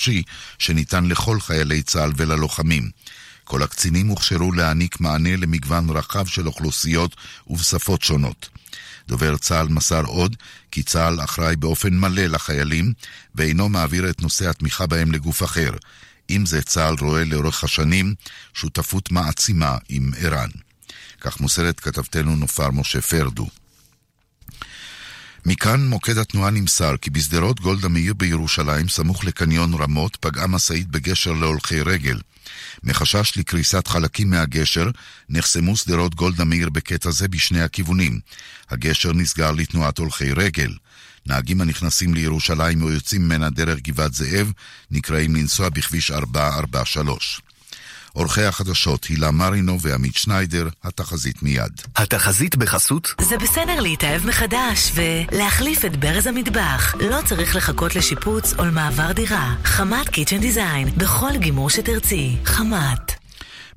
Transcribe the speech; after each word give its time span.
נפשי 0.00 0.22
שניתן 0.58 1.04
לכל 1.04 1.40
חיילי 1.40 1.82
צה"ל 1.82 2.12
וללוחמים. 2.16 2.90
כל 3.44 3.62
הקצינים 3.62 4.06
הוכשרו 4.08 4.52
להעניק 4.52 5.00
מענה 5.00 5.36
למגוון 5.36 5.90
רחב 5.90 6.26
של 6.26 6.46
אוכלוסיות 6.46 7.16
ובשפות 7.46 8.02
שונות. 8.02 8.48
דובר 9.08 9.36
צה"ל 9.36 9.68
מסר 9.68 10.04
עוד 10.04 10.36
כי 10.70 10.82
צה"ל 10.82 11.20
אחראי 11.24 11.56
באופן 11.56 11.94
מלא 11.94 12.22
לחיילים 12.22 12.92
ואינו 13.34 13.68
מעביר 13.68 14.10
את 14.10 14.22
נושא 14.22 14.50
התמיכה 14.50 14.86
בהם 14.86 15.12
לגוף 15.12 15.42
אחר. 15.42 15.70
עם 16.28 16.46
זה 16.46 16.62
צה"ל 16.62 16.94
רואה 17.00 17.24
לאורך 17.24 17.64
השנים 17.64 18.14
שותפות 18.54 19.12
מעצימה 19.12 19.76
עם 19.88 20.10
ער"ן. 20.18 20.50
כך 21.20 21.40
מוסרת 21.40 21.80
כתבתנו 21.80 22.36
נופר 22.36 22.70
משה 22.70 23.00
פרדו. 23.00 23.59
מכאן 25.46 25.86
מוקד 25.86 26.18
התנועה 26.18 26.50
נמסר 26.50 26.96
כי 26.96 27.10
בשדרות 27.10 27.60
גולדה 27.60 27.88
מאיר 27.88 28.14
בירושלים, 28.14 28.88
סמוך 28.88 29.24
לקניון 29.24 29.74
רמות, 29.74 30.16
פגעה 30.16 30.46
משאית 30.46 30.88
בגשר 30.88 31.32
להולכי 31.32 31.80
רגל. 31.80 32.20
מחשש 32.82 33.32
לקריסת 33.36 33.88
חלקים 33.88 34.30
מהגשר, 34.30 34.90
נחסמו 35.28 35.76
שדרות 35.76 36.14
גולדה 36.14 36.44
מאיר 36.44 36.70
בקטע 36.70 37.10
זה 37.10 37.28
בשני 37.28 37.62
הכיוונים. 37.62 38.20
הגשר 38.70 39.12
נסגר 39.12 39.50
לתנועת 39.50 39.98
הולכי 39.98 40.32
רגל. 40.32 40.74
נהגים 41.26 41.60
הנכנסים 41.60 42.14
לירושלים 42.14 42.82
או 42.82 42.90
יוצאים 42.90 43.22
ממנה 43.22 43.50
דרך 43.50 43.78
גבעת 43.80 44.14
זאב 44.14 44.52
נקראים 44.90 45.36
לנסוע 45.36 45.68
בכביש 45.68 46.10
443. 46.10 47.40
עורכי 48.12 48.42
החדשות 48.42 49.04
הילה 49.04 49.30
מרינו 49.30 49.80
ועמית 49.80 50.16
שניידר, 50.16 50.68
התחזית 50.84 51.42
מיד. 51.42 51.80
התחזית 51.96 52.56
בחסות? 52.56 53.14
זה 53.20 53.38
בסדר 53.38 53.80
להתאהב 53.80 54.26
מחדש 54.26 54.92
ולהחליף 54.94 55.84
את 55.84 55.96
ברז 55.96 56.26
המטבח. 56.26 56.94
לא 57.00 57.18
צריך 57.24 57.56
לחכות 57.56 57.96
לשיפוץ 57.96 58.54
או 58.58 58.64
למעבר 58.64 59.12
דירה. 59.12 59.54
חמת 59.64 60.08
קיצ'ן 60.08 60.38
דיזיין, 60.38 60.88
בכל 60.96 61.36
גימור 61.36 61.70
שתרצי. 61.70 62.36
חמת. 62.44 63.19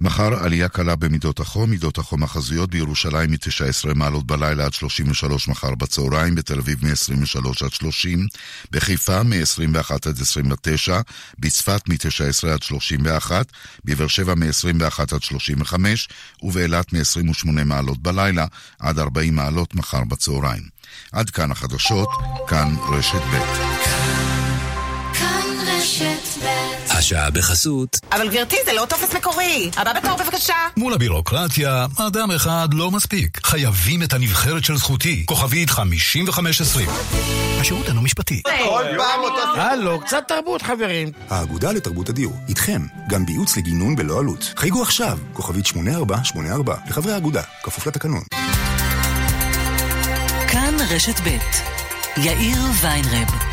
מחר 0.02 0.44
עלייה 0.44 0.70
קלה 0.70 0.96
במידות 0.96 1.40
החום, 1.40 1.70
מידות 1.70 1.98
החום 1.98 2.24
החזויות 2.24 2.70
בירושלים 2.70 3.32
מ-19 3.32 3.94
מעלות 3.96 4.28
בלילה 4.28 4.66
עד 4.66 4.74
33 4.74 5.48
מחר 5.48 5.76
בצהריים, 5.76 6.36
בתל 6.36 6.60
אביב 6.60 6.86
מ-23 6.86 7.66
עד 7.66 7.74
30, 7.74 8.28
בחיפה 8.72 9.24
מ-21 9.24 9.92
עד 10.06 10.22
29, 10.22 11.02
בצפת 11.40 11.90
מ-19 11.90 12.48
עד 12.54 12.64
31, 12.64 13.52
בבאר 13.86 14.08
שבע 14.08 14.36
מ-21 14.36 15.00
עד 15.16 15.24
35, 15.24 16.10
ובאילת 16.42 16.94
מ-28 16.94 17.64
מעלות 17.66 17.98
בלילה 18.04 18.46
עד 18.80 19.00
40 19.00 19.36
מעלות 19.36 19.76
מחר 19.76 20.04
בצהריים. 20.04 20.64
עד 21.12 21.30
כאן 21.30 21.52
החדשות, 21.52 22.10
כאן 22.48 22.76
רשת 22.90 23.22
ב'. 23.34 24.23
כאן 26.04 26.12
רשת 26.12 26.44
ב' 26.44 26.74
השעה 26.92 27.30
בחסות. 27.30 28.00
אבל 28.12 28.30
גברתי, 28.30 28.56
זה 28.66 28.74
לא 28.74 28.86
טופס 28.90 29.16
מקורי. 29.16 29.72
הבא 29.78 29.94
בתור 29.94 30.18
בבקשה. 30.18 30.54
מול 30.78 30.94
הבירוקרטיה, 30.94 31.86
אדם 31.98 32.32
אחד 32.32 32.68
לא 32.74 32.92
מספיק. 32.92 33.40
חייבים 33.44 34.04
את 34.04 34.14
הנבחרת 34.14 34.64
של 34.64 34.78
זכותי. 34.78 35.24
כוכבית 35.26 35.70
5520. 35.70 36.90
השירות 37.60 37.90
אינו 37.90 38.02
משפטי. 38.02 38.42
כל 38.44 38.84
פעם 38.98 39.20
אותו... 39.20 39.62
הלו, 39.62 40.02
קצת 40.02 40.24
תרבות, 40.28 40.62
חברים. 40.62 41.12
האגודה 41.30 41.72
לתרבות 41.72 42.10
הדיור, 42.10 42.34
איתכם, 42.50 42.82
גם 43.10 43.26
בייעוץ 43.26 43.58
לגינון 43.58 43.96
בלא 43.96 44.20
עלות. 44.20 44.54
חייגו 44.58 44.82
עכשיו, 44.82 45.18
כוכבית 45.34 45.66
8484, 45.66 46.76
לחברי 46.90 47.14
האגודה, 47.14 47.42
כפוף 47.64 47.88
לתקנון. 47.88 48.24
כאן 50.48 50.76
רשת 50.90 51.20
ב' 51.20 51.38
יאיר 52.18 52.60
ויינרב 52.82 53.53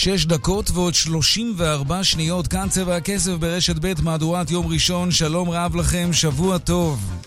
ושש 0.00 0.24
דקות 0.24 0.70
ועוד 0.70 0.94
שלושים 0.94 1.54
וארבע 1.56 2.04
שניות, 2.04 2.48
כאן 2.48 2.68
צבע 2.68 2.96
הכסף 2.96 3.32
ברשת 3.32 3.76
ב' 3.80 3.92
מהדורת 4.02 4.50
יום 4.50 4.66
ראשון, 4.66 5.10
שלום 5.10 5.50
רב 5.50 5.76
לכם, 5.76 6.12
שבוע 6.12 6.58
טוב. 6.58 7.19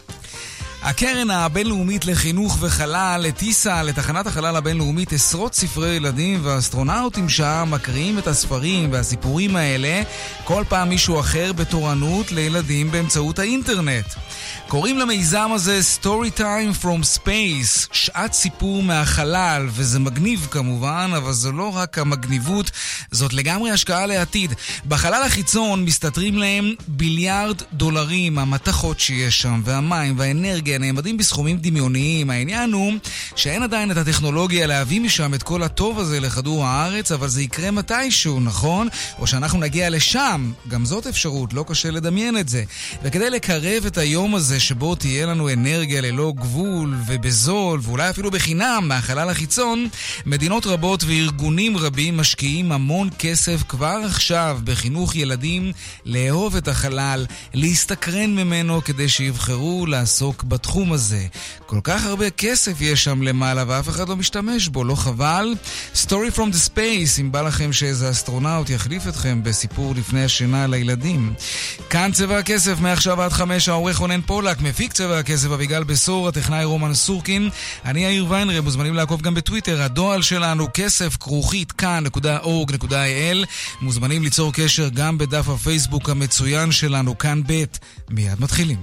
הקרן 0.85 1.29
הבינלאומית 1.29 2.05
לחינוך 2.05 2.57
וחלל 2.59 3.25
הטיסה 3.29 3.83
לתחנת 3.83 4.27
החלל 4.27 4.55
הבינלאומית 4.55 5.13
עשרות 5.13 5.53
ספרי 5.55 5.89
ילדים 5.89 6.39
והאסטרונאוטים 6.43 7.29
שם 7.29 7.67
מקריאים 7.71 8.19
את 8.19 8.27
הספרים 8.27 8.91
והסיפורים 8.91 9.55
האלה 9.55 10.01
כל 10.43 10.63
פעם 10.69 10.89
מישהו 10.89 11.19
אחר 11.19 11.53
בתורנות 11.53 12.31
לילדים 12.31 12.91
באמצעות 12.91 13.39
האינטרנט. 13.39 14.05
קוראים 14.67 14.97
למיזם 14.97 15.49
הזה 15.53 15.79
Story 16.01 16.39
Time 16.39 16.83
From 16.83 17.17
Space, 17.17 17.87
שעת 17.91 18.33
סיפור 18.33 18.83
מהחלל, 18.83 19.67
וזה 19.69 19.99
מגניב 19.99 20.47
כמובן, 20.51 21.11
אבל 21.17 21.31
זו 21.31 21.51
לא 21.51 21.75
רק 21.75 21.97
המגניבות, 21.97 22.71
זאת 23.11 23.33
לגמרי 23.33 23.71
השקעה 23.71 24.05
לעתיד. 24.05 24.53
בחלל 24.87 25.23
החיצון 25.23 25.85
מסתתרים 25.85 26.37
להם 26.37 26.73
ביליארד 26.87 27.61
דולרים, 27.73 28.39
המתכות 28.39 28.99
שיש 28.99 29.41
שם, 29.41 29.61
והמים 29.65 30.19
והאנרגיה 30.19 30.72
נעמדים 30.79 31.17
בסכומים 31.17 31.57
דמיוניים. 31.57 32.29
העניין 32.29 32.73
הוא 32.73 32.93
שאין 33.35 33.63
עדיין 33.63 33.91
את 33.91 33.97
הטכנולוגיה 33.97 34.67
להביא 34.67 35.01
משם 35.01 35.33
את 35.33 35.43
כל 35.43 35.63
הטוב 35.63 35.99
הזה 35.99 36.19
לכדור 36.19 36.65
הארץ, 36.65 37.11
אבל 37.11 37.27
זה 37.27 37.41
יקרה 37.41 37.71
מתישהו, 37.71 38.39
נכון? 38.39 38.87
או 39.19 39.27
שאנחנו 39.27 39.59
נגיע 39.59 39.89
לשם, 39.89 40.51
גם 40.67 40.85
זאת 40.85 41.07
אפשרות, 41.07 41.53
לא 41.53 41.65
קשה 41.67 41.91
לדמיין 41.91 42.37
את 42.37 42.49
זה. 42.49 42.63
וכדי 43.03 43.29
לקרב 43.29 43.85
את 43.85 43.97
היום 43.97 44.35
הזה 44.35 44.59
שבו 44.59 44.95
תהיה 44.95 45.25
לנו 45.25 45.53
אנרגיה 45.53 46.01
ללא 46.01 46.33
גבול 46.35 46.95
ובזול, 47.07 47.79
ואולי 47.83 48.09
אפילו 48.09 48.31
בחינם 48.31 48.83
מהחלל 48.87 49.29
החיצון, 49.29 49.87
מדינות 50.25 50.65
רבות 50.65 51.03
וארגונים 51.03 51.77
רבים 51.77 52.17
משקיעים 52.17 52.71
המון 52.71 53.09
כסף 53.19 53.63
כבר 53.67 54.01
עכשיו 54.05 54.59
בחינוך 54.63 55.15
ילדים 55.15 55.71
לאהוב 56.05 56.55
את 56.55 56.67
החלל, 56.67 57.25
להסתקרן 57.53 58.35
ממנו 58.35 58.81
כדי 58.83 59.09
שיבחרו 59.09 59.85
לעסוק 59.85 60.43
בתחום 60.43 60.62
הזה. 60.91 61.25
כל 61.65 61.79
כך 61.83 62.05
הרבה 62.05 62.29
כסף 62.29 62.81
יש 62.81 63.03
שם 63.03 63.21
למעלה 63.21 63.63
ואף 63.67 63.89
אחד 63.89 64.09
לא 64.09 64.15
משתמש 64.15 64.67
בו, 64.67 64.83
לא 64.83 64.95
חבל? 64.95 65.53
Story 65.95 66.35
from 66.35 66.53
the 66.53 66.69
Space, 66.69 67.21
אם 67.21 67.31
בא 67.31 67.41
לכם 67.41 67.73
שאיזה 67.73 68.09
אסטרונאוט 68.09 68.69
יחליף 68.69 69.07
אתכם 69.07 69.43
בסיפור 69.43 69.95
לפני 69.95 70.23
השינה 70.23 70.67
לילדים. 70.67 71.33
כאן 71.89 72.11
צבע 72.11 72.37
הכסף, 72.37 72.79
מעכשיו 72.79 73.21
עד 73.21 73.31
חמש, 73.31 73.69
העורך 73.69 73.97
רונן 73.97 74.21
פולק, 74.21 74.61
מפיק 74.61 74.93
צבע 74.93 75.19
הכסף 75.19 75.51
אביגל 75.51 75.83
בשור, 75.83 76.27
הטכנאי 76.27 76.63
רומן 76.63 76.93
סורקין, 76.93 77.49
אני 77.85 78.03
יאיר 78.03 78.25
ויינרב, 78.29 78.63
מוזמנים 78.63 78.93
לעקוב 78.93 79.21
גם 79.21 79.33
בטוויטר, 79.33 79.81
הדואל 79.81 80.21
שלנו 80.21 80.67
כסף 80.73 81.17
כרוכית 81.19 81.71
כאן.org.il, 81.71 83.45
מוזמנים 83.81 84.23
ליצור 84.23 84.53
קשר 84.53 84.89
גם 84.89 85.17
בדף 85.17 85.49
הפייסבוק 85.49 86.09
המצוין 86.09 86.71
שלנו, 86.71 87.17
כאן 87.17 87.41
ב', 87.47 87.63
מיד 88.09 88.41
מתחילים. 88.41 88.77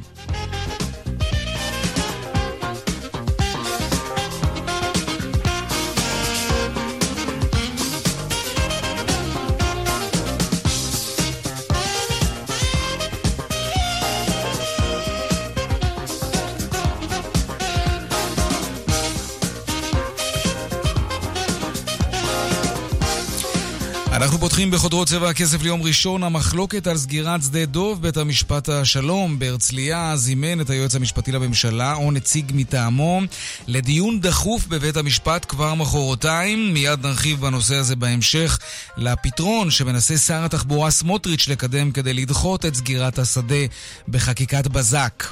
אנחנו 24.31 24.41
פותחים 24.49 24.71
בחודרות 24.71 25.09
צבע 25.09 25.29
הכסף 25.29 25.63
ליום 25.63 25.83
ראשון. 25.83 26.23
המחלוקת 26.23 26.87
על 26.87 26.97
סגירת 26.97 27.43
שדה 27.43 27.67
דוב, 27.67 28.03
בית 28.03 28.17
המשפט 28.17 28.69
השלום 28.69 29.39
בהרצליה 29.39 30.17
זימן 30.17 30.61
את 30.61 30.71
היועץ 30.71 30.95
המשפטי 30.95 31.33
לממשלה 31.33 31.95
או 31.95 32.11
נציג 32.11 32.53
מטעמו 32.55 33.21
לדיון 33.67 34.21
דחוף 34.21 34.67
בבית 34.67 34.97
המשפט 34.97 35.47
כבר 35.49 35.75
מחרתיים. 35.75 36.75
מיד 36.75 37.07
נרחיב 37.07 37.41
בנושא 37.41 37.75
הזה 37.75 37.97
בהמשך 37.97 38.59
לפתרון 38.97 39.71
שמנסה 39.71 40.17
שר 40.17 40.45
התחבורה 40.45 40.91
סמוטריץ' 40.91 41.49
לקדם 41.49 41.93
כדי 41.93 42.15
לדחות 42.15 42.67
את 42.67 42.75
סגירת 42.75 43.19
השדה 43.19 43.65
בחקיקת 44.09 44.67
בזק. 44.67 45.25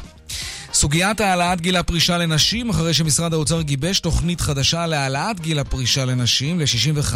סוגיית 0.78 1.20
העלאת 1.20 1.60
גיל 1.60 1.76
הפרישה 1.76 2.18
לנשים, 2.18 2.70
אחרי 2.70 2.94
שמשרד 2.94 3.34
האוצר 3.34 3.62
גיבש 3.62 4.00
תוכנית 4.00 4.40
חדשה 4.40 4.86
להעלאת 4.86 5.40
גיל 5.40 5.58
הפרישה 5.58 6.04
לנשים 6.04 6.60
ל-65, 6.60 7.14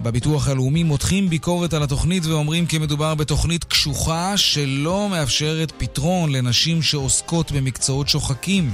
בביטוח 0.00 0.48
הלאומי 0.48 0.82
מותחים 0.82 1.28
ביקורת 1.28 1.74
על 1.74 1.82
התוכנית 1.82 2.26
ואומרים 2.26 2.66
כי 2.66 2.78
מדובר 2.78 3.14
בתוכנית 3.14 3.64
קשוחה 3.64 4.36
שלא 4.36 5.08
מאפשרת 5.10 5.72
פתרון 5.78 6.32
לנשים 6.32 6.82
שעוסקות 6.82 7.52
במקצועות 7.52 8.08
שוחקים. 8.08 8.70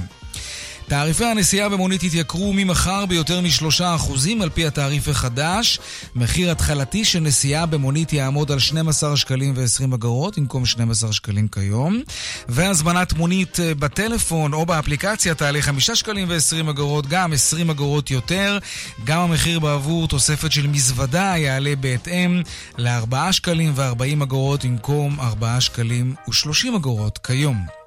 תעריפי 0.89 1.25
הנסיעה 1.25 1.69
במונית 1.69 2.03
יתייקרו 2.03 2.53
ממחר 2.53 3.05
ביותר 3.05 3.41
משלושה 3.41 3.95
אחוזים 3.95 4.41
על 4.41 4.49
פי 4.49 4.65
התעריף 4.65 5.07
החדש. 5.07 5.79
מחיר 6.15 6.51
התחלתי 6.51 7.05
של 7.05 7.19
נסיעה 7.19 7.65
במונית 7.65 8.13
יעמוד 8.13 8.51
על 8.51 8.59
12 8.59 9.17
שקלים 9.17 9.53
ו-20 9.57 9.95
אגורות 9.95 10.39
במקום 10.39 10.65
12 10.65 11.13
שקלים 11.13 11.47
כיום. 11.47 12.01
והזמנת 12.47 13.13
מונית 13.13 13.59
אה, 13.59 13.75
בטלפון 13.75 14.53
או 14.53 14.65
באפליקציה 14.65 15.35
תעלה 15.35 15.61
5 15.61 15.91
שקלים 15.91 16.27
ו-20 16.29 16.69
אגורות, 16.69 17.07
גם 17.07 17.33
20 17.33 17.69
אגורות 17.69 18.11
יותר. 18.11 18.57
גם 19.03 19.19
המחיר 19.19 19.59
בעבור 19.59 20.07
תוספת 20.07 20.51
של 20.51 20.67
מזוודה 20.67 21.33
יעלה 21.37 21.75
בהתאם 21.75 22.41
ל-4 22.77 23.31
שקלים 23.31 23.73
ו-40 23.75 24.23
אגורות 24.23 24.65
במקום 24.65 25.19
4 25.19 25.61
שקלים 25.61 26.15
ו-30 26.27 26.75
אגורות 26.75 27.17
כיום. 27.17 27.78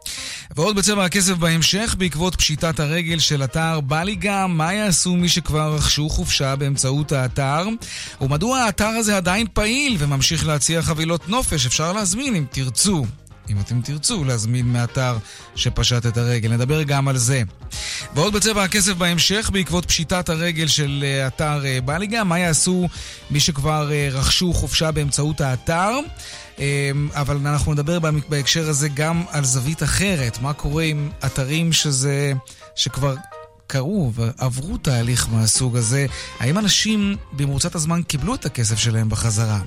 ועוד 0.57 0.77
בצבע 0.77 1.05
הכסף 1.05 1.33
בהמשך, 1.33 1.95
בעקבות 1.99 2.37
פשיטת 2.37 2.81
הרגל 2.81 3.19
של 3.19 3.45
אתר 3.45 3.81
בליגה, 3.81 4.47
מה 4.47 4.75
יעשו 4.75 5.17
מי 5.17 5.29
שכבר 5.29 5.75
רכשו 5.75 6.09
חופשה 6.09 6.57
באמצעות 6.57 7.13
האתר? 7.13 7.69
ומדוע 8.21 8.59
האתר 8.59 8.87
הזה 8.87 9.17
עדיין 9.17 9.47
פעיל 9.53 9.97
וממשיך 9.99 10.47
להציע 10.47 10.83
חבילות 10.83 11.29
נופש? 11.29 11.67
אפשר 11.67 11.93
להזמין 11.93 12.35
אם 12.35 12.45
תרצו. 12.51 13.07
אם 13.51 13.57
אתם 13.61 13.81
תרצו 13.81 14.25
להזמין 14.25 14.73
מאתר 14.73 15.17
שפשט 15.55 16.07
את 16.07 16.17
הרגל. 16.17 16.53
נדבר 16.53 16.83
גם 16.83 17.09
על 17.09 17.17
זה. 17.17 17.43
ועוד 18.15 18.33
בצבע 18.33 18.63
הכסף 18.65 18.93
בהמשך, 18.93 19.51
בעקבות 19.53 19.85
פשיטת 19.85 20.29
הרגל 20.29 20.67
של 20.67 21.05
אה, 21.07 21.27
אתר 21.27 21.65
אה, 21.65 21.79
בליגה, 21.81 22.25
מה 22.25 22.39
יעשו 22.39 22.89
מי 23.31 23.41
שכבר 23.41 23.93
אה, 23.93 24.09
רכשו 24.13 24.53
חופשה 24.53 24.91
באמצעות 24.91 25.41
האתר? 25.41 25.91
אבל 27.13 27.37
אנחנו 27.37 27.73
נדבר 27.73 27.99
בהקשר 28.29 28.69
הזה 28.69 28.89
גם 28.89 29.23
על 29.31 29.45
זווית 29.45 29.83
אחרת, 29.83 30.39
מה 30.43 30.53
קורה 30.53 30.83
עם 30.83 31.11
אתרים 31.27 31.73
שזה, 31.73 32.33
שכבר 32.75 33.15
קרו 33.73 34.13
ועברו 34.15 34.77
תהליך 34.77 35.29
מהסוג 35.33 35.77
הזה, 35.77 36.07
האם 36.41 36.59
אנשים 36.59 37.17
במרוצת 37.33 37.75
הזמן 37.75 38.03
קיבלו 38.03 38.35
את 38.35 38.47
הכסף 38.47 38.79
שלהם 38.79 39.09
בחזרה? 39.09 39.61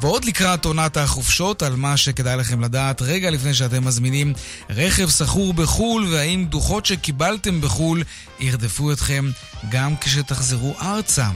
ועוד 0.00 0.24
לקראת 0.24 0.64
עונת 0.64 0.96
החופשות, 0.96 1.62
על 1.62 1.76
מה 1.76 1.96
שכדאי 1.96 2.36
לכם 2.36 2.60
לדעת 2.60 3.02
רגע 3.02 3.30
לפני 3.30 3.54
שאתם 3.54 3.84
מזמינים 3.84 4.32
רכב 4.70 5.10
סחור 5.10 5.54
בחו"ל, 5.54 6.06
והאם 6.12 6.46
דוחות 6.48 6.86
שקיבלתם 6.86 7.60
בחו"ל 7.60 8.02
ירדפו 8.40 8.92
אתכם 8.92 9.30
גם 9.70 9.96
כשתחזרו 9.96 10.74
ארצה. 10.80 11.28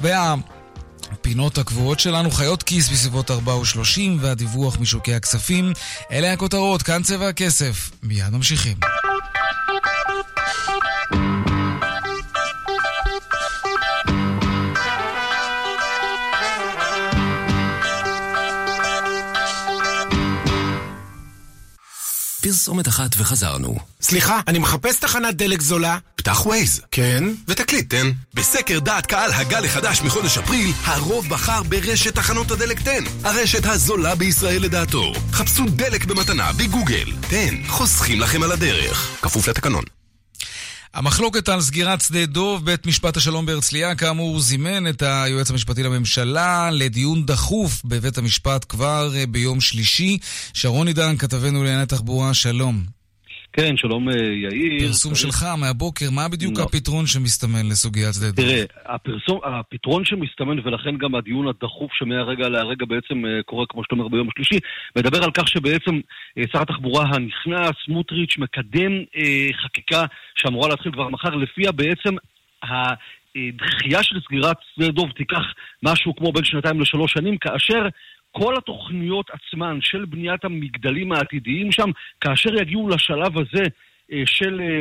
וה... 0.00 0.34
הפינות 1.24 1.58
הקבועות 1.58 2.00
שלנו, 2.00 2.30
חיות 2.30 2.62
כיס 2.62 2.88
בסביבות 2.88 3.30
4 3.30 3.54
ו-30 3.54 4.00
והדיווח 4.20 4.78
משוקי 4.80 5.14
הכספים. 5.14 5.72
אלה 6.10 6.32
הכותרות, 6.32 6.82
כאן 6.82 7.02
צבע 7.02 7.28
הכסף. 7.28 7.90
מיד 8.02 8.30
ממשיכים. 8.30 8.76
פרסומת 22.44 22.88
אחת 22.88 23.10
וחזרנו. 23.18 23.76
סליחה, 24.00 24.40
אני 24.48 24.58
מחפש 24.58 24.96
תחנת 24.96 25.36
דלק 25.36 25.62
זולה. 25.62 25.98
פתח 26.16 26.46
ווייז. 26.46 26.80
כן? 26.90 27.24
ותקליט, 27.48 27.90
תן. 27.90 28.10
בסקר 28.34 28.78
דעת 28.78 29.06
קהל 29.06 29.30
הגל 29.32 29.64
החדש 29.64 30.02
מחודש 30.02 30.38
אפריל, 30.38 30.72
הרוב 30.84 31.28
בחר 31.28 31.62
ברשת 31.62 32.14
תחנות 32.14 32.50
הדלק 32.50 32.80
תן. 32.80 33.04
הרשת 33.24 33.66
הזולה 33.66 34.14
בישראל 34.14 34.62
לדעתו. 34.62 35.12
חפשו 35.32 35.64
דלק 35.68 36.04
במתנה 36.04 36.52
בגוגל. 36.52 37.12
תן, 37.28 37.54
חוסכים 37.66 38.20
לכם 38.20 38.42
על 38.42 38.52
הדרך. 38.52 39.18
כפוף 39.22 39.48
לתקנון. 39.48 39.93
המחלוקת 40.94 41.48
על 41.48 41.60
סגירת 41.60 42.00
שדה 42.00 42.26
דוב, 42.26 42.64
בית 42.64 42.86
משפט 42.86 43.16
השלום 43.16 43.46
בהרצליה, 43.46 43.94
כאמור, 43.94 44.40
זימן 44.40 44.88
את 44.88 45.02
היועץ 45.02 45.50
המשפטי 45.50 45.82
לממשלה 45.82 46.70
לדיון 46.70 47.26
דחוף 47.26 47.82
בבית 47.84 48.18
המשפט 48.18 48.64
כבר 48.68 49.12
אה, 49.16 49.26
ביום 49.26 49.60
שלישי. 49.60 50.18
שרון 50.52 50.86
עידן, 50.86 51.16
כתבנו 51.16 51.64
לענייני 51.64 51.86
תחבורה, 51.86 52.34
שלום. 52.34 52.93
כן, 53.56 53.76
שלום 53.76 54.08
אה, 54.08 54.14
יאיר. 54.14 54.86
פרסום 54.86 55.14
שלך 55.14 55.44
מהבוקר, 55.60 56.10
מה 56.10 56.28
בדיוק 56.28 56.58
לא. 56.58 56.62
הפתרון 56.62 57.06
שמסתמן 57.06 57.66
לסוגיית 57.70 58.14
שדה 58.14 58.30
דב? 58.30 58.36
תראה, 58.36 58.64
הפרסום, 58.86 59.40
הפתרון 59.44 60.04
שמסתמן, 60.04 60.58
ולכן 60.64 60.96
גם 60.98 61.14
הדיון 61.14 61.48
הדחוף 61.48 61.90
שמהרגע 61.92 62.48
להרגע 62.48 62.86
בעצם 62.86 63.26
אה, 63.26 63.42
קורה, 63.42 63.64
כמו 63.68 63.84
שאתה 63.84 63.94
אומר, 63.94 64.08
ביום 64.08 64.28
השלישי, 64.28 64.58
מדבר 64.98 65.24
על 65.24 65.30
כך 65.30 65.48
שבעצם 65.48 66.00
אה, 66.38 66.42
שר 66.52 66.62
התחבורה 66.62 67.04
הנכנס, 67.04 67.72
סמוטריץ', 67.86 68.38
מקדם 68.38 68.92
אה, 69.16 69.48
חקיקה 69.64 70.04
שאמורה 70.34 70.68
להתחיל 70.68 70.92
כבר 70.92 71.08
מחר, 71.08 71.34
לפיה 71.34 71.72
בעצם 71.72 72.14
ה... 72.64 72.94
דחייה 73.56 74.02
של 74.02 74.20
סגירת 74.20 74.56
שדה 74.74 74.90
דוב 74.90 75.10
תיקח 75.10 75.42
משהו 75.82 76.16
כמו 76.16 76.32
בין 76.32 76.44
שנתיים 76.44 76.80
לשלוש 76.80 77.12
שנים, 77.12 77.38
כאשר 77.38 77.88
כל 78.38 78.54
התוכניות 78.56 79.30
עצמן 79.30 79.78
של 79.80 80.04
בניית 80.04 80.44
המגדלים 80.44 81.12
העתידיים 81.12 81.72
שם, 81.72 81.90
כאשר 82.20 82.54
יגיעו 82.54 82.88
לשלב 82.88 83.38
הזה 83.38 83.64
אה, 84.12 84.22
של 84.26 84.60
אה, 84.60 84.80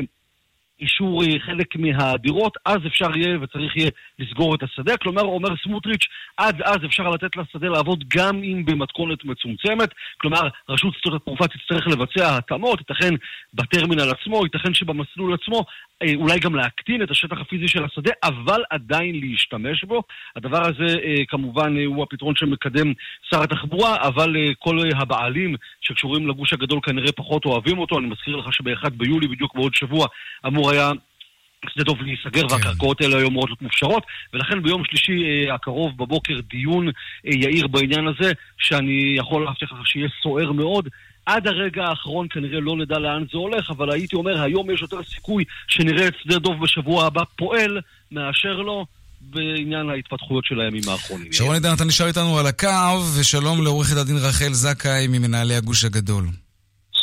אישור 0.84 1.24
אה, 1.24 1.40
חלק 1.40 1.76
מהדירות, 1.76 2.54
אז 2.66 2.78
אפשר 2.88 3.18
יהיה 3.18 3.38
וצריך 3.42 3.78
יהיה 3.78 3.90
לסגור 4.20 4.56
את 4.56 4.64
השדה. 4.64 4.98
כלומר, 4.98 5.22
אומר 5.22 5.50
סמוטריץ', 5.64 6.06
עד 6.38 6.62
אז 6.62 6.78
אפשר 6.86 7.10
לתת 7.10 7.36
לשדה 7.36 7.68
לעבוד 7.68 8.04
גם 8.08 8.36
אם 8.44 8.66
במתכונת 8.66 9.26
מצומצמת. 9.26 9.90
כלומר, 10.18 10.42
רשות 10.70 10.94
שדות 10.98 11.22
התעופה 11.22 11.46
תצטרך 11.48 11.88
לבצע 11.88 12.38
התאמות, 12.38 12.80
ייתכן 12.80 13.14
בטרמינל 13.54 14.12
עצמו, 14.12 14.44
ייתכן 14.44 14.74
שבמסלול 14.74 15.34
עצמו, 15.34 15.66
אה, 16.02 16.14
אולי 16.16 16.40
גם 16.40 16.56
להקטין 16.56 17.04
את 17.04 17.12
השטח 17.12 17.38
הפיזי 17.42 17.68
של 17.68 17.84
השדה, 17.84 18.12
אבל 18.24 18.64
עדיין 18.70 19.20
להשתמש 19.22 19.84
בו. 19.84 20.04
הדבר 20.36 20.62
הזה 20.62 20.98
אה, 21.04 21.26
כמובן 21.28 21.76
הוא 21.86 22.04
הפתרון 22.04 22.36
שמקדם 22.36 22.94
שר 23.30 23.44
התחבורה, 23.44 23.96
אבל 24.08 24.36
כל 24.60 24.80
הבעלים 24.96 25.56
שקשורים 25.82 26.28
לגוש 26.28 26.54
הגדול 26.54 26.80
כנראה 26.84 27.12
פחות 27.12 27.46
אוהבים 27.46 27.78
אותו. 27.78 28.00
אני 28.00 28.08
מזכיר 28.08 28.36
לך 28.36 28.54
שב-1 28.54 28.90
ביולי, 28.90 29.28
בדיוק 29.28 29.56
בעוד 29.56 29.76
שבוע, 29.76 30.08
אמור 30.48 30.73
היה 30.74 30.92
שדה 31.70 31.84
דוב 31.84 32.02
להיסגר 32.02 32.48
כן. 32.48 32.54
והקרקעות 32.54 33.02
האלה 33.02 33.18
היו 33.18 33.28
אמורות 33.28 33.50
להיות 33.50 33.62
מופשרות 33.62 34.04
ולכן 34.34 34.64
ביום 34.64 34.84
שלישי 34.86 35.24
אה, 35.24 35.56
הקרוב 35.56 35.98
בבוקר 35.98 36.34
דיון 36.50 36.88
אה, 36.88 36.92
יאיר 37.26 37.68
בעניין 37.68 38.08
הזה 38.08 38.32
שאני 38.58 39.16
יכול 39.18 39.46
להבטיח 39.46 39.72
לך 39.72 39.88
שיהיה 39.88 40.08
סוער 40.24 40.52
מאוד 40.52 40.90
עד 41.26 41.48
הרגע 41.48 41.84
האחרון 41.84 42.28
כנראה 42.30 42.60
לא 42.60 42.76
נדע 42.78 43.00
לאן 43.00 43.24
זה 43.32 43.38
הולך, 43.38 43.70
אבל 43.70 43.92
הייתי 43.92 44.16
אומר, 44.16 44.42
היום 44.42 44.72
יש 44.72 44.82
יותר 44.82 45.04
סיכוי 45.04 45.44
שנראה 45.68 46.08
את 46.08 46.14
שדה 46.24 46.40
דוב 46.40 46.64
בשבוע 46.64 47.06
הבא 47.06 47.22
פועל 47.38 47.82
מאשר 48.12 48.54
לא. 48.54 48.86
בעניין 49.30 49.90
ההתפתחויות 49.90 50.46
של 50.46 50.60
הימים 50.60 50.84
האחרונים. 50.90 51.34
שרון 51.34 51.54
עידן, 51.56 51.74
אתה 51.74 51.86
נשאר 51.86 52.08
איתנו 52.08 52.40
על 52.40 52.48
הקו, 52.48 52.68
ושלום 53.20 53.64
לעורכת 53.64 53.98
הדין 53.98 54.18
רחל 54.18 54.54
זכאי 54.54 55.08
ממנהלי 55.08 55.56
הגוש 55.56 55.86
הגדול. 55.86 56.26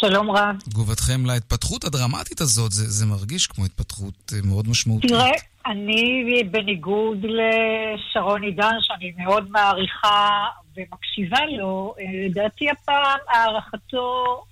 שלום 0.01 0.31
רב. 0.31 0.57
תגובתכם 0.71 1.27
להתפתחות 1.27 1.85
הדרמטית 1.85 2.41
הזאת, 2.41 2.73
זה, 2.73 2.85
זה 2.87 3.07
מרגיש 3.07 3.47
כמו 3.47 3.65
התפתחות 3.65 4.33
אה, 4.33 4.39
מאוד 4.49 4.69
משמעותית. 4.69 5.11
תראה, 5.11 5.31
אני 5.67 6.25
בניגוד 6.51 7.19
לשרון 7.25 8.43
עידן, 8.43 8.75
שאני 8.81 9.13
מאוד 9.19 9.51
מעריכה 9.51 10.47
ומקשיבה 10.77 11.47
לו, 11.59 11.95
אה, 11.99 12.05
לדעתי 12.27 12.71
הפעם 12.71 13.19
הערכתו, 13.29 14.45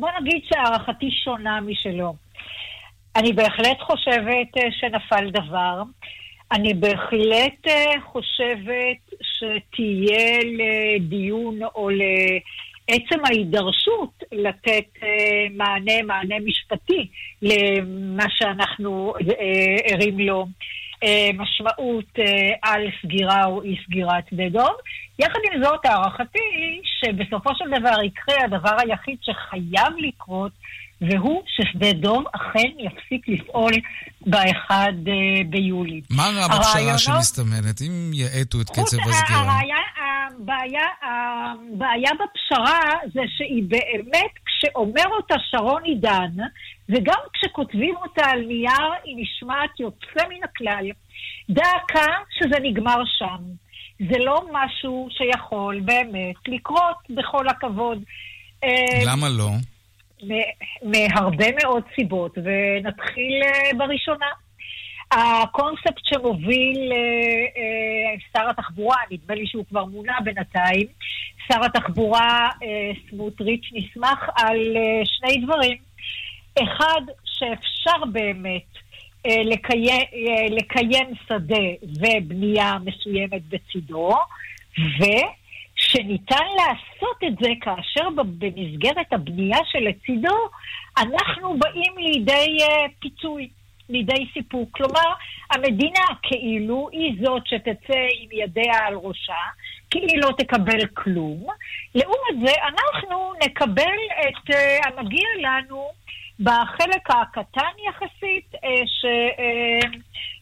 בוא 0.00 0.08
נגיד 0.20 0.42
שהערכתי 0.48 1.10
שונה 1.24 1.60
משלו. 1.60 2.14
אני 3.16 3.32
בהחלט 3.32 3.80
חושבת 3.80 4.48
אה, 4.56 4.68
שנפל 4.80 5.30
דבר. 5.30 5.82
אני 6.52 6.74
בהחלט 6.74 7.66
חושבת 8.12 9.20
שתהיה 9.22 10.40
לדיון 10.44 11.58
או 11.74 11.90
ל... 11.90 12.02
עצם 12.88 13.24
ההידרשות 13.24 14.22
לתת 14.32 15.02
אה, 15.02 15.46
מענה, 15.50 16.02
מענה 16.04 16.34
משפטי 16.44 17.08
למה 17.42 18.24
שאנחנו 18.30 19.14
אה, 19.40 19.76
ערים 19.84 20.18
לו. 20.18 20.46
אה, 21.04 21.30
משמעות 21.34 22.18
על 22.62 22.86
סגירה 23.02 23.44
או 23.44 23.62
אי 23.62 23.76
סגירת 23.84 24.24
שדה 24.30 24.48
דוב. 24.48 24.76
יחד 25.18 25.38
עם 25.52 25.62
זאת, 25.64 25.86
הערכתי 25.86 26.38
היא 26.38 26.80
שבסופו 26.84 27.50
של 27.54 27.64
דבר 27.80 28.02
יקרה 28.02 28.44
הדבר 28.44 28.76
היחיד 28.78 29.18
שחייב 29.22 29.92
לקרות, 29.98 30.52
והוא 31.00 31.42
ששדה 31.46 31.92
דוב 31.92 32.24
אכן 32.32 32.70
יפסיק 32.78 33.28
לפעול 33.28 33.72
ב-1 34.26 34.70
ביולי. 35.48 36.00
מה 36.10 36.24
רע 36.36 36.48
בפשרה 36.48 36.98
שמסתמנת, 36.98 37.82
אם 37.82 38.10
יאטו 38.12 38.60
את 38.60 38.70
קצב 38.70 38.80
הסגירה? 38.80 39.60
הבעיה, 40.40 40.86
הבעיה 41.02 42.10
בפשרה 42.14 42.80
זה 43.14 43.20
שהיא 43.36 43.62
באמת, 43.68 44.32
כשאומר 44.46 45.06
אותה 45.16 45.34
שרון 45.50 45.82
עידן, 45.84 46.36
וגם 46.88 47.20
כשכותבים 47.32 47.94
אותה 47.96 48.22
על 48.30 48.40
נייר, 48.40 48.92
היא 49.04 49.16
נשמעת 49.18 49.80
יוצא 49.80 50.28
מן 50.28 50.44
הכלל. 50.44 50.86
דאקה 51.50 52.12
שזה 52.30 52.56
נגמר 52.62 53.02
שם. 53.18 53.42
זה 53.98 54.18
לא 54.18 54.42
משהו 54.52 55.08
שיכול 55.10 55.80
באמת 55.80 56.36
לקרות, 56.48 56.96
בכל 57.10 57.48
הכבוד. 57.48 57.98
אה, 58.64 59.04
למה 59.06 59.28
לא? 59.28 59.50
מהרבה 60.82 61.46
מאוד 61.62 61.82
סיבות, 61.94 62.38
ונתחיל 62.38 63.42
אה, 63.44 63.78
בראשונה. 63.78 64.26
הקונספט 65.10 66.04
שמוביל 66.04 66.92
אה, 66.92 66.96
אה, 67.56 68.14
שר 68.32 68.50
התחבורה, 68.50 68.96
נדמה 69.10 69.34
לי 69.34 69.46
שהוא 69.46 69.64
כבר 69.68 69.84
מונה 69.84 70.18
בינתיים, 70.24 70.86
שר 71.48 71.64
התחבורה 71.64 72.50
סמוטריץ' 73.10 73.70
נסמך 73.72 74.28
על 74.36 74.76
שני 75.04 75.44
דברים. 75.44 75.76
אחד, 76.62 77.00
שאפשר 77.24 78.04
באמת 78.12 78.66
לקיים, 79.26 80.06
לקיים 80.50 81.06
שדה 81.28 81.66
ובנייה 81.82 82.72
מסוימת 82.84 83.42
בצידו, 83.48 84.14
ושניתן 85.78 86.44
לעשות 86.56 87.16
את 87.26 87.38
זה 87.40 87.50
כאשר 87.60 88.08
במסגרת 88.16 89.12
הבנייה 89.12 89.58
שלצידו 89.64 90.36
אנחנו 90.98 91.58
באים 91.58 91.98
לידי 91.98 92.58
אה, 92.62 92.86
פיצוי. 93.00 93.48
לידי 93.88 94.26
סיפוק. 94.32 94.68
כלומר, 94.72 95.12
המדינה 95.50 96.04
כאילו 96.22 96.88
היא 96.92 97.16
זאת 97.24 97.46
שתצא 97.46 98.00
עם 98.20 98.28
ידיה 98.32 98.86
על 98.86 98.94
ראשה, 98.94 99.42
כי 99.90 99.98
היא 99.98 100.20
לא 100.22 100.30
תקבל 100.38 100.86
כלום. 100.94 101.46
לעומת 101.94 102.46
זה, 102.46 102.52
אנחנו 102.68 103.32
נקבל 103.44 103.98
את 104.20 104.50
uh, 104.50 104.88
המגיע 104.88 105.28
לנו 105.38 105.88
בחלק 106.40 107.10
הקטן 107.10 107.72
יחסית 107.88 108.54
uh, 108.54 108.58
ש, 108.86 109.04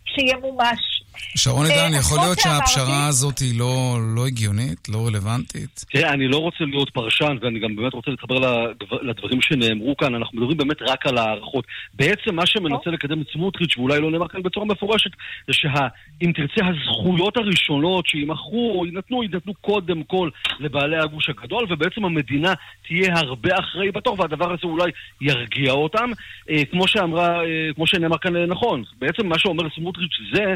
שימומש. 0.05 1.04
שרון 1.37 1.67
עידן, 1.67 1.95
אה, 1.95 1.99
יכול 1.99 2.19
כמו 2.19 2.27
להיות 2.27 2.39
שהפשרה 2.39 3.07
הזאת 3.07 3.39
היא 3.39 3.59
לא 3.59 3.99
לא 4.17 4.27
הגיונית, 4.27 4.89
לא 4.89 5.07
רלוונטית? 5.07 5.85
תראה, 5.91 6.13
אני 6.13 6.29
לא 6.29 6.37
רוצה 6.37 6.65
להיות 6.65 6.91
פרשן, 6.91 7.37
ואני 7.43 7.61
גם 7.61 7.77
באמת 7.77 7.95
רוצה 7.95 8.11
להתחבר 8.11 8.35
לדבר- 8.35 9.03
לדברים 9.03 9.43
שנאמרו 9.43 9.97
כאן. 9.97 10.15
אנחנו 10.15 10.39
מדברים 10.39 10.57
באמת 10.57 10.83
רק 10.83 11.07
על 11.07 11.19
הערכות. 11.19 11.65
בעצם 11.95 12.35
מה 12.35 12.47
שמנסה 12.47 12.91
לקדם 12.91 13.21
את 13.21 13.27
סמוטריץ', 13.33 13.77
ואולי 13.77 14.01
לא 14.01 14.11
נאמר 14.11 14.29
כאן 14.29 14.43
בצורה 14.43 14.67
מפורשת, 14.67 15.11
זה 15.47 15.53
שאם 15.53 16.33
תרצה, 16.33 16.61
הזכויות 16.69 17.37
הראשונות 17.37 18.07
שיימכרו 18.07 18.79
או 18.79 18.87
יינתנו, 18.87 19.23
יינתנו 19.23 19.55
קודם 19.55 20.03
כל 20.03 20.31
לבעלי 20.61 20.99
הגוש 20.99 21.29
הגדול, 21.29 21.67
ובעצם 21.71 22.05
המדינה 22.05 22.53
תהיה 22.87 23.19
הרבה 23.19 23.51
אחראי 23.59 23.91
בתור, 23.91 24.21
והדבר 24.21 24.53
הזה 24.53 24.63
אולי 24.65 24.91
ירגיע 25.21 25.73
אותם. 25.73 26.11
אה, 26.51 26.65
כמו 26.71 26.89
שאמרה, 26.89 27.45
אה, 27.45 27.69
כמו 27.75 27.87
שנאמר 27.87 28.19
כאן 28.19 28.37
נכון, 28.37 28.83
בעצם 28.99 29.27
מה 29.27 29.39
שאומר 29.39 29.65
סמוטריץ' 29.75 30.19
זה 30.35 30.55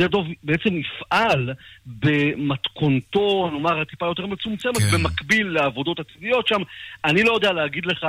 ששדה 0.00 0.08
דוב 0.08 0.26
בעצם 0.42 0.76
יפעל 0.76 1.52
במתכונתו, 1.86 3.50
נאמר, 3.52 3.84
טיפה 3.84 4.06
יותר 4.06 4.26
מצומצמת, 4.26 4.76
כן. 4.76 4.96
במקביל 4.96 5.46
לעבודות 5.46 6.00
עתידיות 6.00 6.46
שם. 6.46 6.60
אני 7.04 7.22
לא 7.22 7.32
יודע 7.32 7.52
להגיד 7.52 7.86
לך... 7.86 8.06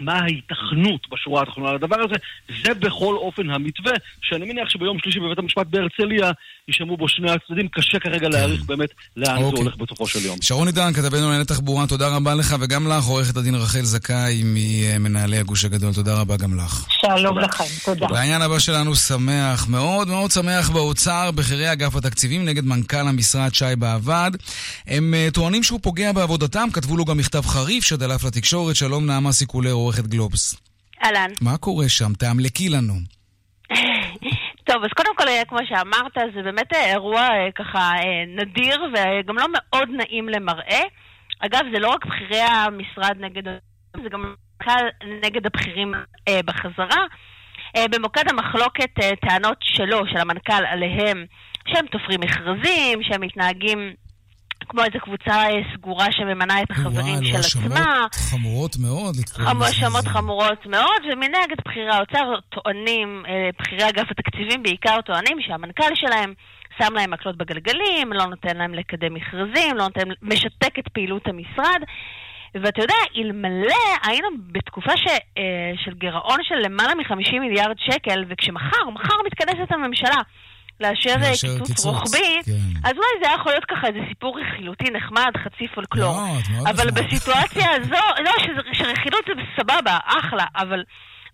מה 0.00 0.18
ההיתכנות 0.18 1.08
בשורה 1.10 1.42
התחתונה 1.42 1.72
לדבר 1.72 1.96
הזה, 2.00 2.14
זה 2.62 2.74
בכל 2.74 3.14
אופן 3.14 3.50
המתווה, 3.50 3.92
שאני 4.22 4.52
מניח 4.52 4.68
שביום 4.68 4.98
שלישי 4.98 5.20
בבית 5.20 5.38
המשפט 5.38 5.66
בהרצליה 5.66 6.30
יישמעו 6.68 6.96
בו 6.96 7.08
שני 7.08 7.30
הצדדים, 7.30 7.68
קשה 7.68 7.98
כרגע 7.98 8.28
להעריך 8.28 8.62
באמת 8.62 8.88
לאן 9.16 9.38
זה 9.38 9.44
אוקיי. 9.44 9.62
הולך 9.62 9.76
בסופו 9.76 10.06
של 10.06 10.24
יום. 10.24 10.38
שרון 10.42 10.66
עידן, 10.66 10.92
כתבנו 10.92 11.20
לענייני 11.20 11.44
תחבורה, 11.44 11.86
תודה 11.86 12.16
רבה 12.16 12.34
לך, 12.34 12.56
וגם 12.60 12.88
לך, 12.88 13.04
עורכת 13.04 13.36
הדין 13.36 13.54
רחל 13.54 13.82
זכאי 13.82 14.42
ממנהלי 14.44 15.38
הגוש 15.38 15.64
הגדול, 15.64 15.94
תודה 15.94 16.20
רבה 16.20 16.36
גם 16.36 16.58
לך. 16.58 16.86
שלום 16.88 17.38
לכם, 17.38 17.64
תודה. 17.84 18.06
לעניין 18.10 18.42
הבא 18.42 18.58
שלנו 18.58 18.96
שמח, 18.96 19.68
מאוד 19.68 20.08
מאוד 20.08 20.30
שמח 20.30 20.70
באוצר, 20.70 21.30
בכירי 21.30 21.72
אגף 21.72 21.96
התקציבים 21.96 22.44
נגד 22.44 22.64
מנכ"ל 22.64 23.08
המשרד 23.08 23.54
שי 23.54 23.76
באב"ד. 23.78 24.30
הם 24.86 25.14
אה, 25.14 25.28
טוענים 25.32 25.62
שהוא 25.62 25.80
פוגע 25.82 26.12
בעבודתם, 26.12 26.68
כתבו 26.72 26.96
לו 26.96 27.04
גם 27.04 27.18
מכתב 27.18 27.42
חריף 27.46 27.84
שדלף 27.84 28.24
לתקשורת. 28.24 28.76
שלום 28.76 29.06
נעמה 29.06 29.32
סיקולר, 29.32 29.72
עורכת 29.72 30.06
גלובס. 30.06 30.54
אהלן. 31.04 31.30
מה 31.40 31.56
קורה 31.56 31.88
שם? 31.88 32.12
תאמלקי 32.18 32.68
לנו. 32.68 33.21
טוב, 34.72 34.84
אז 34.84 34.90
קודם 34.96 35.16
כל, 35.16 35.28
אה, 35.28 35.44
כמו 35.48 35.58
שאמרת, 35.68 36.34
זה 36.34 36.42
באמת 36.42 36.72
אה, 36.74 36.92
אירוע 36.92 37.20
אה, 37.20 37.52
ככה 37.54 37.92
נדיר 38.26 38.82
וגם 38.92 39.38
לא 39.38 39.46
מאוד 39.52 39.88
נעים 39.90 40.28
למראה. 40.28 40.82
אגב, 41.38 41.60
זה 41.72 41.78
לא 41.78 41.88
רק 41.88 42.06
בכירי 42.06 42.40
המשרד 42.40 43.16
נגד... 43.20 43.42
זה 44.02 44.08
גם 44.08 44.22
מנכ"ל 44.22 45.06
נגד 45.24 45.46
הבכירים 45.46 45.94
בחזרה. 46.44 47.04
במוקד 47.90 48.28
המחלוקת 48.30 48.90
טענות 49.28 49.58
שלו, 49.60 50.06
של 50.06 50.18
המנכ"ל, 50.18 50.64
עליהם 50.66 51.24
שהם 51.68 51.86
תופרים 51.86 52.20
מכרזים, 52.20 53.02
שהם 53.02 53.20
מתנהגים 53.20 53.94
כמו 54.68 54.80
איזו 54.84 54.98
קבוצה 55.00 55.32
אה, 55.32 55.60
סגורה 55.74 56.06
שממנה 56.12 56.62
את 56.62 56.70
החברים 56.70 57.14
וואו, 57.14 57.24
של 57.24 57.36
האשמות 57.36 57.64
עצמה. 57.64 58.06
חמורות 58.12 58.76
מאוד 58.78 59.16
לקרוא 59.16 59.50
לזה. 59.54 59.64
האשמות 59.64 60.06
חמורות 60.06 60.66
מאוד, 60.66 61.02
ומנגד 61.12 61.56
בכירי 61.66 61.94
האוצר 61.94 62.40
טוענים, 62.48 63.22
אה, 63.28 63.50
בכירי 63.58 63.88
אגף 63.88 64.10
התקציבים 64.10 64.62
בעיקר 64.62 65.00
טוענים 65.00 65.38
שהמנכ"ל 65.40 65.94
שלהם 65.94 66.34
שם 66.78 66.94
להם 66.94 67.10
מקלות 67.10 67.36
בגלגלים, 67.36 68.12
לא 68.12 68.26
נותן 68.26 68.56
להם 68.56 68.74
לקדם 68.74 69.14
מכרזים, 69.14 69.76
לא 69.76 69.84
נותן, 69.84 70.08
משתק 70.22 70.78
את 70.78 70.88
פעילות 70.88 71.28
המשרד. 71.28 71.80
ואתה 72.54 72.82
יודע, 72.82 72.94
אלמלא 73.16 73.84
היינו 74.06 74.28
בתקופה 74.52 74.96
ש, 74.96 75.06
אה, 75.38 75.72
של 75.84 75.94
גירעון 75.94 76.38
של 76.42 76.54
למעלה 76.54 76.94
מ-50 76.94 77.40
מיליארד 77.40 77.76
שקל, 77.78 78.24
וכשמחר, 78.28 78.90
מחר 78.92 79.16
מתכנסת 79.26 79.72
הממשלה 79.72 80.22
לאשר 80.80 81.10
אה, 81.10 81.30
לאשר 81.30 81.48
קיצוץ 81.48 81.68
קיצוץ, 81.68 81.84
רוחבי, 81.84 82.40
כן. 82.44 82.52
אז 82.84 82.92
אולי 82.96 83.08
זה 83.22 83.28
היה 83.28 83.34
יכול 83.34 83.52
להיות 83.52 83.64
ככה 83.64 83.86
איזה 83.86 83.98
סיפור 84.08 84.40
רכילותי 84.40 84.84
נחמד, 84.90 85.32
חצי 85.44 85.68
פולקלור. 85.74 86.12
מאוד, 86.14 86.42
מאוד 86.52 86.68
אבל 86.68 86.86
נחמד. 86.86 87.04
בסיטואציה 87.04 87.70
הזו, 87.70 88.22
לא, 88.24 88.32
שרכילות 88.72 89.24
זה 89.26 89.42
סבבה, 89.60 89.98
אחלה, 90.04 90.44
אבל 90.56 90.82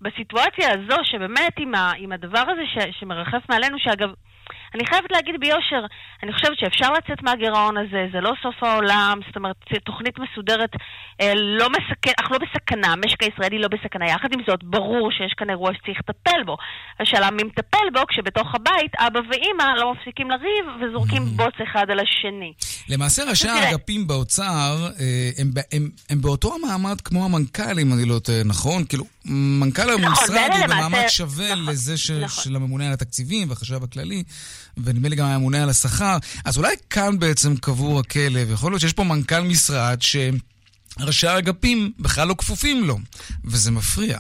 בסיטואציה 0.01 0.69
הזו, 0.73 0.97
שבאמת 1.05 1.53
עם, 1.59 1.75
ה, 1.75 1.93
עם 1.97 2.13
הדבר 2.13 2.45
הזה 2.49 2.63
ש, 2.75 3.01
שמרחף 3.01 3.43
מעלינו, 3.49 3.77
שאגב, 3.79 4.09
אני 4.75 4.87
חייבת 4.87 5.11
להגיד 5.11 5.35
ביושר, 5.41 5.83
אני 6.23 6.33
חושבת 6.33 6.59
שאפשר 6.59 6.93
לצאת 6.93 7.23
מהגירעון 7.23 7.77
הזה, 7.77 8.07
זה 8.13 8.21
לא 8.21 8.33
סוף 8.43 8.63
העולם, 8.63 9.21
זאת 9.27 9.37
אומרת, 9.37 9.57
תוכנית 9.85 10.15
מסודרת, 10.19 10.71
אה, 11.21 11.33
לא 11.35 11.69
מסכן, 11.71 12.13
אך 12.21 12.31
לא 12.31 12.39
בסכנה, 12.39 12.93
המשק 12.93 13.23
הישראלי 13.23 13.59
לא 13.59 13.69
בסכנה. 13.69 14.07
יחד 14.07 14.29
עם 14.33 14.41
זאת, 14.47 14.65
ברור 14.65 15.11
שיש 15.13 15.33
כאן 15.37 15.51
אירוע 15.51 15.71
שצריך 15.75 15.99
לטפל 15.99 16.43
בו. 16.47 16.57
השאלה 17.01 17.31
מי 17.31 17.43
מטפל 17.43 17.87
בו, 17.95 18.01
כשבתוך 18.09 18.55
הבית 18.55 18.93
אבא 18.99 19.21
ואימא 19.31 19.65
לא 19.81 19.93
מפסיקים 19.93 20.31
לריב 20.31 20.65
וזורקים 20.81 21.25
בוץ 21.25 21.55
אחד 21.63 21.87
על 21.91 21.99
השני. 22.01 22.53
למעשה 22.89 23.25
ראשי. 23.25 23.49
האגפים 23.49 24.07
באוצר 24.07 24.89
אה, 25.01 25.31
הם, 25.39 25.55
ב- 25.55 25.77
הם, 25.77 25.91
הם 26.11 26.23
באותו 26.23 26.55
המעמד 26.55 27.01
כמו 27.01 27.25
המנכ"ל, 27.25 27.81
אם 27.81 27.93
אני 27.93 28.05
לא 28.05 28.19
טועה, 28.19 28.45
נכון? 28.45 28.85
כאילו, 28.85 29.05
מנכ"ל 29.61 29.91
המשרד 29.91 30.31
ואלה 30.31 30.57
הוא 30.57 30.67
במעמד 30.67 31.09
שווה 31.09 31.53
נכון, 31.53 31.67
לזה 31.67 31.97
ש, 31.97 32.11
נכון. 32.11 32.45
של 32.45 32.57
הממונה 32.57 32.87
על 32.87 32.93
התקציבים 32.93 33.49
והחשב 33.49 33.85
הכללי, 33.85 34.23
ונדמה 34.85 35.09
לי 35.09 35.17
גם 35.17 35.27
הממונה 35.27 35.63
על 35.63 35.71
השכר. 35.71 36.17
אז 36.45 36.59
אולי 36.59 36.75
כאן 36.91 37.19
בעצם 37.19 37.57
קבור 37.57 38.01
הכלב. 38.01 38.51
יכול 38.53 38.73
להיות 38.73 38.81
שיש 38.81 38.93
פה 38.93 39.05
מנכ"ל 39.05 39.41
משרד 39.41 39.99
שראשי 40.03 41.27
האגפים 41.27 41.93
בכלל 41.99 42.29
לא 42.29 42.35
כפופים 42.35 42.85
לו, 42.85 42.97
וזה 43.45 43.71
מפריע. 43.71 44.19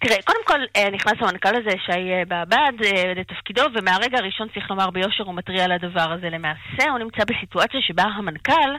תראה, 0.00 0.22
קודם 0.24 0.44
כל 0.46 0.60
אה, 0.76 0.90
נכנס 0.90 1.14
המנכ"ל 1.20 1.56
הזה, 1.56 1.70
שי 1.86 1.92
אה, 1.92 2.22
בעבד, 2.28 2.72
אה, 2.84 3.12
לתפקידו, 3.16 3.62
ומהרגע 3.74 4.18
הראשון 4.18 4.48
צריך 4.54 4.70
לומר 4.70 4.90
ביושר, 4.90 5.24
הוא 5.24 5.34
מתריע 5.34 5.64
על 5.64 5.72
הדבר 5.72 6.12
הזה. 6.12 6.30
למעשה, 6.30 6.90
הוא 6.90 6.98
נמצא 6.98 7.24
בסיטואציה 7.24 7.80
שבה 7.82 8.02
המנכ"ל 8.02 8.72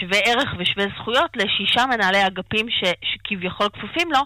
שווה 0.00 0.18
ערך 0.18 0.48
ושווה 0.58 0.86
זכויות 0.98 1.30
לשישה 1.36 1.86
מנהלי 1.86 2.26
אגפים 2.26 2.66
ש, 2.70 2.84
שכביכול 3.32 3.68
כפופים 3.72 4.12
לו, 4.12 4.20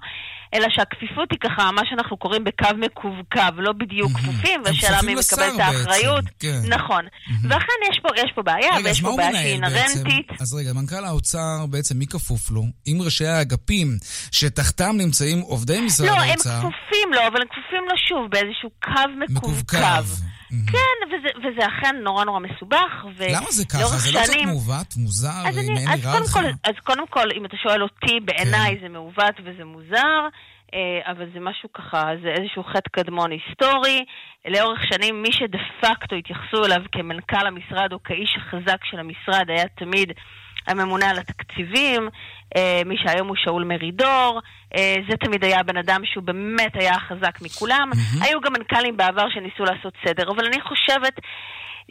אלא 0.55 0.67
שהכפיפות 0.71 1.29
היא 1.31 1.39
ככה, 1.39 1.71
מה 1.73 1.83
שאנחנו 1.91 2.17
קוראים 2.17 2.45
בקו 2.45 2.69
מקווקו, 2.79 3.61
לא 3.61 3.73
בדיוק 3.73 4.13
כפופים, 4.13 4.63
והשאלה 4.65 5.03
מי 5.03 5.15
מקבל 5.15 5.49
את 5.55 5.61
האחריות. 5.61 6.25
כן. 6.39 6.61
נכון. 6.69 7.05
ואכן 7.43 7.79
יש 7.91 8.01
פה, 8.03 8.09
יש 8.17 8.33
פה 8.35 8.43
בעיה, 8.43 8.77
רגע, 8.77 8.89
ויש 8.89 9.01
פה 9.01 9.15
בעיה 9.17 9.33
שהיא? 9.33 9.53
אינהרנטית. 9.53 10.29
אז 10.41 10.55
רגע, 10.55 10.73
מנכ"ל 10.73 11.05
האוצר 11.05 11.67
בעצם 11.71 11.99
מי 11.99 12.07
כפוף 12.07 12.51
לו? 12.51 12.63
אם 12.87 12.99
ראשי 13.05 13.27
האגפים 13.27 13.89
שתחתם 14.33 14.97
נמצאים 14.99 15.41
עובדי 15.41 15.81
משרד 15.81 16.07
לא, 16.07 16.13
הם 16.13 16.29
האוצר... 16.31 16.59
כפופים 16.59 17.13
לו, 17.13 17.21
אבל 17.27 17.41
הם 17.41 17.49
כפופים 17.49 17.85
לו 17.89 17.95
שוב 18.09 18.31
באיזשהו 18.31 18.71
קו 18.85 19.11
מקווקו. 19.19 19.79
כן, 20.49 21.07
וזה, 21.07 21.29
וזה 21.39 21.67
אכן 21.67 21.97
נורא 22.03 22.25
נורא 22.25 22.41
מסובך. 22.41 23.05
למה 23.31 23.51
זה 23.51 23.65
ככה? 23.65 23.79
זה 23.79 24.13
לא 24.13 24.21
קצת 24.21 24.33
מעוות, 24.47 24.97
מוזר, 24.97 25.49
אז, 25.49 25.59
אם 25.59 25.73
אני, 25.73 25.79
אין 25.81 25.89
אז, 25.89 26.05
נראה 26.05 26.21
לך? 26.21 26.27
כל, 26.27 26.45
אז 26.65 26.75
קודם 26.85 27.07
כל, 27.07 27.29
אם 27.37 27.45
אתה 27.45 27.57
שואל 27.63 27.83
אותי, 27.83 28.21
בעיניי 28.25 28.79
זה 28.83 28.89
מעוות 28.89 29.35
וזה 29.45 29.65
מוזר. 29.65 30.29
אה, 30.75 31.13
אבל 31.13 31.27
זה 31.35 31.41
משהו 31.41 31.73
ככה, 31.73 32.05
זה 32.23 32.29
איזשהו 32.29 32.65
חטא 32.65 32.91
קדמון 32.91 33.31
היסטורי. 33.31 34.05
לאורך 34.49 34.81
שנים, 34.93 35.23
מי 35.23 35.33
שדה 35.33 35.59
פקטו 35.81 36.17
התייחסו 36.17 36.65
אליו 36.65 36.83
כמנכ"ל 36.93 37.47
המשרד 37.47 37.93
או 37.93 38.03
כאיש 38.03 38.37
החזק 38.37 38.85
של 38.85 38.99
המשרד 38.99 39.51
היה 39.51 39.65
תמיד 39.77 40.13
הממונה 40.67 41.11
על 41.11 41.19
התקציבים, 41.19 42.09
אה, 42.57 42.83
מי 42.87 42.95
שהיום 43.03 43.29
הוא 43.29 43.37
שאול 43.45 43.65
מרידור, 43.65 44.41
אה, 44.77 44.95
זה 45.11 45.17
תמיד 45.17 45.45
היה 45.45 45.61
הבן 45.61 45.77
אדם 45.77 46.01
שהוא 46.05 46.25
באמת 46.25 46.73
היה 46.75 46.95
החזק 46.95 47.39
מכולם. 47.43 47.91
Mm-hmm. 47.93 48.25
היו 48.25 48.41
גם 48.41 48.53
מנכ"לים 48.53 48.97
בעבר 48.97 49.27
שניסו 49.31 49.65
לעשות 49.65 49.93
סדר, 50.07 50.31
אבל 50.31 50.47
אני 50.47 50.61
חושבת... 50.61 51.21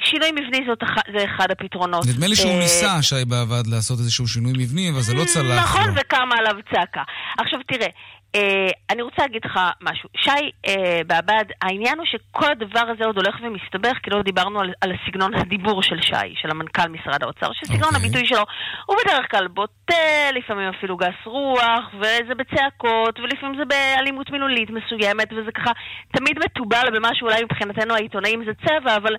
שינוי 0.03 0.31
מבני 0.31 0.59
זאת 0.67 0.83
אח... 0.83 0.89
זה 1.17 1.25
אחד 1.25 1.51
הפתרונות. 1.51 2.05
נדמה 2.05 2.27
לי 2.27 2.35
שהוא 2.35 2.51
אה, 2.51 2.59
ניסה, 2.59 3.01
שי 3.01 3.25
בעבד, 3.27 3.67
לעשות 3.67 3.99
איזשהו 3.99 4.27
שינוי 4.27 4.53
מבני, 4.57 4.89
אבל 4.89 5.01
זה 5.01 5.13
לא 5.13 5.25
צלח. 5.25 5.63
נכון. 5.63 5.93
וקמה 5.95 6.35
עליו 6.37 6.55
צעקה. 6.73 7.03
עכשיו 7.39 7.59
תראה, 7.67 7.87
אה, 8.35 8.69
אני 8.89 9.01
רוצה 9.01 9.21
להגיד 9.21 9.41
לך 9.45 9.59
משהו. 9.81 10.09
שי 10.17 10.51
אה, 10.67 11.01
בעבד, 11.07 11.45
העניין 11.61 11.97
הוא 11.97 12.05
שכל 12.05 12.51
הדבר 12.51 12.85
הזה 12.89 13.05
עוד 13.05 13.17
הולך 13.17 13.35
ומסתבך, 13.43 13.97
כי 14.03 14.09
לא 14.09 14.21
דיברנו 14.21 14.59
על, 14.59 14.73
על 14.81 14.91
סגנון 15.07 15.35
הדיבור 15.35 15.83
של 15.83 16.01
שי, 16.01 16.33
של 16.41 16.51
המנכ"ל 16.51 16.89
משרד 16.89 17.23
האוצר, 17.23 17.53
שסגנון 17.53 17.83
אוקיי. 17.83 17.99
הביטוי 17.99 18.27
שלו 18.27 18.43
הוא 18.85 18.95
בדרך 19.05 19.31
כלל 19.31 19.47
בוטה, 19.47 20.31
לפעמים 20.33 20.69
אפילו 20.69 20.97
גס 20.97 21.19
רוח, 21.25 21.93
וזה 21.93 22.35
בצעקות, 22.37 23.19
ולפעמים 23.19 23.59
זה 23.59 23.65
באלימות 23.65 24.31
מילולית 24.31 24.69
מסוימת, 24.69 25.33
וזה 25.33 25.51
ככה 25.51 25.71
תמיד 26.11 26.39
מתובל 26.45 26.87
במה 26.95 27.09
שאולי 27.13 27.43
מבחינתנו 27.43 27.93
העיתונאים 27.93 28.45
זה 28.45 28.51
צבע, 28.65 28.95
אבל... 28.95 29.15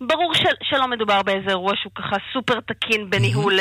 ברור 0.00 0.34
של, 0.34 0.54
שלא 0.62 0.88
מדובר 0.88 1.22
באיזה 1.22 1.48
אירוע 1.48 1.72
שהוא 1.76 1.92
ככה 1.94 2.16
סופר 2.32 2.60
תקין 2.60 3.10
בניהול 3.10 3.60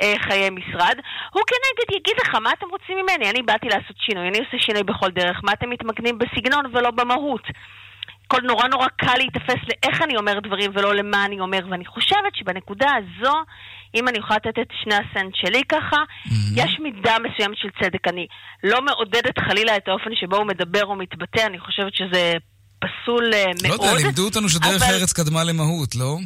אה, 0.00 0.14
חיי 0.18 0.50
משרד. 0.50 0.96
הוא 1.32 1.42
כנגד 1.46 1.96
יגיד 1.96 2.14
לך, 2.20 2.34
מה 2.34 2.50
אתם 2.52 2.66
רוצים 2.70 2.98
ממני? 2.98 3.30
אני 3.30 3.42
באתי 3.42 3.68
לעשות 3.68 3.96
שינוי, 3.96 4.28
אני 4.28 4.38
עושה 4.38 4.58
שינוי 4.58 4.82
בכל 4.82 5.10
דרך, 5.10 5.40
מה 5.42 5.52
אתם 5.52 5.70
מתמקדים 5.70 6.18
בסגנון 6.18 6.64
ולא 6.72 6.90
במהות? 6.90 7.42
כל 8.32 8.40
נורא 8.42 8.68
נורא 8.68 8.86
קל 8.96 9.16
להיתפס 9.16 9.60
לאיך 9.68 10.02
אני 10.02 10.16
אומר 10.16 10.40
דברים 10.40 10.70
ולא 10.74 10.94
למה 10.94 11.24
אני 11.24 11.40
אומר, 11.40 11.58
ואני 11.70 11.86
חושבת 11.86 12.34
שבנקודה 12.34 12.90
הזו, 12.96 13.34
אם 13.94 14.08
אני 14.08 14.18
יכולה 14.18 14.36
לתת 14.36 14.58
את 14.58 14.68
שני 14.82 14.94
הסנט 14.94 15.34
שלי 15.34 15.62
ככה, 15.68 15.96
mm-hmm. 15.96 16.30
יש 16.56 16.80
מידה 16.80 17.16
מסוימת 17.18 17.56
של 17.56 17.68
צדק. 17.82 18.08
אני 18.08 18.26
לא 18.64 18.82
מעודדת 18.82 19.38
חלילה 19.38 19.76
את 19.76 19.88
האופן 19.88 20.10
שבו 20.14 20.36
הוא 20.36 20.46
מדבר 20.46 20.84
או 20.84 20.96
מתבטא, 20.96 21.46
אני 21.46 21.58
חושבת 21.58 21.94
שזה 21.94 22.32
פסול 22.80 23.34
אה, 23.34 23.44
לא 23.46 23.68
מאוד. 23.68 23.80
יודע, 23.80 23.94
לימדו 23.96 24.24
אותנו 24.24 24.48
שדרך 24.48 24.82
אבל- 24.82 24.94
ארץ 25.00 25.12
קדמה 25.12 25.44
למהות, 25.44 25.94
לא? 25.94 26.16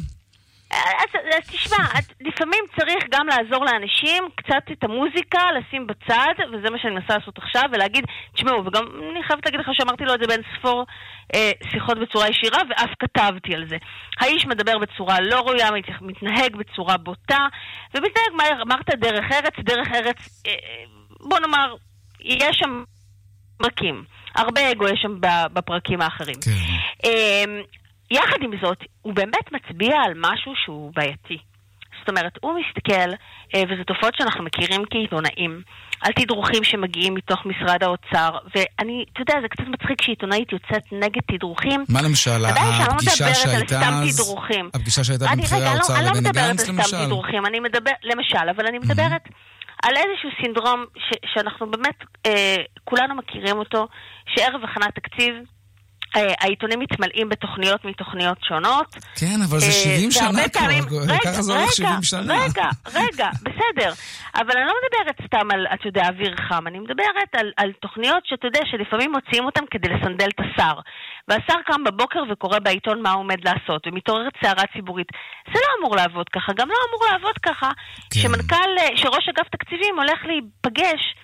אז, 0.71 1.09
אז 1.37 1.49
תשמע, 1.49 1.77
את, 1.99 2.05
לפעמים 2.21 2.63
צריך 2.79 3.03
גם 3.11 3.27
לעזור 3.27 3.65
לאנשים, 3.65 4.23
קצת 4.35 4.63
את 4.71 4.83
המוזיקה 4.83 5.39
לשים 5.59 5.87
בצד, 5.87 6.33
וזה 6.53 6.69
מה 6.69 6.77
שאני 6.81 6.93
מנסה 6.95 7.17
לעשות 7.17 7.37
עכשיו, 7.37 7.63
ולהגיד, 7.73 8.03
תשמעו, 8.33 8.65
וגם 8.65 8.83
אני 9.11 9.23
חייבת 9.27 9.45
להגיד 9.45 9.59
לך 9.59 9.67
שאמרתי 9.73 10.03
לו 10.05 10.13
את 10.13 10.19
זה 10.21 10.27
בין 10.27 10.41
ספור 10.57 10.85
אה, 11.35 11.51
שיחות 11.71 11.97
בצורה 11.99 12.27
ישירה, 12.29 12.57
ואף 12.69 12.89
כתבתי 12.99 13.55
על 13.55 13.65
זה. 13.69 13.77
האיש 14.19 14.45
מדבר 14.45 14.77
בצורה 14.77 15.19
לא 15.21 15.39
ראויה, 15.39 15.71
מת- 15.71 16.01
מתנהג 16.01 16.55
בצורה 16.55 16.97
בוטה, 16.97 17.47
ומתנהג, 17.93 18.31
מה 18.37 18.43
אמרת 18.61 18.89
דרך 18.99 19.25
ארץ, 19.31 19.53
דרך 19.59 19.87
ארץ, 19.93 20.43
אה, 20.47 20.51
אה, 20.51 20.83
בוא 21.29 21.39
נאמר, 21.39 21.75
יש 22.19 22.57
שם 22.57 22.83
פרקים. 23.57 24.03
הרבה 24.35 24.71
אגו 24.71 24.87
יש 24.87 24.99
שם 25.01 25.15
בפרקים 25.53 26.01
האחרים. 26.01 26.35
כן. 26.45 26.51
אמ, 27.03 27.61
יחד 28.11 28.37
עם 28.41 28.51
זאת, 28.61 28.77
הוא 29.01 29.13
באמת 29.13 29.51
מצביע 29.51 29.95
על 30.05 30.13
משהו 30.15 30.53
שהוא 30.65 30.91
בעייתי. 30.95 31.37
זאת 31.99 32.09
אומרת, 32.09 32.31
הוא 32.41 32.53
מסתכל, 32.59 33.09
אה, 33.55 33.63
וזה 33.69 33.83
תופעות 33.87 34.13
שאנחנו 34.17 34.43
מכירים 34.43 34.83
כעיתונאים, 34.89 35.61
על 36.01 36.11
תדרוכים 36.13 36.63
שמגיעים 36.63 37.13
מתוך 37.13 37.45
משרד 37.45 37.83
האוצר, 37.83 38.29
ואני, 38.55 39.05
אתה 39.13 39.21
יודע, 39.21 39.33
זה 39.41 39.47
קצת 39.47 39.63
מצחיק 39.67 40.01
שעיתונאית 40.01 40.51
יוצאת 40.51 40.83
נגד 40.91 41.21
תדרוכים. 41.31 41.83
מה 41.89 42.01
למשל, 42.01 42.37
לא 42.37 42.47
הפגישה 42.47 43.25
מדברת 43.25 43.35
שהייתה 43.35 43.79
אז. 43.79 44.35
הפגישה 44.73 45.03
שהייתה 45.03 45.25
בין 45.27 45.39
בכירי 45.41 45.61
רגע, 45.61 45.71
אני 45.71 45.75
לא- 45.75 45.79
האוצר 45.79 45.95
אני 45.95 46.05
לא 46.05 46.11
לבני 46.11 46.29
מדברת 46.29 46.45
גנץ 46.49 46.59
על 46.59 46.65
סתם 46.65 46.73
למשל? 46.77 47.05
תדרוכים, 47.05 47.45
אני 47.45 47.59
מדבר, 47.59 47.91
למשל, 48.03 48.49
אבל 48.55 48.67
אני 48.67 48.79
מדברת 48.79 49.21
על 49.83 49.93
איזשהו 49.97 50.29
סינדרום 50.41 50.85
ש- 50.97 51.33
שאנחנו 51.33 51.71
באמת, 51.71 51.95
אה, 52.25 52.55
כולנו 52.83 53.15
מכירים 53.15 53.57
אותו, 53.57 53.87
שערב 54.27 54.61
הכנת 54.63 54.95
תקציב, 54.95 55.35
העיתונים 56.15 56.79
מתמלאים 56.79 57.29
בתוכניות 57.29 57.85
מתוכניות 57.85 58.37
שונות. 58.43 58.95
כן, 59.15 59.39
אבל 59.49 59.59
זה 59.59 59.65
אה, 59.65 59.71
70 59.71 60.11
שנה 60.11 60.23
והרבה 60.25 60.49
כבר, 60.49 61.01
רגע, 61.01 61.19
ככה 61.23 61.41
זה 61.41 61.51
הולך 61.51 61.63
רגע, 61.63 61.71
70 61.71 62.03
שנה. 62.03 62.33
רגע, 62.33 62.67
רגע, 62.93 63.29
בסדר. 63.41 63.91
אבל 64.35 64.51
אני 64.57 64.65
לא 64.65 64.73
מדברת 64.83 65.15
סתם 65.27 65.51
על, 65.51 65.67
אתה 65.73 65.87
יודע, 65.87 66.07
אוויר 66.07 66.35
חם, 66.49 66.67
אני 66.67 66.79
מדברת 66.79 67.31
על, 67.33 67.51
על 67.57 67.71
תוכניות 67.81 68.23
שאתה 68.25 68.47
יודע, 68.47 68.59
שלפעמים 68.71 69.11
מוציאים 69.11 69.45
אותן 69.45 69.61
כדי 69.71 69.89
לסנדל 69.89 70.27
את 70.35 70.39
השר. 70.39 70.73
והשר 71.27 71.59
קם 71.65 71.83
בבוקר 71.83 72.19
וקורא 72.29 72.59
בעיתון 72.59 73.01
מה 73.01 73.11
הוא 73.11 73.19
עומד 73.19 73.47
לעשות, 73.47 73.87
ומתעוררת 73.87 74.33
סערה 74.41 74.63
ציבורית. 74.73 75.07
זה 75.53 75.59
לא 75.65 75.69
אמור 75.79 75.95
לעבוד 75.95 76.29
ככה, 76.29 76.53
גם 76.53 76.67
לא 76.69 76.77
אמור 76.89 77.11
לעבוד 77.11 77.37
ככה, 77.43 77.71
כן. 78.13 78.19
שמנכ"ל, 78.19 78.71
אה, 78.79 78.97
שראש 78.97 79.29
אגף 79.29 79.47
תקציבים 79.49 79.95
הולך 79.97 80.19
להיפגש 80.25 81.15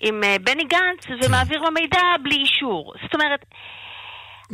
עם 0.00 0.24
אה, 0.24 0.36
בני 0.40 0.64
גנץ 0.64 1.06
כן. 1.06 1.14
ומעביר 1.22 1.60
לו 1.60 1.70
מידע 1.70 2.02
בלי 2.22 2.36
אישור. 2.36 2.94
זאת 3.02 3.14
אומרת... 3.14 3.44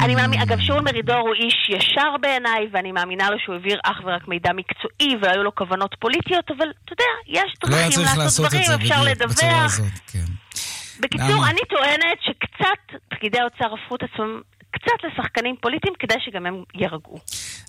אני 0.01 0.15
מאמין, 0.15 0.41
אגב, 0.41 0.59
שאול 0.61 0.81
מרידור 0.81 1.19
הוא 1.19 1.35
איש 1.35 1.71
ישר 1.71 2.17
בעיניי, 2.21 2.69
ואני 2.73 2.93
מאמינה 2.93 3.31
לו 3.31 3.37
שהוא 3.45 3.55
העביר 3.55 3.81
אך 3.85 3.97
ורק 4.05 4.29
מידע 4.29 4.51
מקצועי, 4.53 5.17
והיו 5.23 5.43
לו 5.43 5.55
כוונות 5.55 5.95
פוליטיות, 6.01 6.51
אבל 6.57 6.67
אתה 6.85 6.93
יודע, 6.93 7.41
יש 7.41 7.53
לא 7.65 7.71
דרכים 7.71 7.91
צריך 7.91 8.19
לעשות 8.19 8.47
דברים, 8.47 8.81
אפשר 8.81 9.03
לדווח. 9.03 9.65
הזאת, 9.65 9.93
כן. 10.13 10.25
בקיצור? 11.01 11.47
אני 11.47 11.61
טוענת 11.71 12.19
שקצת 12.21 13.01
פקידי 13.09 13.39
האוצר 13.39 13.75
הפכו 13.75 13.97
את 13.97 14.03
עצמם 14.03 14.41
קצת 14.71 14.99
לשחקנים 15.05 15.57
פוליטיים, 15.61 15.95
כדי 15.99 16.15
שגם 16.25 16.47
הם 16.47 16.63
יירגעו. 16.75 17.19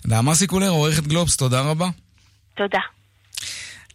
נעמה 0.04 0.34
סיקולר, 0.34 0.68
עורכת 0.68 1.02
גלובס, 1.02 1.36
תודה 1.36 1.60
רבה. 1.60 1.86
תודה. 2.54 2.80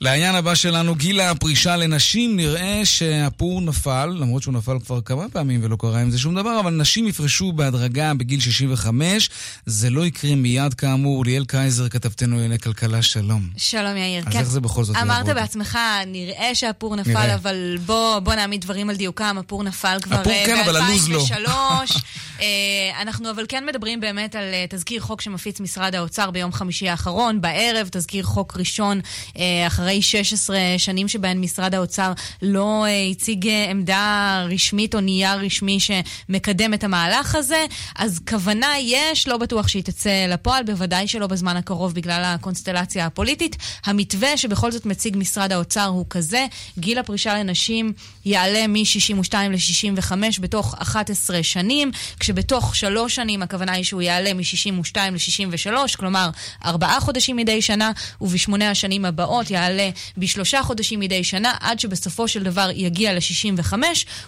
לעניין 0.02 0.36
הבא 0.36 0.56
שלנו, 0.56 0.96
גיל 0.96 1.22
הפרישה 1.22 1.76
לנשים, 1.76 2.36
נראה 2.36 2.82
שהפור 2.84 3.62
נפל, 3.62 4.16
למרות 4.20 4.42
שהוא 4.44 4.54
נפל 4.54 4.80
כבר 4.86 5.02
כמה 5.02 5.30
פעמים 5.30 5.60
ולא 5.64 5.76
קרה 5.80 6.02
עם 6.02 6.12
זה 6.12 6.20
שום 6.20 6.36
דבר, 6.36 6.60
אבל 6.60 6.72
נשים 6.72 7.08
יפרשו 7.08 7.52
בהדרגה 7.52 8.14
בגיל 8.14 8.40
65. 8.40 9.30
זה 9.66 9.90
לא 9.90 10.06
יקרה 10.06 10.36
מיד 10.36 10.74
כאמור. 10.74 11.26
ליאל 11.26 11.46
קייזר, 11.46 11.90
כתבתנו 11.90 12.36
לענייני 12.36 12.60
כלכלה, 12.60 13.02
שלום. 13.02 13.48
שלום 13.58 13.98
יאיר, 13.98 14.24
אז 14.28 14.34
כן. 14.34 14.40
איך 14.40 14.50
זה 14.50 14.60
בכל 14.60 14.84
זאת 14.84 14.96
אמרת 14.96 15.28
יעבוד? 15.28 15.36
בעצמך, 15.36 15.80
נראה 16.08 16.56
שהפור 16.56 16.96
נפל, 16.96 17.10
נראה. 17.10 17.36
אבל 17.36 17.78
בוא, 17.86 18.20
בוא 18.20 18.34
נעמיד 18.34 18.62
דברים 18.62 18.90
על 18.90 18.96
דיוקם, 18.96 19.38
הפור 19.40 19.64
נפל 19.64 19.98
כבר 20.02 20.16
הפור 20.16 20.34
אה, 20.34 20.44
כן, 20.46 20.62
אבל 20.66 20.76
הלו"ז 20.76 21.10
לא. 21.10 21.26
ב-2003. 21.26 21.50
אה, 22.42 23.02
אנחנו 23.02 23.32
אבל 23.32 23.46
כן 23.50 23.66
מדברים 23.66 24.00
באמת 24.00 24.36
על 24.36 24.54
אה, 24.54 24.66
תזכיר 24.70 25.02
חוק 25.02 25.22
שמפיץ 25.22 25.60
משרד 25.60 25.96
האוצר 25.96 26.32
ביום 26.32 26.52
חמישי 26.52 26.90
האחרון, 26.90 27.42
בערב, 27.42 27.88
תזכיר 27.92 28.24
חוק 28.24 28.58
ראשון, 28.58 29.02
אה, 29.38 29.66
אחרי 29.90 30.02
16 30.02 30.58
שנים 30.78 31.08
שבהן 31.08 31.42
משרד 31.42 31.76
האוצר 31.76 32.14
לא 32.42 32.86
אה, 32.86 33.08
הציג 33.12 33.48
אה, 33.48 33.68
עמדה 33.70 34.46
רשמית 34.50 34.96
או 34.96 35.00
נייר 35.00 35.34
רשמי 35.34 35.78
שמקדם 35.80 36.74
את 36.74 36.84
המהלך 36.84 37.36
הזה, 37.36 37.66
אז 37.96 38.20
כוונה 38.30 38.74
יש, 38.80 39.28
לא 39.28 39.38
בטוח 39.38 39.68
שהיא 39.68 39.84
תצא 39.84 40.26
לפועל, 40.28 40.64
בוודאי 40.64 41.08
שלא 41.08 41.28
בזמן 41.28 41.58
הקרוב 41.58 41.94
בגלל 41.94 42.22
הקונסטלציה 42.26 43.06
הפוליטית. 43.06 43.56
המתווה 43.86 44.38
שבכל 44.38 44.72
זאת 44.72 44.86
מציג 44.86 45.18
משרד 45.18 45.52
האוצר 45.52 45.86
הוא 45.86 46.06
כזה, 46.10 46.46
גיל 46.78 47.00
הפרישה 47.00 47.38
לנשים 47.38 47.94
יעלה 48.26 48.68
מ-62 48.68 49.34
ל-65 49.36 50.12
בתוך 50.40 50.76
11 50.78 51.44
שנים, 51.44 51.92
כשבתוך 52.20 52.76
שלוש 52.76 53.16
שנים 53.16 53.42
הכוונה 53.42 53.72
היא 53.72 53.84
שהוא 53.84 54.02
יעלה 54.02 54.34
מ-62 54.34 54.98
ל-63, 54.98 55.98
כלומר 55.98 56.30
ארבעה 56.66 57.00
חודשים 57.00 57.36
מדי 57.36 57.62
שנה, 57.62 57.92
ובשמונה 58.22 58.70
השנים 58.70 59.06
הבאות 59.06 59.52
יעלה 59.52 59.79
בשלושה 60.18 60.64
חודשים 60.64 61.00
מדי 61.00 61.24
שנה, 61.24 61.54
עד 61.60 61.80
שבסופו 61.80 62.28
של 62.28 62.44
דבר 62.44 62.70
יגיע 62.76 63.14
ל-65, 63.14 63.74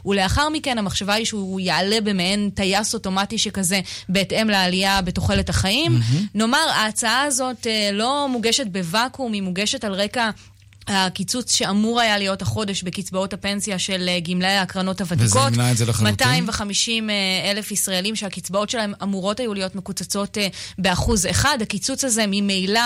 ולאחר 0.06 0.50
מכן 0.50 0.78
המחשבה 0.78 1.14
היא 1.14 1.26
שהוא 1.26 1.60
יעלה 1.60 2.02
במעין 2.02 2.50
טייס 2.50 2.94
אוטומטי 2.94 3.38
שכזה, 3.38 3.82
בהתאם 4.10 4.50
לעלייה 4.50 5.02
בתוחלת 5.02 5.50
החיים. 5.50 6.00
נאמר, 6.36 6.68
ההצעה 6.74 7.24
הזאת 7.24 7.68
אה, 7.68 7.90
לא 7.94 8.28
מוגשת 8.30 8.68
בוואקום, 8.68 9.34
היא 9.34 9.42
מוגשת 9.42 9.84
על 9.84 9.94
רקע... 9.94 10.30
הקיצוץ 10.88 11.56
שאמור 11.56 12.02
היה 12.02 12.18
להיות 12.18 12.42
החודש 12.42 12.84
בקצבאות 12.84 13.34
הפנסיה 13.34 13.80
של 13.80 14.06
אה, 14.10 14.20
גמלאי 14.20 14.58
הקרנות 14.58 15.02
הוותיקות. 15.02 15.30
וזה 15.30 15.40
ימנע 15.40 15.72
את 15.72 15.78
זה 15.78 15.86
לחלוטין? 15.86 16.14
250 16.14 17.10
אה, 17.10 17.52
אלף 17.52 17.72
ישראלים 17.72 18.16
שהקצבאות 18.16 18.70
שלהם 18.70 18.94
אמורות 19.04 19.40
היו 19.40 19.54
להיות 19.54 19.76
מקוצצות 19.76 20.38
אה, 20.38 20.48
באחוז 20.78 21.26
אחד. 21.26 21.58
הקיצוץ 21.62 22.04
הזה 22.04 22.24
ממילא 22.28 22.82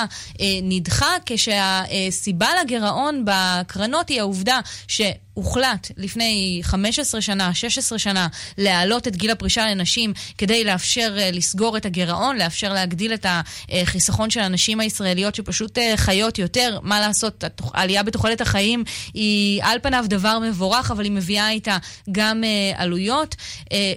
נדחה, 0.63 1.09
כשהסיבה 1.25 2.47
לגירעון 2.61 3.25
בקרנות 3.25 4.09
היא 4.09 4.19
העובדה 4.19 4.59
ש... 4.87 5.01
הוחלט 5.35 5.91
לפני 5.97 6.59
15 6.63 7.21
שנה, 7.21 7.53
16 7.53 7.99
שנה, 7.99 8.27
להעלות 8.57 9.07
את 9.07 9.15
גיל 9.15 9.31
הפרישה 9.31 9.67
לנשים 9.67 10.13
כדי 10.37 10.63
לאפשר 10.63 11.15
אה, 11.19 11.31
לסגור 11.31 11.77
את 11.77 11.85
הגירעון, 11.85 12.37
לאפשר 12.37 12.73
להגדיל 12.73 13.13
את 13.13 13.25
החיסכון 13.71 14.29
של 14.29 14.39
הנשים 14.39 14.79
הישראליות 14.79 15.35
שפשוט 15.35 15.77
אה, 15.77 15.93
חיות 15.97 16.39
יותר. 16.39 16.79
מה 16.81 16.99
לעשות, 16.99 17.43
העלייה 17.73 18.03
בתוחלת 18.03 18.41
החיים 18.41 18.83
היא 19.13 19.63
על 19.63 19.79
פניו 19.83 20.05
דבר 20.07 20.39
מבורך, 20.39 20.91
אבל 20.91 21.03
היא 21.03 21.11
מביאה 21.11 21.49
איתה 21.49 21.77
גם 22.11 22.43
אה, 22.43 22.83
עלויות. 22.83 23.35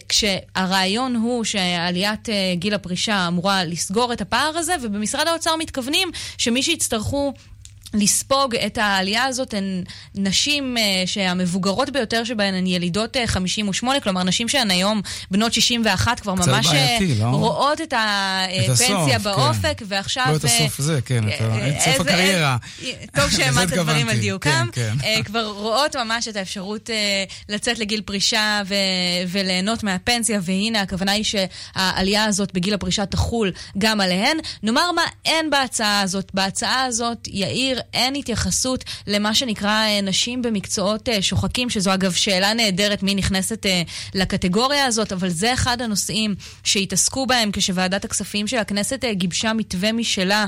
כשהרעיון 0.08 1.16
הוא 1.16 1.44
שעליית 1.44 2.28
גיל 2.54 2.74
הפרישה 2.74 3.28
אמורה 3.28 3.64
לסגור 3.64 4.12
את 4.12 4.20
הפער 4.20 4.52
הזה, 4.56 4.74
ובמשרד 4.82 5.28
האוצר 5.28 5.56
מתכוונים 5.56 6.08
שמי 6.38 6.62
שיצטרכו... 6.62 7.32
לספוג 7.94 8.54
את 8.54 8.78
העלייה 8.78 9.24
הזאת 9.24 9.54
הן 9.54 9.82
נשים 10.14 10.76
uh, 10.76 11.06
שהמבוגרות 11.06 11.90
ביותר 11.90 12.24
שבהן 12.24 12.54
הן 12.54 12.66
ילידות 12.66 13.16
uh, 13.16 13.20
58, 13.26 14.00
כלומר 14.00 14.22
נשים 14.22 14.48
שהן 14.48 14.70
היום 14.70 15.00
בנות 15.30 15.52
61 15.52 16.20
כבר 16.20 16.34
ממש 16.34 16.48
אה, 16.48 16.72
בעייתי, 16.72 17.14
לא? 17.20 17.26
רואות 17.26 17.80
את 17.80 17.94
הפנסיה 17.96 19.18
באופק, 19.18 19.78
כן. 19.78 19.84
ועכשיו... 19.88 20.26
לא 20.30 20.36
את 20.36 20.44
הסוף 20.44 20.78
זה, 20.78 21.00
כן, 21.04 21.28
את 21.28 21.80
סוף 21.80 22.00
הקריירה. 22.00 22.56
טוב 23.14 23.30
שהעמדת 23.30 23.72
הדברים 23.72 24.08
על 24.08 24.16
דיוקם. 24.16 24.68
כן, 24.72 24.94
כן. 25.00 25.22
כבר 25.22 25.46
רואות 25.46 25.96
ממש 25.96 26.28
את 26.28 26.36
האפשרות 26.36 26.90
לצאת 27.48 27.78
לגיל 27.78 28.00
פרישה 28.00 28.62
ו- 28.66 28.74
וליהנות 29.28 29.82
מהפנסיה, 29.82 30.40
והנה 30.42 30.80
הכוונה 30.80 31.12
היא 31.12 31.24
שהעלייה 31.24 32.24
הזאת 32.24 32.52
בגיל 32.52 32.74
הפרישה 32.74 33.06
תחול 33.06 33.52
גם 33.78 34.00
עליהן. 34.00 34.38
נאמר 34.62 34.92
מה 34.92 35.02
אין 35.24 35.50
בהצעה 35.50 36.00
הזאת. 36.00 36.30
בהצעה 36.34 36.84
הזאת, 36.84 37.28
יאיר, 37.28 37.77
אין 37.92 38.14
התייחסות 38.14 38.84
למה 39.06 39.34
שנקרא 39.34 39.70
אה, 39.70 40.00
נשים 40.00 40.42
במקצועות 40.42 41.08
אה, 41.08 41.22
שוחקים, 41.22 41.70
שזו 41.70 41.94
אגב 41.94 42.12
שאלה 42.12 42.54
נהדרת 42.54 43.02
מי 43.02 43.14
נכנסת 43.14 43.66
אה, 43.66 43.82
לקטגוריה 44.14 44.84
הזאת, 44.84 45.12
אבל 45.12 45.28
זה 45.28 45.52
אחד 45.52 45.82
הנושאים 45.82 46.34
שהתעסקו 46.64 47.26
בהם 47.26 47.50
כשוועדת 47.52 48.04
הכספים 48.04 48.46
של 48.46 48.56
הכנסת 48.56 49.04
גיבשה 49.12 49.52
מתווה 49.52 49.92
משלה 49.92 50.46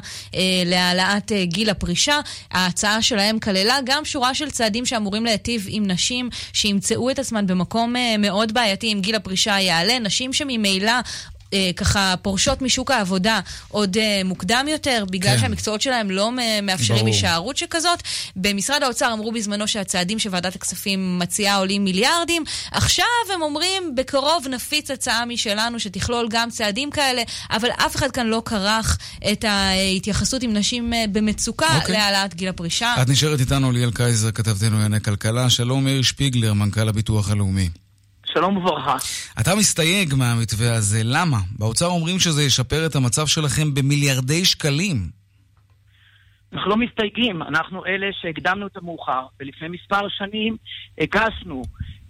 להעלאת 0.66 1.32
גיל 1.42 1.70
הפרישה. 1.70 2.20
ההצעה 2.50 3.02
שלהם 3.02 3.38
כללה 3.38 3.78
גם 3.84 4.04
שורה 4.04 4.34
של 4.34 4.50
צעדים 4.50 4.86
שאמורים 4.86 5.24
להיטיב 5.24 5.66
עם 5.68 5.86
נשים 5.86 6.30
שימצאו 6.52 7.10
את 7.10 7.18
עצמן 7.18 7.46
במקום 7.46 7.94
מאוד 8.18 8.54
בעייתי 8.54 8.92
אם 8.92 9.00
גיל 9.00 9.14
הפרישה 9.14 9.60
יעלה, 9.60 9.98
נשים 9.98 10.32
שממילא 10.32 10.92
אה, 11.54 11.70
ככה 11.76 12.14
פורשות 12.22 12.62
משוק 12.62 12.90
העבודה 12.90 13.40
עוד 13.68 13.96
אה, 13.96 14.20
מוקדם 14.24 14.66
יותר, 14.68 15.04
בגלל 15.10 15.34
כן. 15.34 15.40
שהמקצועות 15.40 15.80
שלהם 15.80 16.10
לא 16.10 16.32
מאפשרים 16.62 17.06
הישארות 17.06 17.56
שכזאת. 17.56 18.02
במשרד 18.36 18.82
האוצר 18.82 19.12
אמרו 19.12 19.32
בזמנו 19.32 19.68
שהצעדים 19.68 20.18
שוועדת 20.18 20.54
הכספים 20.54 21.18
מציעה 21.18 21.56
עולים 21.56 21.84
מיליארדים. 21.84 22.44
עכשיו 22.70 23.04
הם 23.34 23.42
אומרים, 23.42 23.94
בקרוב 23.94 24.46
נפיץ 24.50 24.90
הצעה 24.90 25.24
משלנו 25.24 25.80
שתכלול 25.80 26.28
גם 26.30 26.50
צעדים 26.50 26.90
כאלה, 26.90 27.22
אבל 27.50 27.68
אף 27.70 27.96
אחד 27.96 28.10
כאן 28.10 28.26
לא 28.26 28.42
כרך 28.44 28.98
את 29.32 29.44
ההתייחסות 29.44 30.42
עם 30.42 30.52
נשים 30.52 30.92
אה, 30.92 31.04
במצוקה 31.12 31.76
אוקיי. 31.76 31.94
להעלאת 31.94 32.34
גיל 32.34 32.48
הפרישה. 32.48 32.94
את 33.02 33.08
נשארת 33.08 33.40
איתנו 33.40 33.72
ליאל 33.72 33.90
קייזר, 33.90 34.30
כתבתנו 34.30 34.70
לענייני 34.70 35.00
כלכלה. 35.00 35.50
שלום 35.50 35.84
מאיר 35.84 36.02
שפיגלר, 36.02 36.52
מנכ"ל 36.52 36.88
הביטוח 36.88 37.30
הלאומי. 37.30 37.68
שלום 38.34 38.56
וברכה. 38.56 38.96
אתה 39.40 39.50
מסתייג 39.56 40.14
מהמתווה 40.14 40.74
הזה, 40.74 41.00
למה? 41.04 41.38
באוצר 41.58 41.86
אומרים 41.86 42.18
שזה 42.18 42.42
ישפר 42.42 42.86
את 42.86 42.96
המצב 42.96 43.26
שלכם 43.26 43.74
במיליארדי 43.74 44.44
שקלים. 44.44 45.20
אנחנו 46.52 46.70
לא 46.70 46.76
מסתייגים, 46.76 47.42
אנחנו 47.42 47.86
אלה 47.86 48.06
שהקדמנו 48.20 48.66
את 48.66 48.76
המאוחר, 48.76 49.26
ולפני 49.40 49.68
מספר 49.68 50.08
שנים 50.08 50.56
הגשנו 50.98 51.62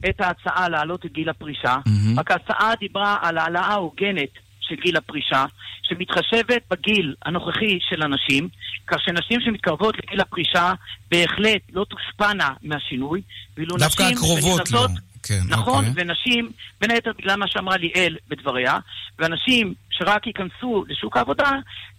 את 0.09 0.21
ההצעה 0.21 0.69
להעלות 0.69 1.07
את 1.07 1.13
גיל 1.13 1.29
הפרישה, 1.29 1.77
mm-hmm. 1.77 2.21
רק 2.21 2.31
ההצעה 2.31 2.73
דיברה 2.81 3.17
על 3.23 3.39
העלאה 3.39 3.75
הוגנת 3.75 4.31
של 4.61 4.75
גיל 4.75 4.97
הפרישה, 4.97 5.45
שמתחשבת 5.83 6.63
בגיל 6.71 7.15
הנוכחי 7.25 7.79
של 7.81 8.03
הנשים, 8.03 8.49
כך 8.87 8.99
שנשים 9.01 9.41
שמתקרבות 9.41 9.95
לגיל 9.99 10.21
הפרישה 10.21 10.73
בהחלט 11.11 11.63
לא 11.73 11.85
תושפענה 11.85 12.51
מהשינוי, 12.63 13.23
ואילו 13.57 13.77
נשים... 13.77 13.89
דווקא 13.89 14.03
הקרובות 14.03 14.71
לא. 14.71 14.87
כן, 15.23 15.41
נכון, 15.49 15.85
אוקיי. 15.87 16.05
ונשים, 16.05 16.51
בין 16.81 16.91
היתר 16.91 17.11
בגלל 17.19 17.37
מה 17.37 17.47
שאמרה 17.49 17.77
ליאל 17.77 18.17
בדבריה, 18.29 18.79
ואנשים 19.19 19.75
שרק 19.91 20.27
ייכנסו 20.27 20.85
לשוק 20.89 21.17
העבודה, 21.17 21.51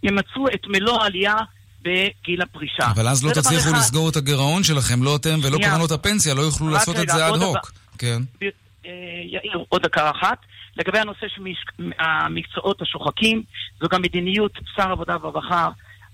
ימצאו 0.04 0.48
את 0.48 0.68
מלוא 0.68 1.02
העלייה 1.02 1.36
בגיל 1.82 2.42
הפרישה. 2.42 2.92
אבל 2.92 3.08
אז 3.08 3.26
לא 3.26 3.32
תצליחו 3.34 3.70
אחד... 3.70 3.78
לסגור 3.78 4.10
את 4.10 4.16
הגירעון 4.16 4.64
שלכם, 4.64 5.04
לא 5.04 5.16
אתם 5.16 5.40
ולא 5.44 5.58
קרנות 5.58 5.92
הפנסיה, 5.92 6.34
לא 6.34 6.42
יוכלו 6.42 6.70
לעשות 6.70 6.96
רגע, 6.96 7.14
את 7.14 7.18
זה 7.18 7.28
אד 7.28 7.42
הוק. 7.42 7.72
כן. 7.98 8.22
אה, 8.86 8.90
יאיר, 9.26 9.64
עוד 9.70 9.82
דקה 9.82 10.10
אחת. 10.10 10.38
לגבי 10.78 11.00
הנושא 11.00 11.28
של 11.36 11.42
המקצועות 12.00 12.82
השוחקים, 12.82 13.44
זו 13.80 13.88
גם 13.88 14.02
מדיניות 14.02 14.52
שר 14.76 14.90
העבודה 14.90 15.18
והרווחה 15.22 15.70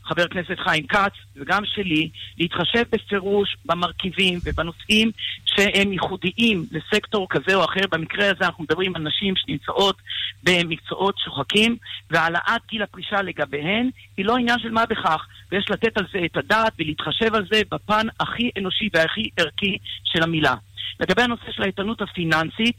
חבר 0.07 0.23
הכנסת 0.23 0.59
חיים 0.59 0.87
כץ, 0.87 1.13
וגם 1.35 1.63
שלי, 1.65 2.09
להתחשב 2.37 2.83
בפירוש 2.91 3.57
במרכיבים 3.65 4.39
ובנושאים 4.43 5.11
שהם 5.45 5.93
ייחודיים 5.93 6.65
לסקטור 6.71 7.27
כזה 7.29 7.55
או 7.55 7.65
אחר. 7.65 7.81
במקרה 7.91 8.25
הזה 8.25 8.45
אנחנו 8.45 8.63
מדברים 8.63 8.95
על 8.95 9.01
נשים 9.01 9.33
שנמצאות 9.35 9.95
במקצועות 10.43 11.15
שוחקים, 11.17 11.77
והעלאת 12.11 12.61
גיל 12.69 12.83
הפרישה 12.83 13.21
לגביהן 13.21 13.89
היא 14.17 14.25
לא 14.25 14.37
עניין 14.37 14.59
של 14.59 14.71
מה 14.71 14.85
בכך, 14.85 15.27
ויש 15.51 15.65
לתת 15.69 15.97
על 15.97 16.05
זה 16.13 16.19
את 16.25 16.37
הדעת 16.37 16.73
ולהתחשב 16.79 17.35
על 17.35 17.45
זה 17.51 17.61
בפן 17.71 18.07
הכי 18.19 18.49
אנושי 18.57 18.89
והכי 18.93 19.29
ערכי 19.37 19.77
של 20.03 20.23
המילה. 20.23 20.55
לגבי 20.99 21.21
הנושא 21.21 21.51
של 21.51 21.63
האיתנות 21.63 22.01
הפיננסית, 22.01 22.75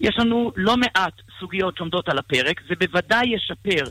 יש 0.00 0.18
לנו 0.18 0.52
לא 0.56 0.76
מעט 0.76 1.14
סוגיות 1.40 1.76
שעומדות 1.76 2.08
על 2.08 2.18
הפרק, 2.18 2.60
זה 2.68 2.74
בוודאי 2.80 3.26
ישפר 3.26 3.84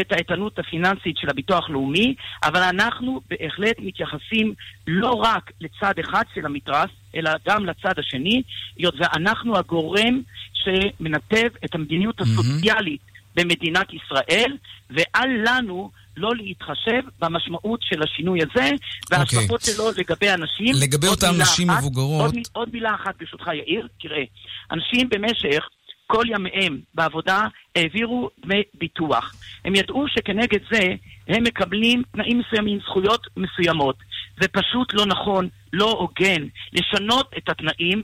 את 0.00 0.12
האיתנות 0.12 0.58
הפיננסית 0.58 1.16
של 1.16 1.30
הביטוח 1.30 1.70
לאומי, 1.70 2.14
אבל 2.44 2.62
אנחנו 2.62 3.20
בהחלט 3.30 3.76
מתייחסים 3.78 4.54
לא 4.86 5.10
רק 5.10 5.50
לצד 5.60 5.92
אחד 6.00 6.22
של 6.34 6.46
המתרס, 6.46 6.90
אלא 7.14 7.30
גם 7.48 7.66
לצד 7.66 7.98
השני, 7.98 8.42
היות 8.76 8.94
ואנחנו 8.98 9.58
הגורם 9.58 10.20
שמנתב 10.52 11.48
את 11.64 11.74
המדיניות 11.74 12.20
הסוציאלית 12.20 13.00
mm-hmm. 13.00 13.12
במדינת 13.42 13.86
ישראל, 13.92 14.56
ואל 14.90 15.30
לנו 15.46 15.90
לא 16.16 16.30
להתחשב 16.36 17.02
במשמעות 17.20 17.80
של 17.82 18.02
השינוי 18.02 18.40
הזה, 18.42 18.70
וההשלכות 19.10 19.60
okay. 19.60 19.70
אוקיי. 19.70 19.74
שלו 19.74 19.90
לגבי 19.96 20.30
אנשים. 20.30 20.74
לגבי 20.82 21.06
אותן 21.06 21.40
נשים 21.40 21.70
אחת, 21.70 21.78
מבוגרות... 21.78 22.24
עוד, 22.24 22.34
עוד 22.52 22.68
מילה 22.72 22.94
אחת 22.94 23.14
ברשותך, 23.20 23.46
יאיר, 23.46 23.88
תראה, 24.00 24.22
אנשים 24.70 25.08
במשך 25.08 25.68
כל 26.12 26.24
ימיהם 26.28 26.78
בעבודה 26.94 27.40
העבירו 27.76 28.30
דמי 28.44 28.62
ביטוח. 28.74 29.34
הם 29.64 29.74
ידעו 29.74 30.04
שכנגד 30.08 30.58
זה 30.72 30.82
הם 31.28 31.44
מקבלים 31.44 32.02
תנאים 32.12 32.38
מסוימים, 32.38 32.78
זכויות 32.80 33.26
מסוימות. 33.36 33.96
זה 34.40 34.48
פשוט 34.48 34.94
לא 34.94 35.06
נכון, 35.06 35.48
לא 35.72 35.90
הוגן, 35.90 36.42
לשנות 36.72 37.30
את 37.38 37.48
התנאים 37.48 38.02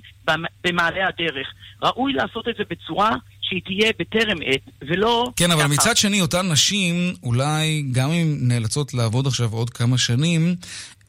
במעלה 0.64 1.08
הדרך. 1.08 1.48
ראוי 1.82 2.12
לעשות 2.12 2.48
את 2.48 2.54
זה 2.58 2.62
בצורה 2.70 3.10
שהיא 3.40 3.62
תהיה 3.64 3.92
בטרם 3.98 4.36
עת, 4.44 4.60
ולא... 4.82 5.26
כן, 5.36 5.50
אבל 5.50 5.62
ככה. 5.62 5.72
מצד 5.72 5.96
שני, 5.96 6.20
אותן 6.20 6.52
נשים, 6.52 6.94
אולי 7.22 7.84
גם 7.92 8.10
אם 8.10 8.36
נאלצות 8.40 8.94
לעבוד 8.94 9.26
עכשיו 9.26 9.48
עוד 9.52 9.70
כמה 9.70 9.98
שנים, 9.98 10.54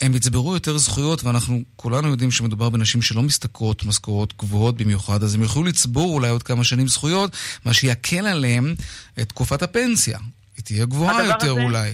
הם 0.01 0.15
יצברו 0.15 0.53
יותר 0.53 0.77
זכויות, 0.77 1.23
ואנחנו 1.23 1.61
כולנו 1.75 2.07
יודעים 2.07 2.31
שמדובר 2.31 2.69
בנשים 2.69 3.01
שלא 3.01 3.21
משתכרות 3.21 3.85
משכורות 3.85 4.33
גבוהות 4.37 4.77
במיוחד, 4.77 5.23
אז 5.23 5.35
הם 5.35 5.41
יוכלו 5.41 5.63
לצבור 5.63 6.13
אולי 6.13 6.29
עוד 6.29 6.43
כמה 6.43 6.63
שנים 6.63 6.87
זכויות, 6.87 7.37
מה 7.65 7.73
שיקל 7.73 8.27
עליהם 8.27 8.75
את 9.21 9.29
תקופת 9.29 9.61
הפנסיה. 9.61 10.19
היא 10.57 10.65
תהיה 10.65 10.85
גבוהה 10.85 11.25
יותר 11.25 11.51
הזה, 11.51 11.63
אולי. 11.63 11.91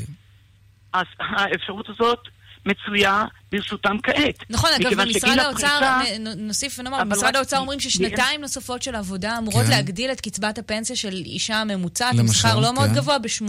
אז 0.94 1.06
האפשרות 1.20 1.90
הזאת 1.90 2.20
מצויה 2.66 3.26
ברשותם 3.52 3.96
כעת. 4.04 4.36
נכון, 4.50 4.70
אגב, 4.82 5.02
במשרד 5.02 5.40
האוצר, 5.40 5.80
הפרישה... 5.84 6.18
נוסיף 6.38 6.80
ונאמר, 6.80 7.04
במשרד 7.04 7.36
האוצר 7.36 7.58
אומרים 7.58 7.80
ששנתיים 7.80 8.42
נוספות 8.42 8.82
של 8.82 8.96
עבודה 8.96 9.38
אמורות 9.38 9.64
כן. 9.66 9.70
להגדיל 9.70 10.12
את 10.12 10.22
קצבת 10.22 10.58
הפנסיה 10.58 10.96
של 10.96 11.14
אישה 11.26 11.64
ממוצעת, 11.64 12.20
עם 12.20 12.28
שכר 12.28 12.60
לא 12.60 12.68
כן. 12.68 12.76
מאוד 12.76 12.90
גבוה, 12.94 13.20
ב-800 13.20 13.46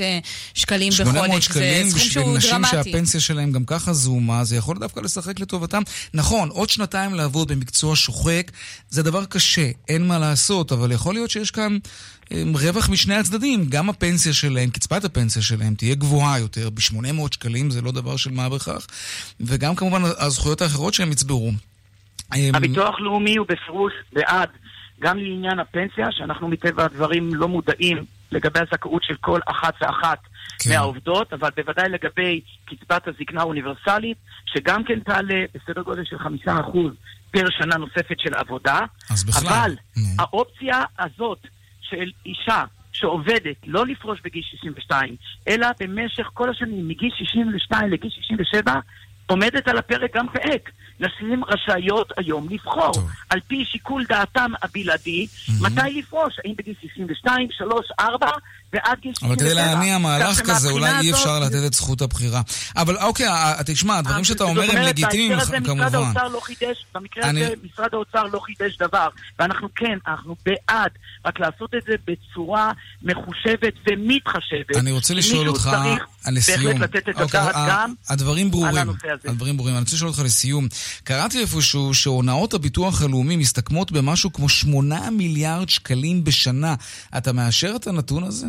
אה, 0.00 0.18
שקלים 0.54 0.92
בחודש. 0.92 1.08
800 1.08 1.42
שקלים 1.42 1.86
בשביל 1.86 2.24
נשים 2.36 2.64
שהפנסיה 2.70 3.20
שלהם 3.20 3.52
גם 3.52 3.64
ככה 3.64 3.92
זעומה, 3.92 4.44
זה 4.44 4.56
יכול 4.56 4.78
דווקא 4.78 5.00
לשחק 5.00 5.40
לטובתם. 5.40 5.82
נכון, 6.14 6.48
עוד 6.48 6.70
שנתיים 6.70 7.14
לעבוד 7.14 7.52
במקצוע 7.52 7.96
שוחק, 7.96 8.50
זה 8.88 9.02
דבר 9.02 9.24
קשה, 9.24 9.70
אין 9.88 10.06
מה 10.06 10.18
לעשות, 10.18 10.72
אבל 10.72 10.92
יכול 10.92 11.14
להיות 11.14 11.30
שיש 11.30 11.50
כאן... 11.50 11.78
רווח 12.32 12.90
משני 12.90 13.14
הצדדים, 13.14 13.66
גם 13.68 13.90
הפנסיה 13.90 14.32
שלהם, 14.32 14.70
קצבת 14.70 15.04
הפנסיה 15.04 15.42
שלהם 15.42 15.74
תהיה 15.74 15.94
גבוהה 15.94 16.38
יותר, 16.38 16.70
ב-800 16.70 17.34
שקלים 17.34 17.70
זה 17.70 17.82
לא 17.82 17.92
דבר 17.92 18.16
של 18.16 18.30
מה 18.30 18.48
בכך, 18.48 18.86
וגם 19.40 19.74
כמובן 19.76 20.02
הזכויות 20.18 20.62
האחרות 20.62 20.94
שהם 20.94 21.12
יצברו. 21.12 21.50
הביטוח 22.32 23.00
לאומי 23.00 23.36
הוא 23.36 23.46
בפירוש 23.48 23.92
בעד, 24.12 24.48
גם 25.00 25.18
לעניין 25.18 25.58
הפנסיה, 25.58 26.06
שאנחנו 26.10 26.48
מטבע 26.48 26.84
הדברים 26.84 27.34
לא 27.34 27.48
מודעים 27.48 28.04
לגבי 28.32 28.60
הזכאות 28.60 29.02
של 29.04 29.14
כל 29.20 29.40
אחת 29.46 29.74
ואחת 29.80 30.18
כן. 30.58 30.70
מהעובדות, 30.70 31.32
אבל 31.32 31.48
בוודאי 31.56 31.88
לגבי 31.88 32.40
קצבת 32.64 33.08
הזקנה 33.08 33.40
האוניברסלית, 33.40 34.16
שגם 34.46 34.84
כן 34.84 35.00
תעלה 35.00 35.44
בסדר 35.54 35.82
גודל 35.82 36.04
של 36.04 36.18
חמישה 36.18 36.60
אחוז 36.60 36.92
פר 37.30 37.46
שנה 37.58 37.76
נוספת 37.76 38.20
של 38.20 38.34
עבודה. 38.34 38.80
אז 39.10 39.24
בכלל, 39.24 39.50
אבל 39.50 39.74
האופציה 40.18 40.82
הזאת 40.98 41.38
של 41.88 42.10
אישה 42.26 42.64
שעובדת 42.92 43.56
לא 43.66 43.86
לפרוש 43.86 44.20
בגיל 44.24 44.42
62, 44.42 45.16
אלא 45.48 45.66
במשך 45.80 46.30
כל 46.34 46.50
השנים, 46.50 46.88
מגיל 46.88 47.10
62 47.18 47.90
לגיל 47.90 48.10
67, 48.10 48.72
עומדת 49.26 49.68
על 49.68 49.78
הפרק 49.78 50.16
גם 50.16 50.26
כעת. 50.28 50.62
נשים 51.00 51.42
רשאיות 51.44 52.12
היום 52.16 52.48
לבחור, 52.50 52.92
על 53.30 53.40
פי 53.46 53.64
שיקול 53.64 54.04
דעתם 54.08 54.50
הבלעדי, 54.62 55.26
מתי 55.60 55.98
לפרוש, 55.98 56.34
האם 56.44 56.54
בגיל 56.58 56.74
62, 56.82 57.48
3, 57.58 57.86
4, 58.00 58.26
ועד 58.72 58.98
גיל 59.00 59.12
67. 59.14 59.28
אבל 59.28 59.36
כדי 59.36 59.54
להניע 59.54 59.98
מהלך 59.98 60.40
כזה, 60.40 60.70
אולי 60.70 60.90
אי 61.00 61.12
אפשר 61.12 61.38
לתת 61.38 61.66
את 61.66 61.72
זכות 61.74 62.02
הבחירה. 62.02 62.40
אבל 62.76 62.96
אוקיי, 62.96 63.28
אה, 63.28 63.54
תשמע, 63.66 63.98
הדברים 63.98 64.24
שאתה 64.24 64.44
אומר 64.44 64.62
הם 64.70 64.82
לגיטימיים 64.82 65.38
הזה 65.38 65.60
משרד 65.60 65.66
כמובן. 65.78 65.94
האוצר 65.94 66.28
לא 66.28 66.40
חידש, 66.40 66.84
במקרה 66.94 67.30
אני- 67.30 67.44
הזה 67.44 67.54
משרד 67.72 67.88
האוצר 67.92 68.22
לא 68.32 68.38
חידש 68.38 68.76
דבר. 68.78 69.08
ואנחנו 69.38 69.68
כן, 69.76 69.98
אנחנו 70.08 70.36
בעד, 70.46 70.90
רק 71.26 71.40
לעשות 71.40 71.74
את 71.74 71.82
זה 71.86 71.94
בצורה 72.06 72.72
מחושבת 73.02 73.72
ומתחשבת. 73.90 74.76
אני 74.76 74.92
רוצה 74.92 75.14
לשאול 75.14 75.48
אותך, 75.48 75.70
לסיום, 76.32 76.82
אוקיי, 77.16 77.40
הדברים 78.10 78.50
ברורים, 78.50 78.88
הזה. 79.14 79.30
הדברים 79.30 79.56
ברורים. 79.56 79.74
אני 79.74 79.82
רוצה 79.82 79.96
לשאול 79.96 80.10
אותך 80.10 80.22
לסיום, 80.24 80.68
קראתי 81.04 81.40
איפשהו 81.40 81.94
שהונאות 81.94 82.54
הביטוח 82.54 83.02
הלאומי 83.02 83.36
מסתכמות 83.36 83.92
במשהו 83.92 84.32
כמו 84.32 84.48
8 84.48 85.10
מיליארד 85.10 85.68
שקלים 85.68 86.24
בשנה. 86.24 86.74
אתה 87.16 87.32
מאשר 87.32 87.72
את 87.76 87.86
הנתון 87.86 88.24
הזה? 88.24 88.46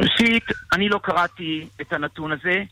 ראשית, 0.00 0.44
אני 0.72 0.88
לא 0.88 1.00
קראתי 1.02 1.66
את 1.80 1.92
הנתון 1.92 2.32
הזה. 2.32 2.62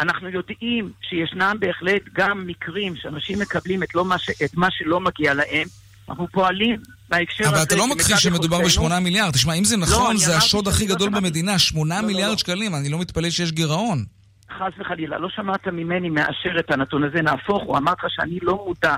אנחנו 0.00 0.28
יודעים 0.28 0.92
שישנם 1.08 1.56
בהחלט 1.60 2.02
גם 2.14 2.46
מקרים 2.46 2.96
שאנשים 2.96 3.38
מקבלים 3.38 3.82
את, 3.82 3.94
לא 3.94 4.04
מה, 4.04 4.18
ש... 4.18 4.30
את 4.44 4.54
מה 4.54 4.68
שלא 4.70 5.00
מגיע 5.00 5.34
להם. 5.34 5.66
אנחנו 6.08 6.28
פועלים 6.32 6.76
בהקשר 7.08 7.44
הזה. 7.44 7.54
אבל 7.54 7.62
אתה 7.62 7.76
לא 7.76 7.86
מכחיש 7.86 8.22
שמדובר 8.22 8.62
יכולתנו. 8.62 8.88
ב-8 8.88 9.00
מיליארד. 9.00 9.32
תשמע, 9.32 9.54
אם 9.54 9.64
זה 9.64 9.76
לא, 9.76 9.82
נכון, 9.82 10.10
אני 10.10 10.18
זה 10.18 10.36
השוד 10.36 10.68
הכי 10.68 10.88
לא 10.88 10.94
גדול. 10.94 11.08
במדינה, 11.10 11.58
8 11.58 11.94
לא, 11.94 12.00
לא, 12.00 12.06
מיליארד 12.06 12.30
לא. 12.30 12.38
שקלים, 12.38 12.74
אני 12.74 12.88
לא 12.88 12.98
מתפלא 12.98 13.30
שיש 13.30 13.52
גירעון. 13.52 14.04
חס 14.50 14.72
וחלילה, 14.78 15.18
לא 15.18 15.28
שמעת 15.28 15.68
ממני 15.68 16.08
מאשר 16.10 16.58
את 16.58 16.70
הנתון 16.70 17.04
הזה, 17.04 17.22
נהפוך 17.22 17.62
הוא, 17.62 17.76
אמרתי 17.78 18.00
לך 18.06 18.12
שאני 18.16 18.38
לא 18.42 18.62
מודע 18.66 18.96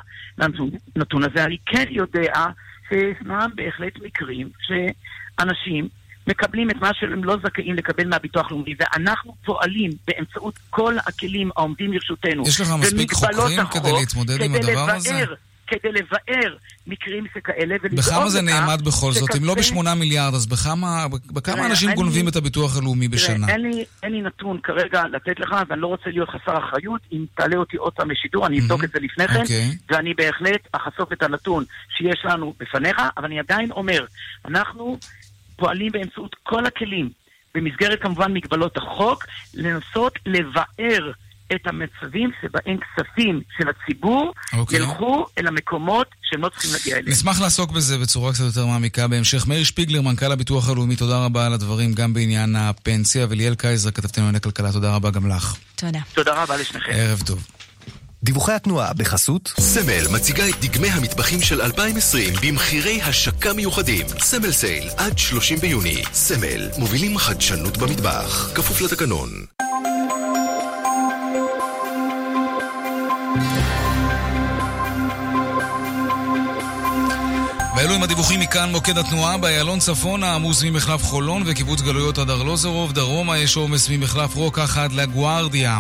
לנתון 0.97 1.23
הזה. 1.25 1.45
אני 1.45 1.57
כן 1.67 1.85
יודע 1.91 2.33
שישנם 2.89 3.51
בהחלט 3.55 3.93
מקרים 4.03 4.49
שאנשים 4.61 5.89
מקבלים 6.27 6.71
את 6.71 6.77
מה 6.77 6.91
שהם 6.95 7.25
לא 7.25 7.37
זכאים 7.45 7.75
לקבל 7.75 8.09
מהביטוח 8.09 8.47
הלאומי, 8.51 8.75
ואנחנו 8.81 9.35
פועלים 9.45 9.91
באמצעות 10.09 10.59
כל 10.71 10.95
הכלים 11.07 11.51
העומדים 11.57 11.93
לרשותנו. 11.93 12.43
יש 12.47 12.61
לך 12.61 12.69
מספיק 12.81 13.13
חוקרים 13.13 13.61
החוק, 13.61 13.73
כדי 13.73 13.93
להתמודד 13.93 14.43
עם 14.43 14.59
כדי 14.59 14.71
הדבר 14.73 14.91
הזה? 14.91 15.13
לבאר- 15.23 15.35
כדי 15.71 15.93
לבאר 15.93 16.57
מקרים 16.87 17.25
שכאלה 17.35 17.77
ולדאוג 17.83 18.01
בכמה 18.01 18.29
זה 18.29 18.43
לכך 18.43 18.51
נאמד 18.51 18.83
בכל 18.83 19.13
זאת? 19.13 19.37
אם 19.37 19.45
לא 19.45 19.55
ב-8 19.55 19.95
מיליארד, 19.95 20.35
אז 20.35 20.47
בכמה 20.47 21.07
בכמה 21.27 21.67
אנשים 21.67 21.91
גונבים 21.95 22.29
את 22.29 22.37
הביטוח 22.37 22.77
הלאומי 22.77 23.09
בשנה? 23.09 23.49
אין 23.49 23.61
לי, 23.61 23.85
אין 24.03 24.13
לי 24.13 24.23
נתון 24.23 24.59
כרגע 24.63 25.03
לתת 25.13 25.41
לך, 25.41 25.55
ואני 25.69 25.81
לא 25.81 25.87
רוצה 25.87 26.11
להיות 26.11 26.29
חסר 26.29 26.59
אחריות. 26.59 27.01
אם 27.13 27.25
תעלה 27.35 27.57
אותי 27.57 27.77
עוד 27.77 27.93
פעם 27.93 28.11
לשידור, 28.11 28.47
אני 28.47 28.61
אבדוק 28.61 28.85
את 28.85 28.91
זה 28.91 28.99
לפני 29.01 29.29
כן, 29.29 29.41
אוקיי. 29.41 29.77
ואני 29.91 30.15
בהחלט 30.15 30.61
אחשוף 30.73 31.13
את 31.13 31.23
הנתון 31.23 31.65
שיש 31.97 32.21
לנו 32.25 32.55
בפניך, 32.61 32.97
אבל 33.17 33.25
אני 33.25 33.39
עדיין 33.39 33.71
אומר, 33.71 34.05
אנחנו 34.45 34.99
פועלים 35.57 35.93
באמצעות 35.93 36.37
כל 36.43 36.67
הכלים, 36.67 37.11
במסגרת 37.55 38.03
כמובן 38.03 38.33
מגבלות 38.33 38.77
החוק, 38.77 39.25
לנסות 39.55 40.19
לבאר 40.27 41.11
את 41.55 41.67
המצבים 41.67 42.31
שבהם 42.43 42.77
כספים 42.77 43.41
של 43.59 43.65
הציבור 43.69 44.33
אוקיי. 44.53 44.79
ילכו 44.79 45.27
אל 45.39 45.47
המקומות 45.47 46.07
שהם 46.23 46.43
לא 46.43 46.49
צריכים 46.49 46.71
להגיע 46.73 46.97
אליהם. 46.97 47.13
נשמח 47.13 47.41
לעסוק 47.41 47.71
בזה 47.71 47.99
בצורה 47.99 48.33
קצת 48.33 48.45
יותר 48.45 48.67
מעמיקה 48.67 49.09
בהמשך. 49.09 49.47
מאיר 49.47 49.65
שפיגלר, 49.65 50.01
מנכ"ל 50.01 50.33
הביטוח 50.33 50.69
הלאומי, 50.69 50.97
תודה 50.97 51.25
רבה 51.25 51.47
על 51.47 51.53
הדברים, 51.53 51.93
גם 51.93 52.15
בעניין 52.15 52.57
הפנסיה. 52.57 53.27
וליאל 53.31 53.55
קייזר, 53.55 53.91
כתבתנו 53.91 54.25
לענייני 54.25 54.41
כלכלה, 54.41 54.73
תודה 54.73 54.95
רבה 54.95 55.11
גם 55.11 55.29
לך. 55.29 55.57
תודה. 55.75 56.01
תודה 56.15 56.43
רבה 56.43 56.57
לשניכם. 56.57 56.93
ערב 56.95 57.23
טוב. 57.27 57.47
דיווחי 58.23 58.53
התנועה 58.53 58.93
בחסות 58.95 59.53
סמל 59.61 60.15
מציגה 60.15 60.49
את 60.49 60.55
דגמי 60.61 60.89
המטבחים 60.89 61.41
של 61.43 61.61
2020 61.61 62.35
במחירי 62.43 63.03
השקה 63.03 63.53
מיוחדים. 63.53 64.07
סמל 64.09 64.53
סייל 64.53 64.89
עד 64.97 65.19
30 65.19 65.59
ביוני. 65.59 66.03
סמל 66.13 66.69
מובילים 66.79 67.19
חדשנות 67.19 67.77
במטבח. 67.77 68.53
כפוף 68.55 68.81
לתקנון. 68.81 69.29
ואלו 77.81 77.95
הם 77.95 78.03
הדיווחים 78.03 78.41
מכאן 78.41 78.71
מוקד 78.71 78.99
התנועה 78.99 79.39
באיילון 79.39 79.79
צפונה 79.79 80.35
עמוס 80.35 80.63
ממחלף 80.63 81.03
חולון 81.03 81.43
וקיבוץ 81.47 81.81
גלויות 81.81 82.19
עד 82.19 82.31
ארלוזרוב, 82.31 82.93
דרומה 82.93 83.39
יש 83.39 83.57
עומס 83.57 83.89
ממחלף 83.91 84.35
רוקח 84.35 84.79
עד 84.79 84.93
לגוארדיה. 84.93 85.79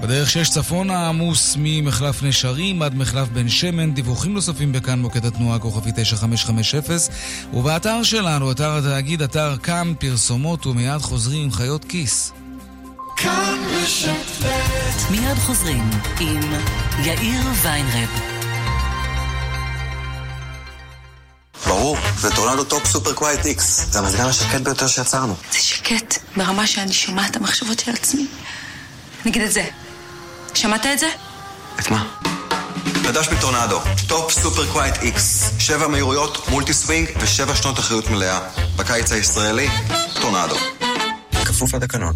בדרך 0.00 0.30
6 0.30 0.50
צפונה 0.50 1.08
עמוס 1.08 1.56
ממחלף 1.58 2.22
נשרים 2.22 2.82
עד 2.82 2.94
מחלף 2.94 3.28
בן 3.28 3.48
שמן, 3.48 3.94
דיווחים 3.94 4.34
נוספים 4.34 4.72
בכאן 4.72 4.98
מוקד 4.98 5.26
התנועה 5.26 5.58
כוכבי 5.58 5.90
9550 5.94 6.80
ובאתר 7.52 8.02
שלנו, 8.02 8.52
אתר 8.52 8.76
התאגיד, 8.76 9.22
אתר 9.22 9.56
כאן, 9.62 9.92
פרסומות 9.98 10.66
ומיד 10.66 10.98
חוזרים 10.98 11.42
עם 11.42 11.52
חיות 11.52 11.84
כיס. 11.84 12.32
כאן 13.16 13.58
ב' 14.42 15.12
מיד 15.12 15.38
חוזרים 15.38 15.90
עם 16.20 16.40
יאיר 17.04 17.40
ויינרב. 17.62 18.39
ברור, 21.66 21.96
זה 22.18 22.30
טורנדו 22.34 22.64
Top 22.64 22.86
Super 22.86 23.12
Quiet 23.12 23.46
X. 23.46 23.86
זה 23.90 23.98
המזגן 23.98 24.26
השקט 24.26 24.60
ביותר 24.60 24.86
שיצרנו. 24.86 25.36
זה 25.52 25.58
שקט 25.58 26.18
ברמה 26.36 26.66
שאני 26.66 26.92
שומעת 26.92 27.30
את 27.30 27.36
המחשבות 27.36 27.78
של 27.78 27.90
עצמי. 27.90 28.26
נגיד 29.24 29.42
את 29.42 29.52
זה. 29.52 29.64
שמעת 30.54 30.86
את 30.86 30.98
זה? 30.98 31.08
את 31.80 31.90
מה? 31.90 32.04
חדש 33.06 33.28
בטורנדו, 33.28 33.80
Top 34.08 34.32
Super 34.32 34.72
Quiet 34.72 34.94
X. 35.02 35.50
שבע 35.58 35.88
מהירויות, 35.88 36.48
multi 36.48 36.74
swing 36.74 37.08
ושבע 37.20 37.54
שנות 37.54 37.78
אחריות 37.78 38.10
מלאה. 38.10 38.38
בקיץ 38.76 39.12
הישראלי, 39.12 39.68
טורנדו. 40.20 40.56
כפוף 41.44 41.74
לתקנון. 41.74 42.14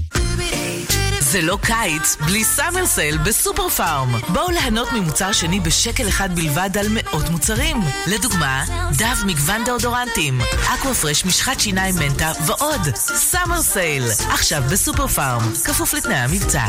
זה 1.35 1.43
לא 1.43 1.59
קיץ 1.63 2.17
בלי 2.17 2.45
summer 2.45 2.87
sale 2.87 3.19
בסופר 3.19 3.69
פארם. 3.69 4.21
בואו 4.29 4.51
ליהנות 4.51 4.93
ממוצר 4.93 5.33
שני 5.33 5.61
בשקל 5.61 6.09
אחד 6.09 6.35
בלבד 6.35 6.71
על 6.79 6.87
מאות 6.91 7.29
מוצרים. 7.31 7.77
לדוגמה, 8.07 8.65
דב 8.99 9.27
מגוון 9.27 9.65
דאודורנטים, 9.65 10.41
אקווה 10.75 10.95
פרש 10.95 11.25
משחת 11.25 11.61
שיניים 11.61 11.95
מנטה 11.99 12.33
ועוד. 12.47 12.95
summer 12.97 13.63
sale, 13.63 14.05
עכשיו 14.29 14.63
בסופר 14.73 15.07
פארם, 15.07 15.53
כפוף 15.65 15.95
לתנאי 15.95 16.17
המבצע. 16.17 16.65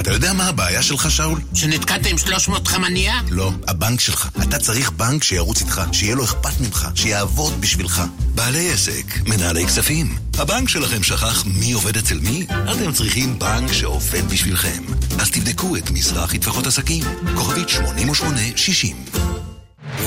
אתה 0.00 0.12
יודע 0.12 0.32
מה 0.32 0.48
הבעיה 0.48 0.82
שלך, 0.82 1.10
שאול? 1.10 1.40
שנתקעת 1.54 2.06
עם 2.06 2.18
300 2.18 2.68
חמניה? 2.68 3.14
לא, 3.30 3.52
הבנק 3.68 4.00
שלך. 4.00 4.28
אתה 4.42 4.58
צריך 4.58 4.90
בנק 4.90 5.24
שירוץ 5.24 5.60
איתך, 5.60 5.82
שיהיה 5.92 6.14
לו 6.14 6.24
אכפת 6.24 6.60
ממך, 6.60 6.88
שיעבוד 6.94 7.60
בשבילך. 7.60 8.02
בעלי 8.34 8.72
עסק, 8.72 9.04
מנהלי 9.26 9.66
כספים. 9.66 10.14
הבנק 10.38 10.68
שלכם 10.68 11.02
שכח 11.02 11.44
מי 11.46 11.72
עובד 11.72 11.96
אצל 11.96 12.18
מי? 12.18 12.46
אתם 12.72 12.92
צריכים 12.92 13.38
בנק 13.38 13.72
שעובד 13.72 14.30
בשבילכם. 14.30 14.82
אז 15.18 15.30
תבדקו 15.30 15.76
את 15.76 15.90
מזרחי 15.90 16.38
טפחות 16.38 16.66
עסקים. 16.66 17.04
כוכבית 17.34 17.68
8860. 17.68 19.55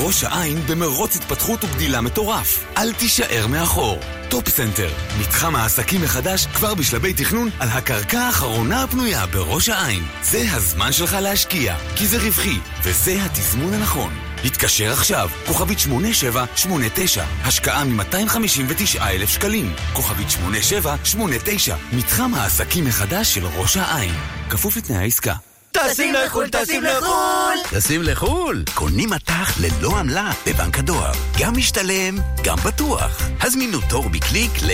ראש 0.02 0.24
העין 0.24 0.58
במרוץ 0.66 1.16
התפתחות 1.16 1.64
וגדילה 1.64 2.00
מטורף. 2.00 2.64
אל 2.76 2.92
תישאר 2.92 3.46
מאחור. 3.46 3.98
טופ 4.28 4.48
סנטר, 4.48 4.90
מתחם 5.20 5.56
העסקים 5.56 6.02
מחדש 6.02 6.46
כבר 6.46 6.74
בשלבי 6.74 7.12
תכנון 7.12 7.48
על 7.58 7.68
הקרקע 7.68 8.20
האחרונה 8.20 8.82
הפנויה 8.82 9.26
בראש 9.26 9.68
העין. 9.68 10.02
זה 10.22 10.42
הזמן 10.52 10.92
שלך 10.92 11.16
להשקיע, 11.22 11.76
כי 11.96 12.06
זה 12.06 12.18
רווחי, 12.18 12.58
וזה 12.82 13.24
התזמון 13.24 13.74
הנכון. 13.74 14.12
התקשר 14.44 14.92
עכשיו, 14.92 15.28
כוכבית 15.46 15.78
8789, 15.78 17.24
השקעה 17.42 17.84
מ-259,000 17.84 19.26
שקלים. 19.26 19.72
כוכבית 19.92 20.30
8789, 20.30 21.76
מתחם 21.92 22.34
העסקים 22.34 22.84
מחדש 22.84 23.34
של 23.34 23.46
ראש 23.46 23.76
העין. 23.76 24.14
כפוף 24.50 24.76
לתנאי 24.76 24.98
העסקה. 24.98 25.49
טסים 25.72 26.14
לחו"ל, 26.14 26.48
טסים 26.48 26.82
לחו"ל! 26.82 27.58
טסים 27.70 28.02
לחו"ל, 28.02 28.64
קונים 28.74 29.10
מטח 29.10 29.60
ללא 29.60 29.98
עמלה 29.98 30.30
בבנק 30.46 30.78
הדואר. 30.78 31.12
גם 31.38 31.56
משתלם, 31.56 32.18
גם 32.44 32.56
בטוח. 32.56 33.22
הזמינו 33.40 33.78
תור 33.88 34.08
בקליק 34.08 34.50
ל... 34.62 34.70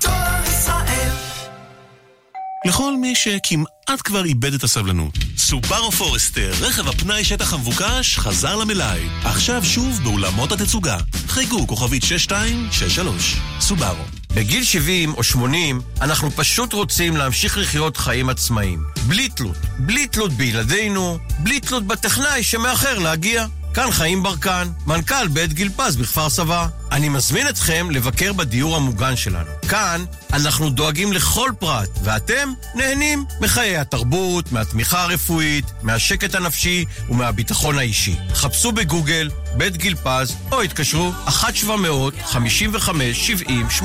דואר 0.00 0.42
ישראל 0.44 1.28
לכל 2.66 2.96
מי 2.96 3.14
שכמעט 3.14 4.00
כבר 4.04 4.24
איבד 4.24 4.54
את 4.54 4.62
הסבלנות. 4.62 5.14
סובארו 5.36 5.92
פורסטר, 5.92 6.50
רכב 6.60 6.88
הפנאי 6.88 7.24
שטח 7.24 7.52
המבוקש, 7.52 8.18
חזר 8.18 8.56
למלאי. 8.56 9.08
עכשיו 9.24 9.64
שוב 9.64 10.00
באולמות 10.02 10.52
התצוגה. 10.52 10.96
חייגו 11.28 11.66
כוכבית 11.66 12.02
6263. 12.02 13.36
סובארו. 13.60 14.17
בגיל 14.34 14.64
70 14.64 15.14
או 15.14 15.22
80 15.22 15.80
אנחנו 16.00 16.30
פשוט 16.30 16.72
רוצים 16.72 17.16
להמשיך 17.16 17.58
לחיות 17.58 17.96
חיים 17.96 18.28
עצמאיים. 18.28 18.82
בלי 19.06 19.28
תלות. 19.28 19.56
בלי 19.78 20.06
תלות 20.06 20.32
בילדינו, 20.32 21.18
בלי 21.38 21.60
תלות 21.60 21.86
בטכנאי 21.86 22.42
שמאחר 22.42 22.98
להגיע. 22.98 23.46
כאן 23.74 23.90
חיים 23.90 24.22
ברקן, 24.22 24.68
מנכ"ל 24.86 25.28
בית 25.28 25.52
גיל 25.52 25.70
פז 25.76 25.96
בכפר 25.96 26.30
סבא. 26.30 26.66
אני 26.92 27.08
מזמין 27.08 27.48
אתכם 27.48 27.90
לבקר 27.90 28.32
בדיור 28.32 28.76
המוגן 28.76 29.16
שלנו. 29.16 29.50
כאן 29.68 30.04
אנחנו 30.32 30.70
דואגים 30.70 31.12
לכל 31.12 31.50
פרט, 31.58 31.88
ואתם 32.02 32.52
נהנים 32.74 33.24
מחיי 33.40 33.78
התרבות, 33.78 34.52
מהתמיכה 34.52 35.02
הרפואית, 35.02 35.64
מהשקט 35.82 36.34
הנפשי 36.34 36.84
ומהביטחון 37.08 37.78
האישי. 37.78 38.16
חפשו 38.34 38.72
בגוגל 38.72 39.30
בית 39.56 39.76
גיל 39.76 39.94
פז, 39.94 40.36
או 40.52 40.62
התקשרו 40.62 41.12
1-700-55-70-80. 41.28 43.82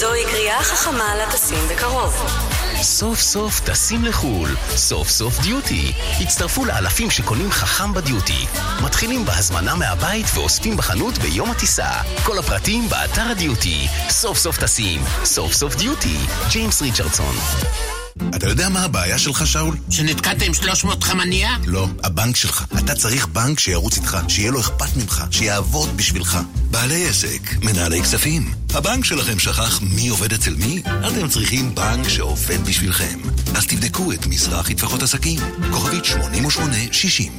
זוהי 0.00 0.24
קריאה 0.24 0.62
חכמה 0.62 1.14
לטסים 1.16 1.68
בקרוב. 1.70 2.14
סוף 2.84 3.20
סוף 3.20 3.60
טסים 3.60 4.04
לחו"ל, 4.04 4.56
סוף 4.76 5.08
סוף 5.08 5.40
דיוטי. 5.40 5.92
הצטרפו 6.20 6.64
לאלפים 6.64 7.10
שקונים 7.10 7.50
חכם 7.50 7.94
בדיוטי. 7.94 8.46
מתחילים 8.84 9.24
בהזמנה 9.24 9.74
מהבית 9.74 10.26
ואוספים 10.34 10.76
בחנות 10.76 11.18
ביום 11.18 11.50
הטיסה. 11.50 11.90
כל 12.24 12.38
הפרטים 12.38 12.88
באתר 12.88 13.22
הדיוטי. 13.30 13.88
סוף 14.08 14.38
סוף 14.38 14.58
טסים, 14.58 15.02
סוף 15.24 15.52
סוף 15.52 15.74
דיוטי. 15.74 16.16
ג'יימס 16.50 16.82
ריצ'רדסון. 16.82 17.34
אתה 18.36 18.48
יודע 18.48 18.68
מה 18.68 18.82
הבעיה 18.84 19.18
שלך, 19.18 19.46
שאול? 19.46 19.76
שנתקעת 19.90 20.42
עם 20.42 20.54
300 20.54 21.04
חמניה? 21.04 21.50
לא, 21.66 21.88
הבנק 22.04 22.36
שלך. 22.36 22.64
אתה 22.78 22.94
צריך 22.94 23.26
בנק 23.26 23.60
שירוץ 23.60 23.96
איתך, 23.96 24.18
שיהיה 24.28 24.50
לו 24.50 24.60
אכפת 24.60 24.96
ממך, 24.96 25.24
שיעבוד 25.30 25.96
בשבילך. 25.96 26.38
בעלי 26.70 27.08
עסק, 27.08 27.40
מנהלי 27.62 28.02
כספים. 28.02 28.54
הבנק 28.74 29.04
שלכם 29.04 29.38
שכח 29.38 29.80
מי 29.82 30.08
עובד 30.08 30.32
אצל 30.32 30.54
מי? 30.54 30.82
אתם 31.08 31.28
צריכים 31.28 31.74
בנק 31.74 32.08
שעובד 32.08 32.64
בשבילכם. 32.66 33.18
אז 33.54 33.66
תבדקו 33.66 34.12
את 34.12 34.26
מזרחי 34.26 34.74
טפחות 34.74 35.02
עסקים. 35.02 35.40
כוכבית 35.72 36.04
8860. 36.04 37.32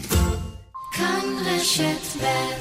כאן 0.94 1.22
רשת 1.46 2.22
ב' 2.22 2.55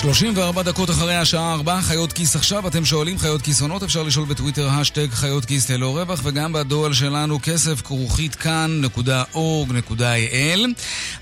שלושים 0.00 0.32
וארבע 0.36 0.62
דקות 0.62 0.90
אחרי 0.90 1.16
השעה 1.16 1.52
ארבע, 1.52 1.80
חיות 1.80 2.12
כיס 2.12 2.36
עכשיו, 2.36 2.68
אתם 2.68 2.84
שואלים 2.84 3.18
חיות 3.18 3.42
כיס 3.42 3.62
עונות, 3.62 3.82
אפשר 3.82 4.02
לשאול 4.02 4.26
בטוויטר 4.26 4.68
השטג 4.68 5.10
חיות 5.10 5.44
כיס 5.44 5.70
ללא 5.70 5.98
רווח, 5.98 6.20
וגם 6.24 6.52
בדואל 6.52 6.92
שלנו 6.92 7.38
כסף 7.42 7.82
כרוכית 7.82 8.34
כאן.org.il. 8.34 9.34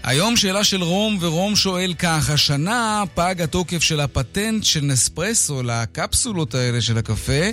היום 0.02 0.36
שאלה 0.36 0.64
של 0.64 0.82
רום, 0.82 1.18
ורום 1.20 1.56
שואל 1.56 1.94
כך, 1.98 2.30
השנה 2.30 3.02
פג 3.14 3.42
התוקף 3.42 3.82
של 3.82 4.00
הפטנט 4.00 4.64
של 4.64 4.80
נספרסו 4.80 5.62
לקפסולות 5.62 6.54
האלה 6.54 6.80
של 6.80 6.98
הקפה, 6.98 7.50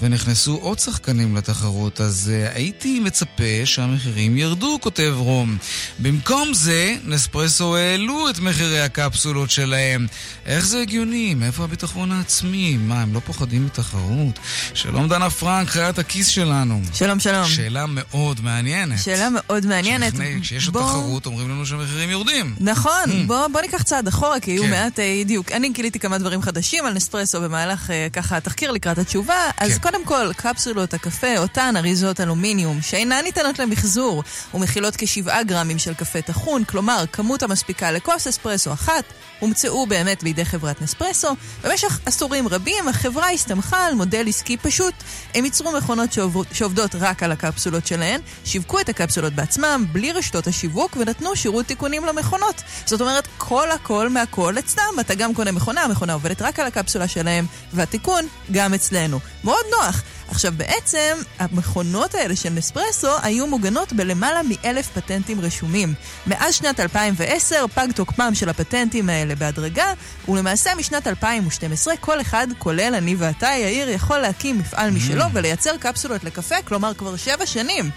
ונכנסו 0.00 0.58
עוד 0.62 0.78
שחקנים 0.78 1.36
לתחרות, 1.36 2.00
אז 2.00 2.32
uh, 2.32 2.54
הייתי 2.56 3.00
מצפה 3.00 3.60
שהמחירים 3.64 4.36
ירדו, 4.36 4.78
כותב 4.80 5.14
רום. 5.16 5.56
במקום 5.98 6.54
זה, 6.54 6.94
נספרסו 7.04 7.76
העלו 7.76 8.30
את 8.30 8.38
מחירי 8.38 8.80
הקפסולות 8.80 9.50
שלהם. 9.50 10.06
איך 10.46 10.65
זה 10.66 10.80
הגיוני? 10.80 11.34
מאיפה 11.34 11.64
הביטחון 11.64 12.12
העצמי? 12.12 12.76
מה, 12.76 13.02
הם 13.02 13.14
לא 13.14 13.20
פוחדים 13.20 13.64
מתחרות? 13.66 14.38
שלום 14.74 15.08
דנה 15.08 15.30
פרנק, 15.30 15.68
חיית 15.68 15.98
הכיס 15.98 16.26
שלנו. 16.28 16.80
שלום, 16.94 17.20
שלום. 17.20 17.48
שאלה 17.48 17.84
מאוד 17.88 18.40
מעניינת. 18.40 18.98
שאלה 19.02 19.28
מאוד 19.30 19.66
מעניינת. 19.66 20.12
כשיש 20.40 20.68
בוא... 20.68 20.80
תחרות 20.82 21.26
אומרים 21.26 21.50
לנו 21.50 21.66
שהמחירים 21.66 22.10
יורדים. 22.10 22.54
נכון, 22.60 22.92
Mm. 23.06 23.26
בוא, 23.26 23.46
בוא 23.46 23.60
ניקח 23.60 23.82
צעד 23.82 24.08
אחורה, 24.08 24.40
כי 24.40 24.50
היו 24.50 24.62
כן. 24.62 24.70
מעט 24.70 24.98
אה, 24.98 25.22
דיוק. 25.26 25.52
אני 25.52 25.68
גיליתי 25.68 25.98
כמה 25.98 26.18
דברים 26.18 26.42
חדשים 26.42 26.86
על 26.86 26.92
נספרסו 26.92 27.40
במהלך 27.40 27.90
אה, 27.90 28.06
ככה 28.12 28.36
התחקיר 28.36 28.70
לקראת 28.70 28.98
התשובה. 28.98 29.34
אז 29.58 29.72
כן. 29.72 29.78
קודם 29.78 30.04
כל, 30.04 30.30
קפסולות 30.36 30.94
הקפה, 30.94 31.38
אותן 31.38 31.74
אריזות 31.76 32.20
אלומיניום, 32.20 32.82
שאינן 32.82 33.20
ניתנות 33.24 33.58
למחזור, 33.58 34.22
ומכילות 34.54 34.94
כשבעה 34.98 35.42
גרמים 35.42 35.78
של 35.78 35.94
קפה 35.94 36.22
טחון, 36.22 36.64
כלומר, 36.64 37.04
כמות 37.12 37.42
המספיקה 37.42 37.90
לכוס 37.90 38.26
אספרסו 38.26 38.72
אחת, 38.72 39.04
הומצאו 39.40 39.86
באמת 39.86 40.22
בידי 40.22 40.44
חברת 40.56 40.82
נספרסו. 40.82 41.28
במשך 41.64 42.00
עשורים 42.06 42.48
רבים 42.48 42.88
החברה 42.88 43.30
הסתמכה 43.30 43.86
על 43.86 43.94
מודל 43.94 44.28
עסקי 44.28 44.56
פשוט. 44.56 44.94
הם 45.34 45.44
ייצרו 45.44 45.72
מכונות 45.72 46.12
שעובד, 46.12 46.52
שעובדות 46.52 46.94
רק 46.94 47.22
על 47.22 47.32
הקפסולות 47.32 47.86
שלהן, 47.86 48.20
שיווקו 48.44 48.80
את 48.80 48.88
הקפסולות 48.88 49.32
בעצמם, 49.32 49.84
בלי 49.92 50.12
רשתות 50.12 50.46
השיווק, 50.46 50.96
ונתנו 51.00 51.36
שירות 51.36 51.66
תיקונים 51.66 52.04
למכונות. 52.04 52.62
זאת 52.86 53.00
אומרת, 53.00 53.28
כל 53.38 53.70
הכל 53.70 54.08
מהכל 54.08 54.58
אצלם. 54.58 55.00
אתה 55.00 55.14
גם 55.14 55.34
קונה 55.34 55.52
מכונה, 55.52 55.82
המכונה 55.82 56.12
עובדת 56.12 56.42
רק 56.42 56.60
על 56.60 56.66
הקפסולה 56.66 57.08
שלהם, 57.08 57.46
והתיקון 57.72 58.26
גם 58.52 58.74
אצלנו. 58.74 59.20
מאוד 59.44 59.64
נוח. 59.78 60.02
עכשיו 60.28 60.52
בעצם, 60.56 61.16
המכונות 61.38 62.14
האלה 62.14 62.36
של 62.36 62.50
נספרסו 62.50 63.08
היו 63.22 63.46
מוגנות 63.46 63.92
בלמעלה 63.92 64.40
מאלף 64.42 64.88
פטנטים 64.88 65.40
רשומים. 65.40 65.94
מאז 66.26 66.54
שנת 66.54 66.80
2010 66.80 67.64
פג 67.74 67.86
תוקפם 67.94 68.34
של 68.34 68.48
הפטנטים 68.48 69.08
האלה 69.08 69.34
בהדרגה, 69.34 69.92
ולמעשה 70.28 70.74
משנת 70.74 71.06
2012 71.06 71.96
כל 71.96 72.20
אחד, 72.20 72.46
כולל 72.58 72.94
אני 72.94 73.14
ואתה, 73.18 73.46
יאיר, 73.46 73.88
יכול 73.88 74.18
להקים 74.18 74.58
מפעל 74.58 74.90
משלו 74.90 75.24
ולייצר 75.32 75.76
קפסולות 75.76 76.24
לקפה, 76.24 76.62
כלומר 76.64 76.94
כבר 76.94 77.16
שבע 77.16 77.46
שנים. 77.46 77.90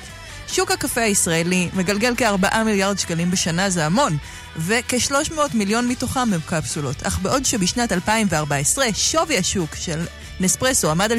שוק 0.51 0.71
הקפה 0.71 1.01
הישראלי 1.01 1.69
מגלגל 1.73 2.13
כארבעה 2.17 2.63
מיליארד 2.63 2.99
שקלים 2.99 3.31
בשנה, 3.31 3.69
זה 3.69 3.85
המון, 3.85 4.17
וכ-300 4.57 5.39
מיליון 5.53 5.87
מתוכם 5.87 6.33
הם 6.33 6.39
קפסולות. 6.45 7.03
אך 7.03 7.19
בעוד 7.19 7.45
שבשנת 7.45 7.91
2014 7.91 8.85
שווי 8.93 9.37
השוק 9.37 9.75
של 9.75 10.05
נספרסו 10.39 10.91
עמד 10.91 11.11
על 11.11 11.17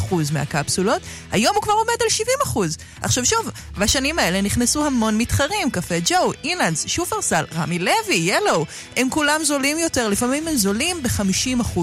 61% 0.00 0.14
מהקפסולות, 0.32 1.02
היום 1.30 1.54
הוא 1.54 1.62
כבר 1.62 1.72
עומד 1.72 1.96
על 2.00 2.26
70%. 2.46 2.58
עכשיו 3.00 3.26
שוב, 3.26 3.50
בשנים 3.78 4.18
האלה 4.18 4.40
נכנסו 4.40 4.86
המון 4.86 5.18
מתחרים, 5.18 5.70
קפה 5.70 5.94
ג'ו, 6.04 6.32
אילנדס, 6.44 6.86
שופרסל, 6.86 7.44
רמי 7.54 7.78
לוי, 7.78 8.14
ילו, 8.14 8.66
הם 8.96 9.10
כולם 9.10 9.44
זולים 9.44 9.78
יותר, 9.78 10.08
לפעמים 10.08 10.48
הם 10.48 10.56
זולים 10.56 11.02
ב-50%. 11.02 11.78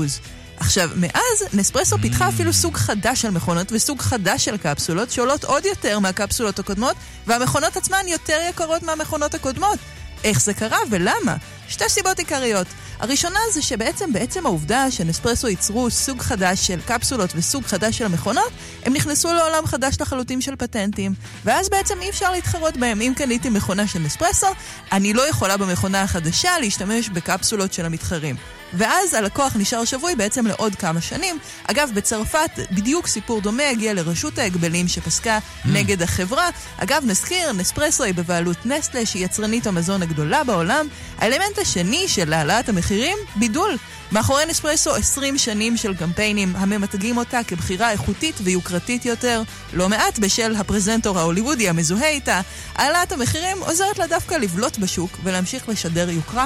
עכשיו, 0.57 0.89
מאז 0.95 1.43
נספרסו 1.53 1.97
פיתחה 1.97 2.29
אפילו 2.29 2.53
סוג 2.53 2.77
חדש 2.77 3.21
של 3.21 3.29
מכונות 3.29 3.71
וסוג 3.71 4.01
חדש 4.01 4.45
של 4.45 4.57
קפסולות 4.57 5.11
שעולות 5.11 5.43
עוד 5.43 5.65
יותר 5.65 5.99
מהקפסולות 5.99 6.59
הקודמות, 6.59 6.95
והמכונות 7.27 7.77
עצמן 7.77 8.03
יותר 8.07 8.39
יקרות 8.49 8.83
מהמכונות 8.83 9.33
הקודמות. 9.33 9.79
איך 10.23 10.41
זה 10.41 10.53
קרה 10.53 10.77
ולמה? 10.89 11.35
שתי 11.67 11.89
סיבות 11.89 12.19
עיקריות. 12.19 12.67
הראשונה 12.99 13.39
זה 13.53 13.61
שבעצם 13.61 14.13
בעצם 14.13 14.45
העובדה 14.45 14.91
שנספרסו 14.91 15.47
ייצרו 15.47 15.91
סוג 15.91 16.21
חדש 16.21 16.67
של 16.67 16.79
קפסולות 16.85 17.29
וסוג 17.35 17.63
חדש 17.63 17.97
של 17.97 18.07
מכונות, 18.07 18.51
הם 18.83 18.93
נכנסו 18.93 19.33
לעולם 19.33 19.65
חדש 19.65 20.01
לחלוטין 20.01 20.41
של 20.41 20.55
פטנטים. 20.55 21.13
ואז 21.45 21.69
בעצם 21.69 22.01
אי 22.01 22.09
אפשר 22.09 22.31
להתחרות 22.31 22.77
בהם. 22.77 23.01
אם 23.01 23.13
קניתי 23.15 23.49
מכונה 23.49 23.87
של 23.87 23.99
נספרסו, 23.99 24.47
אני 24.91 25.13
לא 25.13 25.29
יכולה 25.29 25.57
במכונה 25.57 26.01
החדשה 26.01 26.51
להשתמש 26.59 27.09
בקפסולות 27.09 27.73
של 27.73 27.85
המתחרים. 27.85 28.35
ואז 28.77 29.13
הלקוח 29.13 29.55
נשאר 29.55 29.85
שבוי 29.85 30.15
בעצם 30.15 30.47
לעוד 30.47 30.75
כמה 30.75 31.01
שנים. 31.01 31.39
אגב, 31.67 31.89
בצרפת 31.93 32.49
בדיוק 32.71 33.07
סיפור 33.07 33.41
דומה 33.41 33.69
הגיע 33.69 33.93
לרשות 33.93 34.37
ההגבלים 34.37 34.87
שפסקה 34.87 35.37
mm. 35.37 35.67
נגד 35.67 36.01
החברה. 36.01 36.49
אגב, 36.77 37.03
נזכיר, 37.05 37.51
נספרסו 37.51 38.03
היא 38.03 38.13
בבעלות 38.13 38.65
נסטלה, 38.65 39.05
שהיא 39.05 39.25
יצרנית 39.25 39.67
המזון 39.67 40.01
הגדולה 40.01 40.43
בעולם. 40.43 40.87
האלמנט 41.17 41.57
השני 41.61 42.07
של 42.07 42.33
העלאת 42.33 42.69
המחירים, 42.69 43.17
בידול. 43.35 43.77
מאחורי 44.11 44.45
נספרסו 44.45 44.95
20 44.95 45.37
שנים 45.37 45.77
של 45.77 45.95
קמפיינים 45.95 46.55
הממתגים 46.55 47.17
אותה 47.17 47.39
כבחירה 47.47 47.91
איכותית 47.91 48.35
ויוקרתית 48.43 49.05
יותר, 49.05 49.41
לא 49.73 49.89
מעט 49.89 50.19
בשל 50.19 50.55
הפרזנטור 50.55 51.19
ההוליוודי 51.19 51.69
המזוהה 51.69 52.09
איתה, 52.09 52.41
העלאת 52.75 53.11
המחירים 53.11 53.57
עוזרת 53.59 53.97
לה 53.97 54.07
דווקא 54.07 54.35
לבלוט 54.35 54.77
בשוק 54.77 55.17
ולהמשיך 55.23 55.69
לשדר 55.69 56.09
יוקרה. 56.09 56.45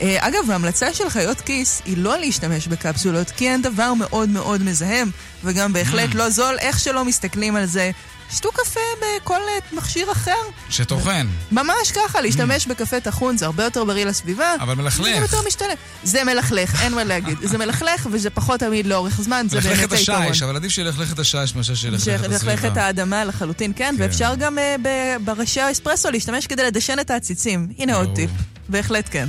אה, 0.00 0.16
אגב, 0.20 0.50
ההמלצה 0.50 0.94
של 0.94 1.10
חיות 1.10 1.40
כיס 1.40 1.82
היא 1.84 1.96
לא 1.96 2.18
להשתמש 2.18 2.66
בקפסולות, 2.66 3.30
כי 3.30 3.48
הן 3.50 3.62
דבר 3.62 3.94
מאוד 3.94 4.28
מאוד 4.28 4.62
מזהם, 4.62 5.10
וגם 5.44 5.72
בהחלט 5.72 6.10
Mm. 6.10 6.16
לא 6.16 6.30
זול, 6.30 6.56
איך 6.58 6.78
שלא 6.80 7.04
מסתכלים 7.04 7.56
על 7.56 7.66
זה. 7.66 7.90
שתו 8.32 8.52
קפה 8.52 8.80
בכל 9.00 9.34
אה, 9.48 9.76
מכשיר 9.76 10.12
אחר. 10.12 10.30
שטוחן. 10.70 11.26
ממש 11.52 11.92
ככה, 11.94 12.20
להשתמש 12.20 12.66
בקפה 12.66 13.00
טחון 13.00 13.36
זה 13.36 13.46
הרבה 13.46 13.64
יותר 13.64 13.84
בריא 13.84 14.04
לסביבה. 14.06 14.54
אבל 14.60 14.74
מלכלך. 14.74 15.04
זה 15.04 15.10
יותר 15.10 15.38
משתלם. 15.46 15.74
זה 16.04 16.24
מלכלך, 16.24 16.82
אין 16.82 16.94
מה 16.94 17.04
להגיד. 17.04 17.38
זה 17.42 17.58
מלכלך 17.58 18.08
וזה 18.10 18.30
פחות 18.30 18.60
תמיד 18.60 18.86
לאורך 18.86 19.20
זמן, 19.20 19.46
זה 19.50 19.56
מלכלך 19.56 19.76
באמת 19.76 19.92
את 19.92 19.98
היתרון. 19.98 20.22
השיש, 20.22 20.42
אבל 20.42 20.56
עדיף 20.56 20.72
שילכלך 20.72 21.12
את 21.12 21.18
השיש 21.18 21.54
מאשר 21.54 21.74
שילכלך 21.74 22.00
את 22.00 22.04
שילכלך 22.04 22.34
את 22.34 22.64
הסביבה. 22.64 22.82
האדמה 22.82 23.24
לחלוטין, 23.24 23.72
כן, 23.76 23.94
ואפשר 23.98 24.34
גם 24.38 24.58
אה, 24.58 24.76
בראשי 25.24 25.60
האספרסו 25.60 26.10
להשתמש 26.10 26.46
כדי 26.46 26.62
לדשן 26.62 26.98
את 27.00 27.10
העציצים. 27.10 27.68
הנה 27.78 27.94
עוד 27.96 28.14
טיפ. 28.14 28.30
בהחלט 28.68 29.04
כן. 29.10 29.28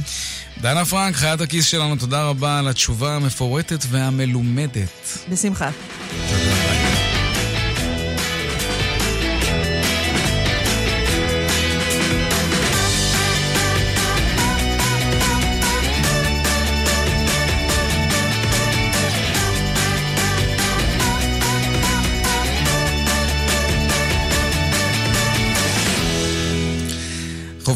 דנה 0.62 0.86
פרנק, 0.86 1.16
חיית 1.16 1.42
הכיס 1.42 1.66
שלנו, 1.66 1.96
תודה 1.96 2.24
רבה 2.24 2.60
על 2.60 2.68
התשובה 2.68 3.16
המפורטת 3.16 3.86
והמלומדת. 3.90 5.18
בשמחה. 5.30 5.70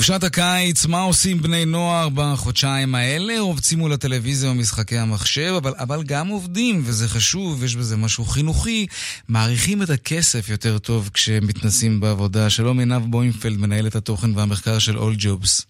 חופשת 0.10 0.24
הקיץ, 0.24 0.86
מה 0.86 1.02
עושים 1.02 1.38
בני 1.38 1.66
נוער 1.66 2.08
בחודשיים 2.16 2.96
האלה? 2.96 3.40
רובצים 3.40 3.80
מול 3.80 3.94
הטלוויזיה 3.94 4.52
ומשחקי 4.52 4.98
המחשב, 4.98 5.54
אבל, 5.58 5.74
אבל 5.80 6.04
גם 6.08 6.28
עובדים, 6.28 6.76
וזה 6.80 7.08
חשוב, 7.08 7.64
יש 7.64 7.76
בזה 7.76 7.98
משהו 7.98 8.26
חינוכי. 8.26 8.88
מעריכים 9.28 9.82
את 9.82 9.90
הכסף 9.90 10.50
יותר 10.50 10.78
טוב 10.78 11.10
כשהם 11.14 11.48
מתנסים 11.48 12.00
בעבודה. 12.00 12.50
שלום 12.50 12.80
עינב 12.80 13.02
בוימפלד, 13.06 13.60
מנהלת 13.60 13.96
התוכן 13.96 14.28
והמחקר 14.36 14.80
של 14.80 14.98
All 14.98 15.24
Jobs. 15.24 15.66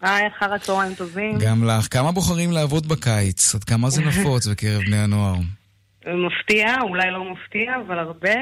היי, 0.00 0.28
אחר 0.38 0.54
הצהריים 0.54 0.94
טובים. 0.94 1.38
גם 1.38 1.64
לך. 1.64 1.88
כמה 1.90 2.12
בוחרים 2.12 2.52
לעבוד 2.52 2.86
בקיץ? 2.86 3.54
עד 3.54 3.64
כמה 3.64 3.90
זה 3.90 4.02
נפוץ 4.02 4.46
בקרב 4.50 4.82
בני 4.82 4.98
הנוער? 4.98 5.36
מפתיע, 6.06 6.76
אולי 6.80 7.10
לא 7.10 7.32
מפתיע, 7.32 7.72
אבל 7.86 7.98
הרבה. 7.98 8.34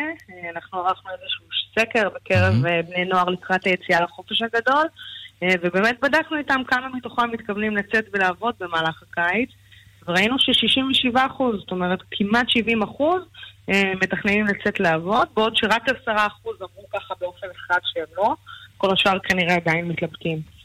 אנחנו 0.54 0.78
ערכנו 0.78 1.10
איזשהו 1.10 1.45
סקר 1.78 2.08
בקרב 2.14 2.66
אה, 2.66 2.80
בני 2.82 3.04
נוער 3.04 3.24
לקראת 3.24 3.64
היציאה 3.64 4.00
לחופש 4.00 4.42
הגדול, 4.42 4.86
אה, 5.42 5.48
ובאמת 5.62 5.96
בדקנו 6.02 6.38
איתם 6.38 6.60
כמה 6.68 6.88
מתוכם 6.94 7.30
מתכוונים 7.32 7.76
לצאת 7.76 8.04
ולעבוד 8.12 8.54
במהלך 8.60 9.02
הקיץ, 9.10 9.48
וראינו 10.08 10.36
ש-67 10.38 11.18
אחוז, 11.26 11.56
זאת 11.58 11.70
אומרת 11.70 11.98
כמעט 12.10 12.46
70 12.48 12.82
אחוז, 12.82 13.22
אה, 13.70 13.92
מתכננים 14.02 14.46
לצאת 14.46 14.80
לעבוד, 14.80 15.28
בעוד 15.34 15.56
שרק 15.56 15.82
10 16.02 16.26
אחוז 16.26 16.56
אמרו 16.60 16.88
ככה 16.94 17.14
באופן 17.20 17.46
אחד 17.56 17.78
שהם 17.84 18.06
לא, 18.16 18.34
כל 18.76 18.92
השאר 18.92 19.18
כנראה 19.18 19.54
עדיין 19.54 19.88
מתלבטים. 19.88 20.56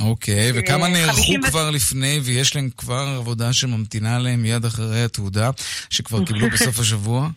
אוקיי, 0.00 0.52
וכמה 0.54 0.86
אה, 0.86 0.92
נערכו 0.92 1.16
50 1.16 1.40
ו- 1.40 1.46
כבר 1.46 1.70
לפני 1.70 2.20
ויש 2.22 2.56
להם 2.56 2.70
כבר 2.76 3.14
עבודה 3.16 3.52
שממתינה 3.52 4.18
להם 4.18 4.42
מיד 4.42 4.64
אחרי 4.64 5.04
התעודה, 5.04 5.50
שכבר 5.90 6.24
קיבלו 6.26 6.50
בסוף 6.50 6.80
השבוע? 6.80 7.28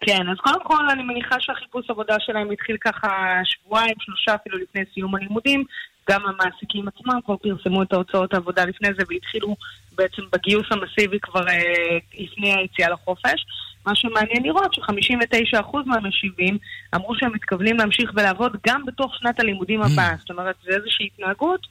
כן, 0.00 0.28
אז 0.28 0.36
קודם 0.36 0.64
כל 0.64 0.90
אני 0.90 1.02
מניחה 1.02 1.40
שהחיפוש 1.40 1.90
עבודה 1.90 2.16
שלהם 2.20 2.50
התחיל 2.50 2.76
ככה 2.76 3.40
שבועיים, 3.44 3.94
שלושה 4.00 4.34
אפילו 4.34 4.58
לפני 4.58 4.82
סיום 4.94 5.14
הלימודים. 5.14 5.64
גם 6.10 6.20
המעסיקים 6.26 6.88
עצמם 6.88 7.20
כבר 7.24 7.36
פרסמו 7.36 7.82
את 7.82 7.92
ההוצאות 7.92 8.34
העבודה 8.34 8.64
לפני 8.64 8.88
זה 8.98 9.04
והתחילו 9.08 9.56
בעצם 9.96 10.22
בגיוס 10.32 10.66
המסיבי 10.70 11.18
כבר 11.22 11.48
אה, 11.48 11.98
לפני 12.18 12.54
היציאה 12.54 12.90
לחופש. 12.90 13.46
מה 13.86 13.94
שמעניין 13.94 14.42
לראות 14.42 14.74
ש-59% 14.74 15.76
מהמשיבים 15.86 16.58
אמרו 16.94 17.14
שהם 17.14 17.32
מתכוונים 17.34 17.76
להמשיך 17.76 18.10
ולעבוד 18.14 18.56
גם 18.66 18.86
בתוך 18.86 19.14
שנת 19.18 19.40
הלימודים 19.40 19.82
הבאה. 19.82 20.14
זאת 20.18 20.30
אומרת, 20.30 20.56
זה 20.64 20.70
איזושהי 20.76 21.06
התנהגות 21.06 21.66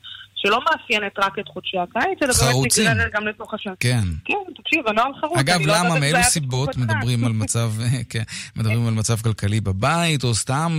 שלא 0.45 0.59
מאפיינת 0.71 1.19
רק 1.19 1.39
את 1.39 1.47
חודשי 1.47 1.77
הקיץ, 1.77 2.17
אלא 2.23 2.33
באמת. 2.33 2.79
נגררת 2.79 3.13
גם 3.13 3.27
לתוך 3.27 3.53
השנה. 3.53 3.73
כן. 3.79 3.99
כן, 4.25 4.35
תקשיב, 4.55 4.87
הנוער 4.87 5.11
חרוץ. 5.21 5.39
אגב, 5.39 5.59
לא 5.65 5.73
למה? 5.77 5.99
מאילו 5.99 6.23
סיבות. 6.23 6.77
מדברים 6.77 7.25
על 7.25 7.31
מצב, 7.31 7.71
כן, 8.11 8.23
מדברים 8.55 8.87
על 8.87 8.93
מצב 8.93 9.15
כלכלי 9.15 9.61
בבית, 9.61 10.23
או 10.23 10.33
סתם 10.33 10.71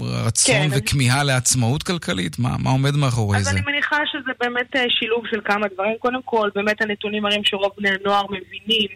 רצון 0.00 0.54
כן, 0.54 0.68
אז- 0.72 0.80
וכמיהה 0.80 1.24
לעצמאות 1.24 1.82
כלכלית? 1.82 2.38
מה 2.38 2.56
מה 2.58 2.70
עומד 2.70 2.96
מאחורי 2.96 3.38
אז 3.38 3.44
זה? 3.44 3.50
אני 3.50 3.60
מניחה 3.60 3.96
שזה 4.12 4.32
באמת 4.40 4.76
אה, 4.76 4.84
שילוב 4.88 5.24
של 5.30 5.40
כמה 5.44 5.66
דברים. 5.74 5.94
קודם 5.98 6.22
כל, 6.24 6.50
באמת 6.54 6.82
הנתונים 6.82 7.22
מראים 7.22 7.44
שרוב 7.44 7.70
בני 7.78 7.88
הנוער 8.00 8.24
מבינים 8.26 8.88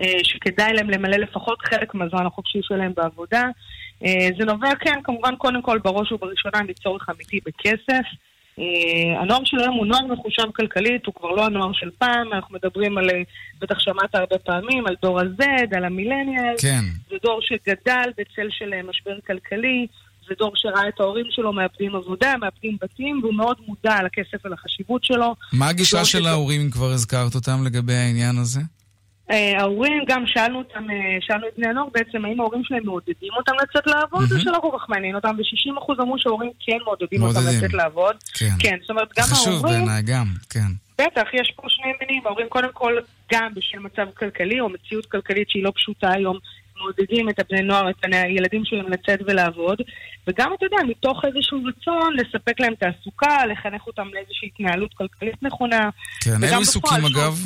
אה, 0.00 0.18
שכדאי 0.22 0.72
להם 0.72 0.90
למלא 0.90 1.16
לפחות 1.16 1.58
חלק 1.62 1.94
מהזמן 1.94 2.26
החופשי 2.26 2.58
שלהם 2.62 2.92
בעבודה. 2.96 3.42
אה, 4.04 4.28
זה 4.38 4.44
נובע, 4.44 4.74
כן, 4.80 4.98
כמובן, 5.04 5.36
קודם 5.36 5.62
כל, 5.62 5.78
בראש 5.78 6.12
ובראשונה, 6.12 6.62
מצורך 6.62 7.08
אמיתי 7.10 7.40
בכסף. 7.46 8.06
אה, 8.58 9.20
הנוער 9.20 9.40
של 9.44 9.60
היום 9.60 9.74
הוא 9.74 9.86
נוער 9.86 10.06
מחושב 10.06 10.50
כלכלית, 10.56 11.06
הוא 11.06 11.14
כבר 11.14 11.30
לא 11.30 11.46
הנוער 11.46 11.72
של 11.72 11.90
פעם, 11.98 12.32
אנחנו 12.32 12.54
מדברים 12.54 12.98
על, 12.98 13.10
אה, 13.10 13.22
בטח 13.60 13.78
שמעת 13.78 14.14
הרבה 14.14 14.38
פעמים, 14.38 14.86
על 14.86 14.94
דור 15.02 15.20
ה-Z, 15.20 15.44
על 15.76 15.84
המילניאל. 15.84 16.54
כן. 16.58 16.84
זה 17.10 17.16
דור 17.22 17.40
שגדל 17.42 18.10
בצל 18.18 18.48
של 18.50 18.74
אה, 18.74 18.82
משבר 18.82 19.20
כלכלי, 19.26 19.86
זה 20.28 20.34
דור 20.38 20.52
שראה 20.54 20.88
את 20.88 21.00
ההורים 21.00 21.26
שלו 21.30 21.52
מאבדים 21.52 21.94
עבודה, 21.94 22.34
מאבדים 22.40 22.76
בתים, 22.82 23.20
והוא 23.22 23.34
מאוד 23.34 23.56
מודע 23.66 23.96
לכסף 24.02 24.46
ולחשיבות 24.46 25.04
שלו. 25.04 25.34
מה 25.52 25.68
הגישה 25.68 26.04
של 26.04 26.26
ההורים, 26.26 26.60
אם 26.60 26.70
כבר 26.70 26.90
הזכרת 26.90 27.34
אותם, 27.34 27.64
לגבי 27.64 27.94
העניין 27.94 28.38
הזה? 28.38 28.60
אה, 29.30 29.60
ההורים, 29.60 30.04
גם 30.08 30.24
שאלנו 30.26 30.58
אותם, 30.58 30.90
אה, 30.90 31.18
שאלנו 31.20 31.46
את 31.48 31.52
בני 31.56 31.66
הנוער 31.66 31.86
בעצם, 31.94 32.24
האם 32.24 32.40
ההורים 32.40 32.64
שלהם 32.64 32.86
מעודדים 32.86 33.32
אותם 33.36 33.52
לצאת 33.62 33.86
לעבוד, 33.86 34.32
או 34.32 34.38
שלא 34.38 34.58
כל 34.62 34.78
כך 34.78 34.88
מעניין 34.88 35.14
אותם, 35.14 35.36
ו-60% 35.38 36.02
אמרו 36.02 36.18
שההורים 36.18 36.50
כן 36.60 36.78
מעודדים 36.84 37.22
אותם. 37.22 37.40
לצאת 37.56 37.72
לעבוד. 37.72 38.16
כן. 38.34 38.54
כן, 38.58 38.76
זאת 38.80 38.90
אומרת, 38.90 39.08
גם 39.18 39.24
חשוב 39.24 39.54
ההורים... 39.54 39.84
בעיניי, 39.84 40.02
גם, 40.02 40.26
כן. 40.50 40.68
בטח, 40.98 41.26
יש 41.32 41.52
פה 41.56 41.62
שני 41.68 41.92
מינים. 42.00 42.22
ההורים 42.26 42.46
קודם 42.48 42.68
כל, 42.72 42.96
גם 43.32 43.54
בשל 43.54 43.78
מצב 43.78 44.06
כלכלי 44.14 44.60
או 44.60 44.68
מציאות 44.68 45.06
כלכלית 45.06 45.50
שהיא 45.50 45.64
לא 45.64 45.72
פשוטה 45.76 46.10
היום, 46.12 46.38
מעודדים 46.76 47.28
את 47.28 47.38
הבני 47.38 47.62
נוער, 47.62 47.90
את 47.90 47.96
הילדים 48.12 48.64
שלהם 48.64 48.92
לצאת 48.92 49.20
ולעבוד. 49.26 49.78
וגם, 50.26 50.50
אתה 50.58 50.66
יודע, 50.66 50.76
מתוך 50.88 51.24
איזשהו 51.24 51.58
רצון 51.64 52.16
לספק 52.16 52.60
להם 52.60 52.74
תעסוקה, 52.74 53.46
לחנך 53.46 53.86
אותם 53.86 54.08
לאיזושהי 54.14 54.48
התנהלות 54.54 54.94
כלכלית 54.94 55.42
נכונה. 55.42 55.90
כן, 56.20 56.36
בפועל, 56.40 56.58
עיסוקים, 56.58 57.04
אגב? 57.04 57.38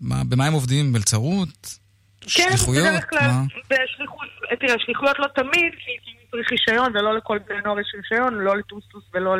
מה- 0.00 0.22
במה 0.28 0.46
הם 0.46 0.52
עובדים? 0.52 0.92
מלצרות? 0.92 1.78
כן, 2.20 2.28
שליחויות? 2.48 2.86
בדרך 2.88 3.10
כלל? 3.10 3.30
בשליחות, 3.70 4.28
תראה, 4.60 4.74
שליחויות 4.78 5.16
לא 5.18 5.26
תמיד, 5.34 5.72
כי 5.78 5.92
כי 6.04 6.10
צריך 6.30 6.50
רישיון, 6.52 6.96
ולא 6.96 7.16
לכל 7.16 7.38
בני 7.48 7.56
נוער 7.64 7.80
יש 7.80 7.92
רישיון, 7.96 8.34
לא 8.34 8.56
לטוסטוס 8.56 9.04
ולא 9.14 9.36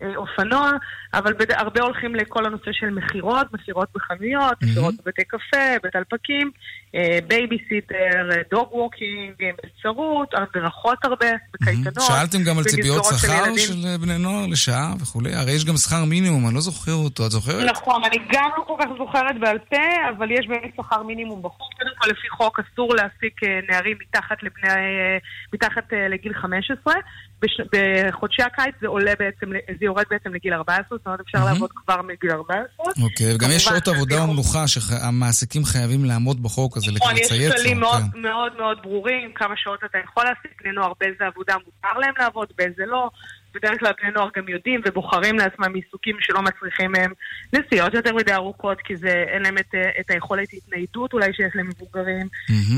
לאופנוע, 0.00 0.70
אבל 1.14 1.32
בד... 1.32 1.52
הרבה 1.52 1.80
הולכים 1.82 2.14
לכל 2.14 2.46
הנושא 2.46 2.72
של 2.72 2.90
מכירות, 2.90 3.46
מכירות 3.52 3.88
בחנויות, 3.94 4.62
מכירות 4.62 4.94
בבתי 4.94 5.24
קפה, 5.24 5.66
בטלפקים, 5.82 6.50
אה, 6.94 7.18
בייביסיטר, 7.28 8.30
אה, 8.30 8.36
dog 8.50 8.68
walking, 8.72 9.34
אה, 9.42 9.50
מלצרות, 9.64 10.34
הדרכות 10.34 10.98
הרבה, 11.04 11.26
בקייטנות. 11.54 12.06
שאלתם 12.06 12.38
גם 12.46 12.58
על 12.58 12.64
ציפיות 12.64 13.04
של 13.04 13.16
שכר. 13.16 13.56
של 13.56 13.86
אה, 13.86 13.98
בני 13.98 14.18
נוער 14.18 14.46
לשעה 14.46 14.94
וכולי? 15.00 15.34
הרי 15.34 15.52
יש 15.52 15.64
גם 15.64 15.76
שכר 15.76 16.04
מינימום, 16.04 16.46
אני 16.46 16.54
לא 16.54 16.60
זוכר 16.60 16.92
אותו, 16.92 17.26
את 17.26 17.30
זוכרת? 17.30 17.70
נכון, 17.70 18.04
אני 18.04 18.16
גם 18.32 18.50
לא 18.58 18.64
כל 18.66 18.74
כך 18.80 18.88
זוכרת 18.98 19.40
בעל 19.40 19.58
פה, 19.58 19.76
אבל 20.16 20.30
יש 20.30 20.46
באמת 20.46 20.72
שכר 20.76 21.02
מינימום 21.02 21.42
בחוק. 21.42 21.76
קודם 21.78 21.90
כל, 21.98 22.08
לפי 22.10 22.28
חוק 22.28 22.60
אסור 22.60 22.94
להעסיק 22.94 23.44
אה, 23.44 23.60
נערים 23.68 23.96
מתחת 24.00 24.42
לבני, 24.42 24.68
אה, 24.68 25.18
מתחת 25.52 25.92
אה, 25.92 26.08
לגיל 26.08 26.34
15. 26.34 26.94
בש... 27.42 27.60
בחודשי 27.72 28.42
הקיץ 28.42 28.74
זה 28.80 28.88
עולה 28.88 29.12
בעצם, 29.18 29.46
זה 29.78 29.84
יורד 29.84 30.04
בעצם 30.10 30.34
לגיל 30.34 30.54
14, 30.54 30.98
זאת 30.98 31.06
אומרת 31.06 31.20
אפשר 31.20 31.44
לעבוד 31.44 31.70
כבר 31.72 32.02
מגיל 32.02 32.30
14. 32.30 32.64
אוקיי, 33.02 33.34
וגם 33.34 33.48
יש 33.50 33.64
שעות 33.64 33.88
עבודה 33.88 34.24
ומנוחה 34.24 34.68
שהמעסיקים 34.68 35.64
חייבים 35.64 36.04
לעמוד 36.04 36.42
בחוק 36.42 36.76
הזה, 36.76 36.92
נכון, 36.92 37.14
יש 37.16 37.52
כללים 37.52 37.80
לו. 37.80 37.86
מאוד, 37.86 38.02
כן. 38.12 38.20
מאוד 38.20 38.52
מאוד 38.58 38.78
ברורים, 38.82 39.32
כמה 39.34 39.54
שעות 39.56 39.80
אתה 39.84 39.98
יכול 40.04 40.24
להעסיק 40.24 40.62
בני 40.62 40.72
נוער, 40.72 40.92
באיזה 41.00 41.24
עבודה 41.26 41.54
מותר 41.54 41.98
להם 41.98 42.14
לעבוד, 42.18 42.48
באיזה 42.58 42.82
לא. 42.86 43.10
בדרך 43.56 43.80
כלל 43.80 43.92
בני 44.02 44.10
נוער 44.10 44.28
גם 44.36 44.48
יודעים 44.48 44.80
ובוחרים 44.86 45.38
לעצמם 45.38 45.74
עיסוקים 45.74 46.16
שלא 46.20 46.42
מצריכים 46.42 46.92
מהם 46.92 47.12
נסיעות 47.52 47.94
יותר 47.94 48.14
מדי 48.14 48.34
ארוכות, 48.34 48.78
כי 48.80 48.96
זה, 48.96 49.24
אין 49.32 49.42
להם 49.42 49.58
את, 49.58 49.74
אה, 49.74 49.90
את 50.00 50.10
היכולת 50.10 50.48
התניידות 50.52 51.12
אולי 51.12 51.32
שיש 51.32 51.52
למבוגרים. 51.54 52.28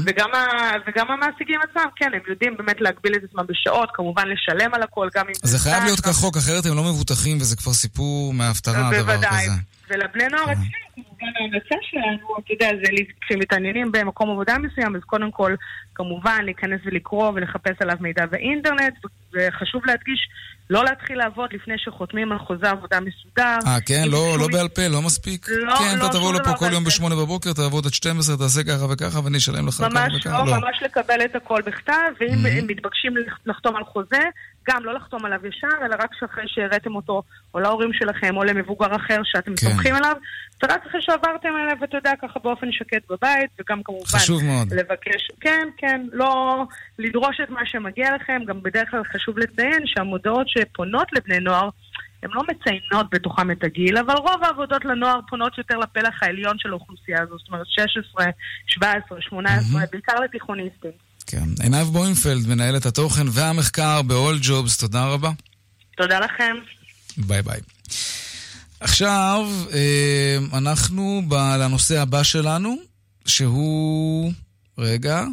וגם, 0.06 0.34
ה, 0.34 0.72
וגם 0.86 1.10
המעסיקים 1.10 1.60
עצמם, 1.70 1.90
כן, 1.96 2.10
הם 2.14 2.20
יודעים 2.28 2.56
באמת 2.56 2.80
להגביל 2.80 3.14
את 3.14 3.24
עצמם 3.24 3.44
בשעות, 3.48 3.90
כמובן 3.94 4.28
לשלם 4.28 4.74
על 4.74 4.82
הכל, 4.82 5.08
גם 5.14 5.26
אם 5.28 5.32
זה 5.34 5.58
חייב 5.58 5.84
להיות 5.84 6.00
כחוק, 6.00 6.36
אחרת 6.36 6.66
הם 6.66 6.76
לא 6.76 6.82
מבוטחים, 6.82 7.36
וזה 7.36 7.56
כבר 7.56 7.72
סיפור 7.72 8.34
מההפטרה, 8.34 8.88
הדבר 8.88 9.02
בוודאי. 9.02 9.44
כזה. 9.44 9.78
ולבני 9.90 10.24
נוער 10.32 10.52
אצלי, 10.52 10.70
כמובן 10.94 11.26
ההמלצה 11.40 11.74
שלנו, 11.90 12.36
אתה 12.38 12.52
יודע, 12.52 12.70
זה 12.84 12.92
כשמתעניינים 13.20 13.92
במקום 13.92 14.30
עבודה 14.30 14.58
מסוים, 14.58 14.96
אז 14.96 15.02
קודם 15.02 15.30
כל, 15.30 15.54
כמובן, 15.94 16.40
להיכנס 16.44 16.80
ולקרוא 16.84 17.32
ולחפש 17.34 17.76
עליו 17.80 17.96
מידע 18.00 18.26
באינטרנט, 18.26 18.94
וחשוב 19.32 19.86
להדגיש, 19.86 20.28
לא 20.70 20.84
להתחיל 20.84 21.18
לעבוד 21.18 21.50
לפני 21.52 21.74
שחותמים 21.78 22.32
על 22.32 22.38
חוזה 22.38 22.70
עבודה 22.70 22.98
מסודר. 23.00 23.58
אה, 23.66 23.80
כן? 23.86 24.02
לא, 24.06 24.36
לא 24.38 24.46
בעל 24.52 24.68
פה, 24.68 24.88
לא 24.88 25.02
מספיק? 25.02 25.46
לא, 25.48 25.76
כן, 25.76 25.98
לא, 25.98 26.06
אתה 26.06 26.12
תבוא 26.18 26.34
לפה 26.34 26.52
כל 26.58 26.68
יום. 26.72 26.84
בשמונה 26.84 27.14
בבוקר, 27.16 27.52
תעבוד 27.52 27.86
עד 27.86 27.94
12, 27.94 28.36
תעשה 28.36 28.64
ככה 28.64 28.84
וככה, 28.90 29.24
ואני 29.24 29.38
אשלם 29.38 29.66
לך 29.68 29.74
ככה 29.74 29.88
ממש 29.88 30.12
וככה. 30.20 30.44
לא, 30.44 30.56
ממש 30.56 30.76
לקבל 30.84 31.20
את 31.24 31.36
הכל 31.36 31.62
בכתב, 31.66 31.92
ואם 32.20 32.28
Mhm. 32.44 32.48
הם 32.48 32.66
מתבקשים 32.66 33.12
לחתום 33.46 33.76
על 33.76 33.84
חוזה, 33.84 34.20
גם 34.68 34.84
לא 34.84 34.94
לחתום 34.94 35.24
עליו 35.24 35.46
ישר, 35.46 35.84
אלא 35.84 35.96
רק 35.98 36.10
אחרי 36.24 36.44
שהראיתם 36.46 36.96
אותו 36.96 37.22
או 37.54 37.60
להורים 37.60 37.92
שלכם 37.92 38.36
או 38.36 38.44
למבוגר 38.44 38.96
אחר 38.96 39.20
שאתם 39.24 39.50
כן. 39.50 39.56
סומכים 39.56 39.94
עליו, 39.94 40.16
ורק 40.62 40.86
אחרי 40.86 41.02
שעברתם 41.02 41.48
עליו, 41.62 41.84
אתה 41.84 41.96
יודע, 41.96 42.12
ככה 42.22 42.40
באופן 42.40 42.72
שקט 42.72 43.10
בבית, 43.10 43.50
וגם 43.60 43.82
כמובן... 43.82 44.04
חשוב 44.06 44.44
מאוד. 44.44 44.72
לבקש, 44.72 45.30
כן, 45.40 45.68
כן, 45.76 46.06
לא 46.12 46.64
לדרוש 46.98 47.40
את 47.42 47.50
מה 47.50 47.66
שמגיע 47.66 48.14
לכם, 48.14 48.42
גם 48.46 48.62
בדרך 48.62 48.90
כלל 48.90 49.04
חשוב 49.04 49.38
לציין 49.38 49.82
שהמודעות 49.86 50.48
שפונות 50.48 51.12
לבני 51.12 51.40
נוער, 51.40 51.68
הן 52.22 52.30
לא 52.32 52.42
מציינות 52.48 53.06
בתוכם 53.10 53.50
את 53.50 53.64
הגיל, 53.64 53.98
אבל 53.98 54.14
רוב 54.14 54.44
העבודות 54.44 54.84
לנוער 54.84 55.20
פונות 55.28 55.58
יותר 55.58 55.78
לפלח 55.78 56.22
העליון 56.22 56.58
של 56.58 56.70
האוכלוסייה 56.70 57.22
הזאת, 57.22 57.38
זאת 57.38 57.48
אומרת 57.48 57.66
16, 57.66 58.26
17, 58.66 59.20
18, 59.20 59.80
בעיקר 59.92 60.20
לתיכוניסטים. 60.20 61.07
כן. 61.30 61.48
עינב 61.62 61.86
בוינפלד, 61.86 62.46
מנהלת 62.46 62.86
התוכן 62.86 63.26
והמחקר 63.30 64.02
ב-all 64.02 64.44
jobs, 64.44 64.80
תודה 64.80 65.04
רבה. 65.04 65.30
תודה 65.96 66.20
לכם. 66.20 66.56
ביי 67.16 67.42
ביי. 67.42 67.60
עכשיו, 68.80 69.46
אה, 69.72 70.58
אנחנו 70.58 71.22
לנושא 71.56 72.00
הבא 72.00 72.22
שלנו, 72.22 72.76
שהוא... 73.26 74.32
רגע. 74.78 75.24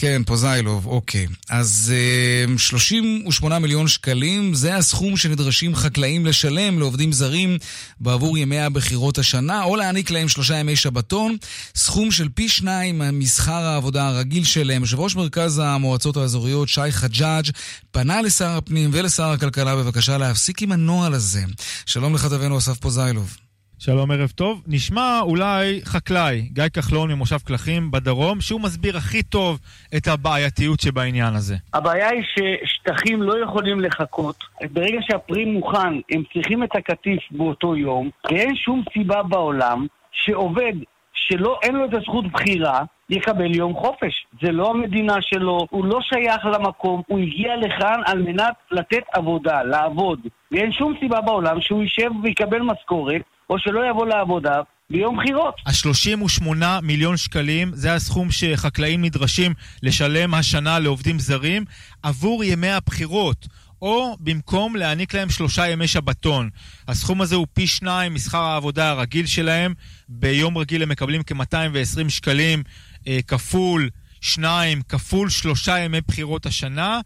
כן, 0.00 0.22
פוזיילוב, 0.26 0.86
אוקיי. 0.86 1.26
אז 1.50 1.92
אה, 1.96 2.58
38 2.58 3.58
מיליון 3.58 3.88
שקלים, 3.88 4.54
זה 4.54 4.76
הסכום 4.76 5.16
שנדרשים 5.16 5.74
חקלאים 5.74 6.26
לשלם 6.26 6.78
לעובדים 6.78 7.12
זרים 7.12 7.58
בעבור 8.00 8.38
ימי 8.38 8.58
הבחירות 8.58 9.18
השנה, 9.18 9.62
או 9.62 9.76
להעניק 9.76 10.10
להם 10.10 10.28
שלושה 10.28 10.56
ימי 10.56 10.76
שבתון, 10.76 11.36
סכום 11.74 12.10
של 12.10 12.28
פי 12.34 12.48
שניים 12.48 13.02
משכר 13.12 13.52
העבודה 13.52 14.08
הרגיל 14.08 14.44
שלהם. 14.44 14.82
יושב 14.82 15.00
ראש 15.00 15.16
מרכז 15.16 15.60
המועצות 15.64 16.16
האזוריות, 16.16 16.68
שי 16.68 16.90
חג'אג', 16.92 17.44
פנה 17.90 18.22
לשר 18.22 18.48
הפנים 18.48 18.90
ולשר 18.92 19.30
הכלכלה 19.30 19.76
בבקשה 19.76 20.18
להפסיק 20.18 20.62
עם 20.62 20.72
הנוהל 20.72 21.14
הזה. 21.14 21.42
שלום 21.86 22.14
לכתבנו 22.14 22.58
אסף 22.58 22.78
פוזיילוב. 22.78 23.36
שלום, 23.82 24.10
ערב 24.10 24.28
טוב. 24.28 24.62
נשמע 24.66 25.20
אולי 25.22 25.80
חקלאי, 25.84 26.40
גיא 26.40 26.64
כחלון 26.74 27.12
ממושב 27.12 27.38
קלחים 27.38 27.90
בדרום, 27.90 28.40
שהוא 28.40 28.60
מסביר 28.60 28.96
הכי 28.96 29.22
טוב 29.22 29.58
את 29.96 30.06
הבעייתיות 30.06 30.80
שבעניין 30.80 31.34
הזה. 31.34 31.56
הבעיה 31.74 32.08
היא 32.08 32.22
ששטחים 32.22 33.22
לא 33.22 33.42
יכולים 33.44 33.80
לחכות. 33.80 34.44
ברגע 34.72 34.98
שהפרי 35.00 35.44
מוכן, 35.44 35.94
הם 36.10 36.22
צריכים 36.32 36.62
את 36.62 36.76
הקטיף 36.76 37.20
באותו 37.30 37.76
יום, 37.76 38.10
ואין 38.30 38.56
שום 38.56 38.82
סיבה 38.92 39.22
בעולם 39.22 39.86
שעובד 40.12 40.72
שלא 41.12 41.58
אין 41.62 41.74
לו 41.74 41.84
את 41.84 41.94
הזכות 41.94 42.32
בחירה, 42.32 42.82
יקבל 43.10 43.54
יום 43.54 43.74
חופש. 43.74 44.26
זה 44.42 44.52
לא 44.52 44.70
המדינה 44.70 45.16
שלו, 45.20 45.66
הוא 45.70 45.84
לא 45.84 45.98
שייך 46.02 46.46
למקום, 46.46 47.02
הוא 47.06 47.18
הגיע 47.18 47.56
לכאן 47.56 48.00
על 48.06 48.22
מנת 48.22 48.54
לתת 48.70 49.02
עבודה, 49.12 49.62
לעבוד. 49.62 50.20
ואין 50.52 50.72
שום 50.72 50.94
סיבה 51.00 51.20
בעולם 51.20 51.60
שהוא 51.60 51.82
יישב 51.82 52.10
ויקבל 52.22 52.62
משכורת, 52.62 53.22
או 53.50 53.58
שלא 53.58 53.80
יבוא 53.90 54.06
לעבודה 54.06 54.60
ביום 54.90 55.16
בחירות. 55.16 55.54
ה-38 55.66 56.80
מיליון 56.82 57.16
שקלים 57.16 57.70
זה 57.74 57.94
הסכום 57.94 58.30
שחקלאים 58.30 59.04
נדרשים 59.04 59.54
לשלם 59.82 60.34
השנה 60.34 60.78
לעובדים 60.78 61.18
זרים 61.18 61.64
עבור 62.02 62.44
ימי 62.44 62.70
הבחירות. 62.70 63.46
או 63.82 64.16
במקום 64.20 64.76
להעניק 64.76 65.14
להם 65.14 65.30
שלושה 65.30 65.68
ימי 65.68 65.86
שבתון. 65.86 66.50
הסכום 66.88 67.20
הזה 67.20 67.36
הוא 67.36 67.46
פי 67.52 67.66
שניים 67.66 68.14
משכר 68.14 68.42
העבודה 68.42 68.90
הרגיל 68.90 69.26
שלהם. 69.26 69.74
ביום 70.08 70.58
רגיל 70.58 70.82
הם 70.82 70.88
מקבלים 70.88 71.22
כ-220 71.26 72.08
שקלים 72.08 72.62
אה, 73.08 73.18
כפול 73.26 73.88
שניים, 74.20 74.82
כפול 74.88 75.28
שלושה 75.28 75.78
ימי 75.78 76.00
בחירות 76.08 76.46
השנה. 76.46 77.00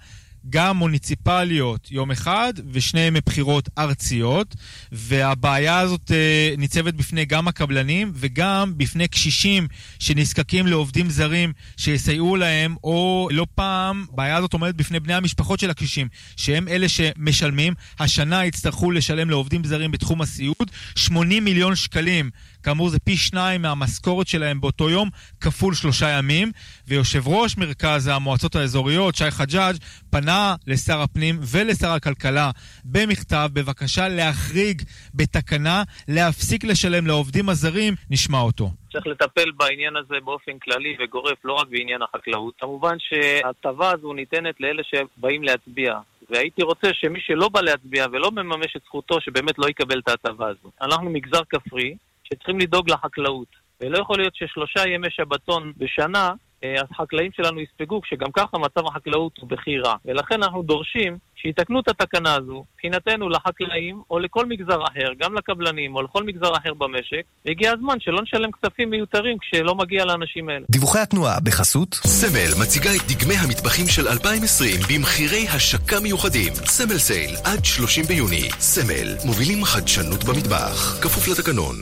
גם 0.51 0.77
מוניציפליות 0.77 1.89
יום 1.91 2.11
אחד 2.11 2.53
ושני 2.73 3.01
ימי 3.01 3.21
בחירות 3.27 3.69
ארציות 3.79 4.55
והבעיה 4.93 5.79
הזאת 5.79 6.11
אה, 6.11 6.55
ניצבת 6.59 6.95
בפני 6.95 7.25
גם 7.25 7.49
הקבלנים 7.49 8.13
וגם 8.15 8.73
בפני 8.77 9.09
קשישים 9.09 9.69
שנזקקים 9.99 10.67
לעובדים 10.67 11.11
זרים 11.11 11.53
שיסייעו 11.77 12.37
להם 12.37 12.77
או 12.85 13.29
לא 13.33 13.47
פעם 13.55 14.07
הבעיה 14.13 14.37
הזאת 14.37 14.53
עומדת 14.53 14.75
בפני 14.75 15.01
בני 15.01 15.15
המשפחות 15.15 15.61
של 15.61 15.71
הקשישים 15.71 16.09
שהם 16.37 16.69
אלה 16.69 16.89
שמשלמים. 16.89 17.75
השנה 17.99 18.45
יצטרכו 18.45 18.91
לשלם 18.91 19.31
לעובדים 19.31 19.65
זרים 19.65 19.91
בתחום 19.91 20.23
הסיעוד 20.23 20.71
80 20.95 21.45
מיליון 21.45 21.77
שקלים 21.77 22.31
כאמור 22.65 22.89
זה 22.89 22.99
פי 22.99 23.17
שניים 23.17 23.63
מהמשכורת 23.63 24.27
שלהם 24.27 24.61
באותו 24.61 24.91
יום, 24.91 25.09
כפול 25.41 25.75
שלושה 25.75 26.09
ימים. 26.09 26.53
ויושב 26.89 27.29
ראש 27.29 27.59
מרכז 27.59 28.07
המועצות 28.07 28.57
האזוריות, 28.57 29.15
שי 29.15 29.31
חג'אג', 29.31 29.77
פנה 30.11 30.55
לשר 30.67 31.01
הפנים 31.01 31.39
ולשר 31.53 31.89
הכלכלה 31.89 32.51
במכתב 32.85 33.49
בבקשה 33.53 34.09
להחריג 34.09 34.83
בתקנה, 35.15 35.83
להפסיק 36.09 36.65
לשלם 36.65 37.07
לעובדים 37.07 37.49
הזרים. 37.49 37.95
נשמע 38.11 38.41
אותו. 38.41 38.71
צריך 38.93 39.07
לטפל 39.07 39.51
בעניין 39.51 39.97
הזה 39.97 40.15
באופן 40.25 40.59
כללי 40.59 40.97
וגורף, 41.01 41.39
לא 41.45 41.53
רק 41.53 41.67
בעניין 41.71 42.01
החקלאות. 42.03 42.55
כמובן 42.61 42.97
שההטבה 42.99 43.91
הזו 43.91 44.13
ניתנת 44.13 44.55
לאלה 44.61 44.83
שבאים 44.83 45.43
להצביע. 45.43 45.99
והייתי 46.31 46.63
רוצה 46.63 46.89
שמי 46.93 47.21
שלא 47.21 47.49
בא 47.49 47.61
להצביע 47.61 48.07
ולא 48.13 48.31
מממש 48.31 48.77
את 48.77 48.83
זכותו, 48.87 49.21
שבאמת 49.21 49.59
לא 49.59 49.69
יקבל 49.69 49.99
את 49.99 50.09
ההטבה 50.09 50.49
הזו. 50.49 50.71
אנחנו 50.81 51.11
מגזר 51.11 51.41
כפרי, 51.51 51.95
שצריכים 52.25 52.59
לדאוג 52.59 52.91
לחקלאות. 52.91 53.65
ולא 53.81 53.99
יכול 53.99 54.19
להיות 54.19 54.35
ששלושה 54.37 54.89
ימי 54.89 55.09
שבתון 55.11 55.73
בשנה, 55.77 56.31
אה, 56.65 56.75
החקלאים 56.91 57.31
שלנו 57.37 57.61
יספגו, 57.61 58.01
כשגם 58.01 58.33
ככה 58.33 58.59
מצב 58.59 58.87
החקלאות 58.87 59.33
הוא 59.39 59.49
בכי 59.49 59.79
רע. 59.79 59.95
ולכן 60.05 60.43
אנחנו 60.43 60.63
דורשים 60.63 61.19
שיתקנו 61.37 61.81
את 61.81 61.89
התקנה 61.89 62.35
הזו, 62.35 62.65
מבחינתנו 62.75 63.29
לחקלאים, 63.29 64.03
או 64.11 64.19
לכל 64.19 64.47
מגזר 64.47 64.83
אחר, 64.83 65.09
גם 65.19 65.35
לקבלנים, 65.35 65.97
או 65.97 66.03
לכל 66.03 66.23
מגזר 66.23 66.57
אחר 66.57 66.75
במשק, 66.75 67.23
והגיע 67.45 67.73
הזמן 67.73 68.01
שלא 68.01 68.23
נשלם 68.23 68.51
כספים 68.53 68.91
מיותרים 68.91 69.39
כשלא 69.39 69.75
מגיע 69.75 70.05
לאנשים 70.05 70.49
האלה. 70.49 70.67
דיווחי 70.71 70.99
התנועה 70.99 71.41
בחסות 71.41 71.95
סמל 71.95 72.63
מציגה 72.63 72.91
את 72.97 73.03
דגמי 73.09 73.35
המטבחים 73.35 73.87
של 73.89 74.09
2020 74.09 74.81
במחירי 74.91 75.49
השקה 75.49 76.01
מיוחדים. 76.01 76.53
סמל 76.55 76.99
סייל 76.99 77.31
עד 77.45 77.65
30 77.65 78.05
ביוני. 78.05 78.51
סמל 78.51 79.09
מובילים 79.25 79.65
חדשנות 79.65 80.25
במטבח. 80.25 80.99
כפוף 81.03 81.29
לתקנון. 81.29 81.77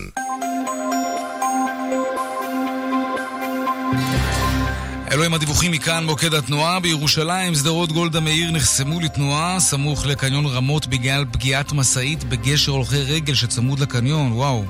אלו 5.13 5.25
הם 5.25 5.35
הדיווחים 5.35 5.73
מכאן 5.73 6.05
מוקד 6.05 6.35
התנועה. 6.35 6.81
בירושלים, 6.81 7.55
שדרות 7.55 7.93
גולדה 7.93 8.21
מאיר 8.21 8.51
נחסמו 8.51 9.01
לתנועה 9.01 9.61
סמוך 9.61 10.07
לקניון 10.07 10.47
רמות 10.47 10.87
בגלל 10.87 11.25
פגיעת 11.33 11.73
משאית 11.73 12.25
בגשר 12.25 12.73
הולכי 12.73 13.03
רגל 13.03 13.35
שצמוד 13.35 13.81
לקניון, 13.81 14.33
וואו. 14.33 14.65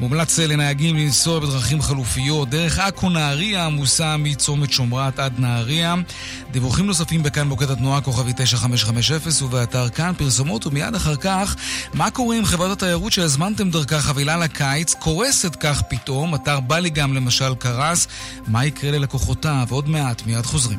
מומלץ 0.00 0.38
לנהגים 0.38 0.96
לנסוע 0.96 1.40
בדרכים 1.40 1.82
חלופיות. 1.82 2.48
דרך 2.50 2.78
עכו 2.78 3.10
נהריה 3.10 3.66
עמוסה 3.66 4.16
מצומת 4.16 4.72
שומרת 4.72 5.18
עד 5.18 5.32
נהריה. 5.38 5.94
דיווחים 6.50 6.86
נוספים 6.86 7.22
בכאן 7.22 7.48
מוקד 7.48 7.70
התנועה, 7.70 8.00
כוכבי 8.00 8.32
9550 8.36 9.46
ובאתר 9.46 9.88
כאן 9.88 10.12
פרסומות, 10.18 10.66
ומיד 10.66 10.94
אחר 10.94 11.16
כך, 11.16 11.56
מה 11.94 12.10
קורה 12.10 12.36
עם 12.36 12.44
חברת 12.44 12.70
התיירות 12.70 13.12
שהזמנתם 13.12 13.70
דרכה 13.70 14.00
חבילה 14.00 14.36
לקיץ, 14.36 14.94
קורסת 14.94 15.56
כך 15.60 15.82
פתאום, 15.88 16.34
אתר 16.34 16.60
בלי 16.60 16.90
גם 16.90 17.14
למשל 17.14 17.54
קרס, 17.58 18.06
מה 18.46 18.66
יקרה 18.66 18.90
ללקוחותיו? 18.90 19.66
עוד 19.80 19.88
מעט, 19.88 20.22
מיד 20.26 20.46
חוזרים. 20.46 20.78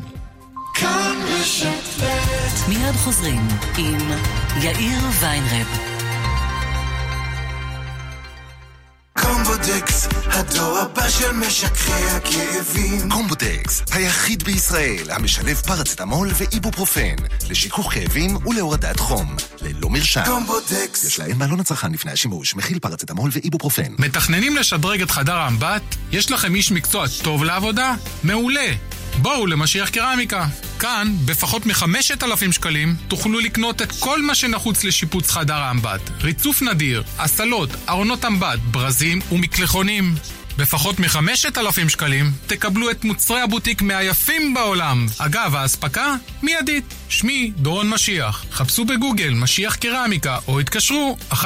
מיד 2.67 2.95
חוזרים 2.95 3.47
עם 3.77 3.97
יאיר 4.61 4.99
ויינרב. 5.21 5.90
קומבודקס, 9.21 10.07
הדור 10.25 10.77
הבא 10.77 11.09
של 11.09 11.31
משככי 11.31 11.91
הכאבים. 11.91 13.09
קומבודקס, 13.09 13.81
היחיד 13.91 14.43
בישראל 14.43 15.11
המשלב 15.11 15.61
פרצטמול 15.67 16.29
ואיבופרופן 16.33 17.15
לשיכוך 17.49 17.93
כאבים 17.93 18.47
ולהורדת 18.47 18.99
חום, 18.99 19.35
ללא 19.61 19.89
מרשם. 19.89 20.23
קומבודקס. 20.25 21.03
יש 21.03 21.19
לעיין 21.19 21.39
בעלון 21.39 21.59
הצרכן 21.59 21.91
לפני 21.91 22.11
השימוש, 22.11 22.55
מכיל 22.55 22.79
פרצטמול 22.79 23.29
ואיבופרופן. 23.33 23.93
מתכננים 23.99 24.55
לשדרג 24.55 25.01
את 25.01 25.11
חדר 25.11 25.35
האמבט? 25.35 25.81
יש 26.11 26.31
לכם 26.31 26.55
איש 26.55 26.71
מקצוע 26.71 27.05
טוב 27.23 27.43
לעבודה? 27.43 27.95
מעולה! 28.23 28.71
בואו 29.17 29.47
למשיח 29.47 29.89
קרמיקה. 29.89 30.47
כאן, 30.79 31.13
בפחות 31.25 31.65
מחמשת 31.65 32.23
אלפים 32.23 32.51
שקלים, 32.51 32.95
תוכלו 33.07 33.39
לקנות 33.39 33.81
את 33.81 33.91
כל 33.99 34.21
מה 34.21 34.35
שנחוץ 34.35 34.83
לשיפוץ 34.83 35.31
חדר 35.31 35.55
האמבט. 35.55 36.01
ריצוף 36.21 36.61
נדיר, 36.61 37.03
הסלות, 37.19 37.69
ארונות 37.89 38.25
אמבט, 38.25 38.59
ברזים 38.59 39.19
ומקלחונים. 39.31 40.15
בפחות 40.57 40.99
מחמשת 40.99 41.57
אלפים 41.57 41.89
שקלים 41.89 42.31
תקבלו 42.47 42.91
את 42.91 43.03
מוצרי 43.03 43.41
הבוטיק 43.41 43.81
מהיפים 43.81 44.53
בעולם. 44.53 45.07
אגב, 45.17 45.55
האספקה 45.55 46.15
מיידית. 46.43 46.93
שמי 47.09 47.51
דורון 47.55 47.89
משיח. 47.89 48.45
חפשו 48.51 48.85
בגוגל 48.85 49.33
משיח 49.33 49.75
קרמיקה 49.75 50.37
או 50.47 50.59
התקשרו 50.59 51.17
1-800-50-40-90 51.31 51.37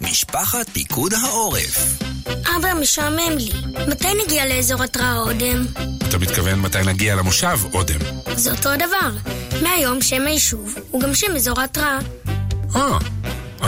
משפחת 0.00 0.68
פיקוד 0.68 1.14
העורף 1.14 2.15
אבא, 2.32 2.74
משעמם 2.80 3.38
לי. 3.38 3.50
מתי 3.88 4.08
נגיע 4.24 4.46
לאזור 4.46 4.82
התראה 4.82 5.18
אודם? 5.18 5.64
אתה 6.08 6.18
מתכוון 6.18 6.60
מתי 6.60 6.78
נגיע 6.86 7.14
למושב, 7.14 7.58
אודם. 7.74 7.98
זה 8.34 8.50
אותו 8.50 8.68
הדבר. 8.68 9.10
מהיום 9.62 10.02
שם 10.02 10.26
היישוב 10.26 10.74
הוא 10.90 11.00
גם 11.02 11.14
שם 11.14 11.36
אזור 11.36 11.60
ההתראה. 11.60 11.98
אה, 12.76 12.98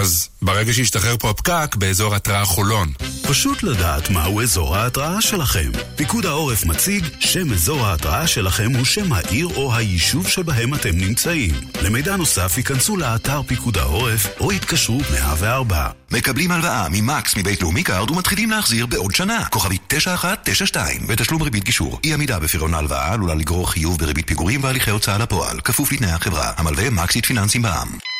אז 0.00 0.28
ברגע 0.42 0.72
שישתחרר 0.72 1.16
פה 1.16 1.30
הפקק, 1.30 1.76
באזור 1.76 2.14
התראה 2.14 2.44
חולון. 2.44 2.92
פשוט 3.22 3.62
לדעת 3.62 4.10
מהו 4.10 4.42
אזור 4.42 4.76
ההתראה 4.76 5.20
שלכם. 5.20 5.70
פיקוד 5.96 6.26
העורף 6.26 6.64
מציג 6.64 7.04
שם 7.20 7.52
אזור 7.52 7.86
ההתראה 7.86 8.26
שלכם 8.26 8.70
הוא 8.76 8.84
שם 8.84 9.12
העיר 9.12 9.46
או 9.56 9.74
היישוב 9.74 10.28
שבהם 10.28 10.74
אתם 10.74 10.90
נמצאים. 10.94 11.54
למידע 11.82 12.16
נוסף 12.16 12.58
ייכנסו 12.58 12.96
לאתר 12.96 13.42
פיקוד 13.46 13.78
העורף 13.78 14.26
או 14.40 14.52
יתקשרו 14.52 15.00
104. 15.12 15.90
מקבלים 16.10 16.50
הלוואה 16.50 16.86
ממקס 16.90 17.36
מבית 17.36 17.62
לאומי 17.62 17.82
קארד 17.82 18.10
ומתחילים 18.10 18.50
להחזיר 18.50 18.86
בעוד 18.86 19.14
שנה. 19.14 19.44
כוכבית 19.50 19.82
9192 19.86 21.00
בתשלום 21.08 21.42
ריבית 21.42 21.64
גישור. 21.64 21.98
אי 22.04 22.14
עמידה 22.14 22.38
בפירעון 22.38 22.74
ההלוואה 22.74 23.12
עלולה 23.12 23.34
לגרור 23.34 23.70
חיוב 23.70 23.98
בריבית 23.98 24.26
פיגורים 24.26 24.64
והליכי 24.64 24.90
הוצאה 24.90 25.18
לפועל. 25.18 25.60
כפוף 25.60 25.92
לתנאי 25.92 26.10
החברה. 26.10 26.52
המלווה 26.56 26.90
מקס 26.90 27.08
איט 27.08 27.26
פיננסים 27.26 27.62
בע"מ. 27.62 28.17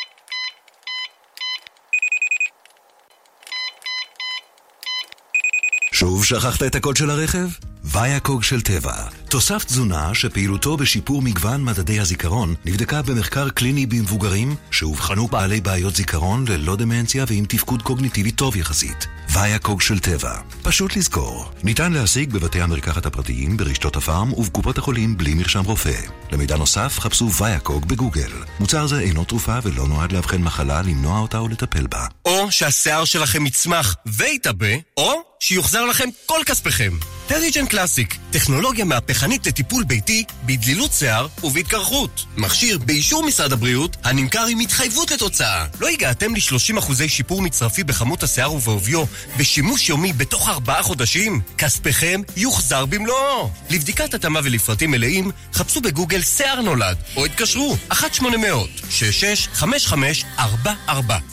שוב 5.99 6.25
שכחת 6.25 6.63
את 6.63 6.75
הקוד 6.75 6.97
של 6.97 7.09
הרכב? 7.09 7.47
ויאקוג 7.83 8.43
של 8.43 8.61
טבע. 8.61 8.93
תוסף 9.29 9.63
תזונה 9.63 10.15
שפעילותו 10.15 10.77
בשיפור 10.77 11.21
מגוון 11.21 11.63
מדדי 11.63 11.99
הזיכרון 11.99 12.55
נבדקה 12.65 13.01
במחקר 13.01 13.49
קליני 13.49 13.85
במבוגרים 13.85 14.55
שאובחנו 14.71 15.27
בעלי 15.27 15.61
בעיות 15.61 15.95
זיכרון 15.95 16.45
ללא 16.47 16.75
דמנציה 16.75 17.25
ועם 17.27 17.45
תפקוד 17.45 17.81
קוגניטיבי 17.81 18.31
טוב 18.31 18.55
יחסית. 18.55 19.07
ויאקוג 19.33 19.81
של 19.81 19.99
טבע. 19.99 20.33
פשוט 20.63 20.95
לזכור. 20.95 21.51
ניתן 21.63 21.93
להשיג 21.93 22.33
בבתי 22.33 22.61
המרקחת 22.61 23.05
הפרטיים, 23.05 23.57
ברשתות 23.57 23.95
הפארם 23.95 24.33
ובקופות 24.33 24.77
החולים 24.77 25.17
בלי 25.17 25.33
מרשם 25.33 25.63
רופא. 25.63 26.01
למידע 26.31 26.57
נוסף 26.57 26.99
חפשו 26.99 27.33
ויאקוג 27.33 27.85
בגוגל. 27.85 28.31
מוצר 28.59 28.87
זה 28.87 28.99
אינו 28.99 29.23
תרופה 29.23 29.57
ולא 29.63 29.87
נועד 29.87 30.11
לאבחן 30.11 30.41
מחלה, 30.41 30.81
למנוע 30.81 31.19
אותה 31.19 31.37
או 31.37 31.47
לטפל 31.47 31.87
בה. 31.87 32.05
או 32.25 32.51
שהשיער 32.51 33.05
שלכם 33.05 33.45
יצמח 33.45 33.95
ויתעבה, 34.05 34.73
או 34.97 35.28
שיוחזר 35.43 35.85
לכם 35.85 36.09
כל 36.25 36.39
כספכם. 36.45 36.91
טריג'ן 37.27 37.65
קלאסיק, 37.65 38.17
טכנולוגיה 38.31 38.85
מהפכנית 38.85 39.47
לטיפול 39.47 39.83
ביתי 39.83 40.23
בדלילות 40.45 40.91
שיער 40.93 41.27
ובהתקרחות. 41.43 42.25
מכשיר 42.37 42.77
באישור 42.77 43.25
משרד 43.25 43.53
הבריאות 43.53 43.97
הנמכר 44.03 44.45
עם 44.45 44.59
התחייבות 44.59 45.11
לתוצאה. 45.11 45.65
לא 45.79 45.87
הגעתם 45.87 46.35
ל-30% 46.35 46.93
שיפור 47.07 47.41
מצרפי 47.41 47.83
בכמות 47.83 48.23
השיער 48.23 48.53
ובעוביו 48.53 49.03
בשימוש 49.37 49.89
יומי 49.89 50.13
בתוך 50.13 50.49
ארבעה 50.49 50.83
חודשים? 50.83 51.41
כספכם 51.57 52.21
יוחזר 52.37 52.85
במלואו. 52.85 53.51
לבדיקת 53.69 54.13
התאמה 54.13 54.39
ולפרטים 54.43 54.91
מלאים, 54.91 55.31
חפשו 55.53 55.81
בגוגל 55.81 56.21
שיער 56.21 56.61
נולד, 56.61 56.97
או 57.15 57.25
התקשרו 57.25 57.77
1-800-665544, 57.91 57.93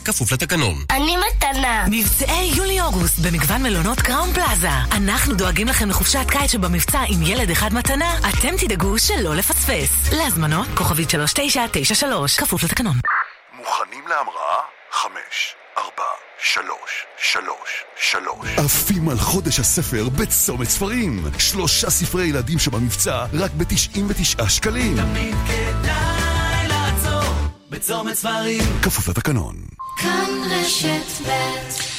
כפוף 0.04 0.32
לתקנון. 0.32 0.84
אני 0.90 1.16
מתנה. 1.16 1.84
מבצעי 1.90 2.52
יולי-אוגוסט 2.56 3.18
במגוון 3.18 3.62
מלונות 3.62 3.95
קראון 4.00 4.32
פלאזה. 4.32 4.70
אנחנו 4.92 5.34
דואגים 5.34 5.68
לכם 5.68 5.88
לחופשת 5.88 6.26
קיץ 6.30 6.50
שבמבצע 6.50 7.00
עם 7.08 7.22
ילד 7.22 7.50
אחד 7.50 7.74
מתנה. 7.74 8.18
אתם 8.18 8.56
תדאגו 8.60 8.98
שלא 8.98 9.34
לפספס. 9.34 10.12
להזמנות, 10.12 10.66
כוכבית 10.74 11.10
3993, 11.10 12.36
כפוף 12.36 12.62
לתקנון. 12.64 12.96
מוכנים 13.58 14.08
להמראה? 14.08 14.56
חמש, 14.92 15.54
ארבע, 15.78 16.10
שלוש, 16.44 17.06
שלוש, 17.18 17.84
שלוש. 18.00 18.58
עפים 18.64 19.08
על 19.08 19.18
חודש 19.18 19.60
הספר 19.60 20.08
בצומת 20.08 20.68
ספרים. 20.68 21.24
שלושה 21.38 21.90
ספרי 21.90 22.26
ילדים 22.26 22.58
שבמבצע 22.58 23.26
רק 23.32 23.50
ב-99 23.56 24.48
שקלים. 24.48 24.96
תמיד 24.96 25.36
כדאי 25.46 26.68
לעצור 26.68 27.34
בצומת 27.70 28.14
ספרים. 28.14 28.62
כפוף 28.82 29.08
לתקנון. 29.08 29.56
כאן 29.98 30.30
רשת 30.50 31.28
ב' 31.28 31.95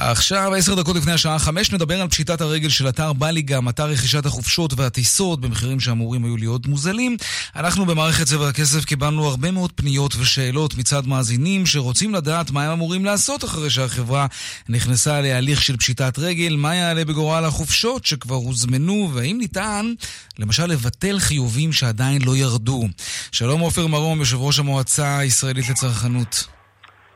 עכשיו, 0.00 0.54
עשר 0.54 0.74
דקות 0.74 0.96
לפני 0.96 1.12
השעה 1.12 1.38
חמש, 1.38 1.72
נדבר 1.72 2.00
על 2.00 2.08
פשיטת 2.08 2.40
הרגל 2.40 2.68
של 2.68 2.88
אתר 2.88 3.12
בליגם, 3.12 3.68
אתר 3.68 3.84
רכישת 3.86 4.26
החופשות 4.26 4.74
והטיסות 4.76 5.40
במחירים 5.40 5.80
שאמורים 5.80 6.24
היו 6.24 6.36
להיות 6.36 6.66
מוזלים. 6.66 7.16
אנחנו 7.56 7.86
במערכת 7.86 8.26
צבע 8.26 8.48
הכסף 8.48 8.84
קיבלנו 8.84 9.26
הרבה 9.26 9.50
מאוד 9.50 9.72
פניות 9.72 10.16
ושאלות 10.16 10.74
מצד 10.74 11.06
מאזינים 11.06 11.66
שרוצים 11.66 12.14
לדעת 12.14 12.50
מה 12.50 12.64
הם 12.64 12.70
אמורים 12.70 13.04
לעשות 13.04 13.44
אחרי 13.44 13.70
שהחברה 13.70 14.26
נכנסה 14.68 15.20
להליך 15.20 15.62
של 15.62 15.76
פשיטת 15.76 16.18
רגל, 16.18 16.56
מה 16.56 16.74
יעלה 16.74 17.04
בגורל 17.04 17.44
החופשות 17.44 18.06
שכבר 18.06 18.34
הוזמנו, 18.34 19.10
והאם 19.14 19.38
ניתן, 19.38 19.92
למשל, 20.38 20.66
לבטל 20.66 21.18
חיובים 21.18 21.72
שעדיין 21.72 22.22
לא 22.22 22.36
ירדו. 22.36 22.88
שלום 23.32 23.60
עופר 23.60 23.86
מרום, 23.86 24.18
יושב 24.18 24.36
ראש 24.36 24.58
המועצה 24.58 25.18
הישראלית 25.18 25.68
לצרכנות. 25.68 26.57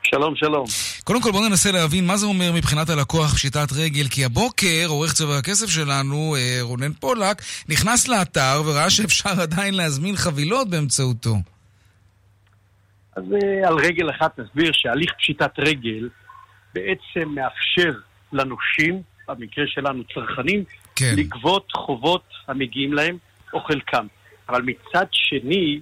שלום, 0.02 0.36
שלום. 0.36 0.64
קודם 1.04 1.22
כל 1.22 1.30
בואו 1.30 1.48
ננסה 1.48 1.72
להבין 1.72 2.06
מה 2.06 2.16
זה 2.16 2.26
אומר 2.26 2.52
מבחינת 2.52 2.90
הלקוח 2.90 3.34
פשיטת 3.34 3.72
רגל, 3.72 4.08
כי 4.10 4.24
הבוקר 4.24 4.84
עורך 4.86 5.12
צבע 5.12 5.38
הכסף 5.38 5.66
שלנו, 5.66 6.36
אה, 6.36 6.58
רונן 6.60 6.92
פולק, 6.92 7.42
נכנס 7.68 8.08
לאתר 8.08 8.62
וראה 8.64 8.90
שאפשר 8.90 9.40
עדיין 9.40 9.74
להזמין 9.74 10.16
חבילות 10.16 10.70
באמצעותו. 10.70 11.34
אז 13.16 13.24
אה, 13.32 13.68
על 13.68 13.74
רגל 13.74 14.10
אחת 14.10 14.38
נסביר 14.38 14.70
שהליך 14.72 15.10
פשיטת 15.18 15.58
רגל 15.58 16.08
בעצם 16.74 17.28
מאפשר 17.28 17.92
לנושים, 18.32 19.02
במקרה 19.28 19.64
שלנו 19.66 20.02
צרכנים, 20.14 20.64
כן. 20.96 21.14
לגבות 21.16 21.72
חובות 21.76 22.24
המגיעים 22.48 22.92
להם 22.92 23.16
או 23.52 23.60
חלקם. 23.60 24.06
אבל 24.48 24.62
מצד 24.62 25.06
שני, 25.12 25.80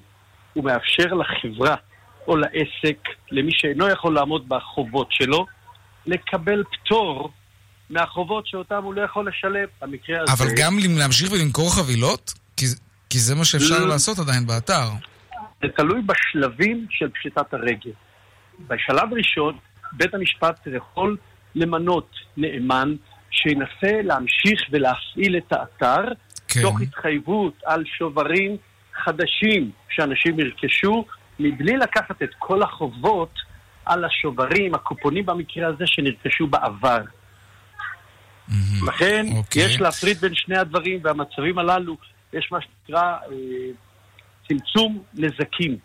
הוא 0.52 0.64
מאפשר 0.64 1.14
לחברה 1.14 1.76
או 2.28 2.36
לעסק, 2.36 2.98
למי 3.30 3.50
שאינו 3.54 3.88
יכול 3.88 4.14
לעמוד 4.14 4.48
בחובות 4.48 5.08
שלו, 5.10 5.46
לקבל 6.06 6.62
פטור 6.72 7.30
מהחובות 7.90 8.46
שאותם 8.46 8.84
הוא 8.84 8.94
לא 8.94 9.02
יכול 9.02 9.28
לשלם. 9.28 9.64
במקרה 9.82 10.22
הזה... 10.22 10.32
אבל 10.32 10.46
גם 10.56 10.78
להמשיך 10.98 11.32
ולמכור 11.32 11.74
חבילות? 11.74 12.32
כי, 12.56 12.66
כי 13.10 13.18
זה 13.18 13.34
מה 13.34 13.44
שאפשר 13.44 13.78
לא. 13.78 13.88
לעשות 13.88 14.18
עדיין 14.18 14.46
באתר. 14.46 14.88
זה 15.62 15.68
תלוי 15.76 16.00
בשלבים 16.02 16.86
של 16.90 17.08
פשיטת 17.08 17.54
הרגל. 17.54 17.90
בשלב 18.68 19.12
ראשון, 19.12 19.58
בית 19.92 20.14
המשפט 20.14 20.66
יכול 20.76 21.16
למנות 21.54 22.10
נאמן 22.36 22.94
שינסה 23.30 24.02
להמשיך 24.02 24.60
ולהפעיל 24.70 25.36
את 25.36 25.52
האתר, 25.52 26.12
כן. 26.48 26.62
תוך 26.62 26.80
התחייבות 26.80 27.54
על 27.64 27.84
שוברים 27.98 28.56
חדשים 29.04 29.70
שאנשים 29.90 30.40
ירכשו, 30.40 31.04
מבלי 31.40 31.76
לקחת 31.76 32.22
את 32.22 32.30
כל 32.38 32.62
החובות 32.62 33.34
על 33.84 34.04
השוברים, 34.04 34.74
הקופונים 34.74 35.26
במקרה 35.26 35.68
הזה, 35.68 35.84
שנרכשו 35.86 36.46
בעבר. 36.46 37.00
לכן, 38.86 39.26
אוקיי. 39.36 39.62
יש 39.62 39.80
להפריד 39.80 40.18
בין 40.18 40.34
שני 40.34 40.58
הדברים, 40.58 41.00
והמצבים 41.02 41.58
הללו, 41.58 41.96
יש 42.32 42.48
מה 42.52 42.58
שנקרא 42.60 43.02
אה, 43.02 43.36
צמצום 44.48 45.02
נזקים. 45.14 45.76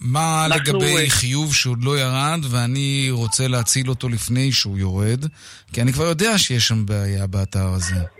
מה 0.00 0.46
אנחנו, 0.46 0.78
לגבי 0.78 0.96
אה, 0.96 1.10
חיוב 1.10 1.54
שעוד 1.54 1.84
לא 1.84 1.98
ירד 1.98 2.40
ואני 2.50 3.08
רוצה 3.10 3.48
להציל 3.48 3.88
אותו 3.88 4.08
לפני 4.08 4.52
שהוא 4.52 4.78
יורד? 4.78 5.24
כי 5.72 5.82
אני 5.82 5.92
כבר 5.92 6.04
יודע 6.04 6.38
שיש 6.38 6.68
שם 6.68 6.86
בעיה 6.86 7.26
באתר 7.26 7.66
הזה. 7.66 8.15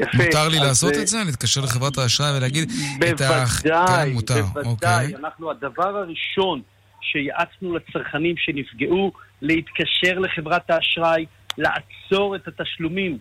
יפה. 0.00 0.24
מותר 0.24 0.48
לי 0.48 0.58
לעשות 0.58 0.94
אה, 0.94 1.02
את 1.02 1.08
זה? 1.08 1.18
להתקשר 1.26 1.60
לחברת 1.60 1.98
האשראי 1.98 2.36
ולהגיד 2.38 2.72
את 2.98 3.20
ה... 3.20 3.44
בוודאי, 3.44 4.12
מותר, 4.12 4.42
בוודאי. 4.42 5.04
אוקיי. 5.04 5.16
אנחנו, 5.16 5.50
הדבר 5.50 5.96
הראשון 5.96 6.62
שיעצנו 7.00 7.76
לצרכנים 7.76 8.34
שנפגעו, 8.38 9.12
להתקשר 9.42 10.18
לחברת 10.18 10.70
האשראי, 10.70 11.26
לעצור 11.58 12.36
את 12.36 12.48
התשלומים. 12.48 13.18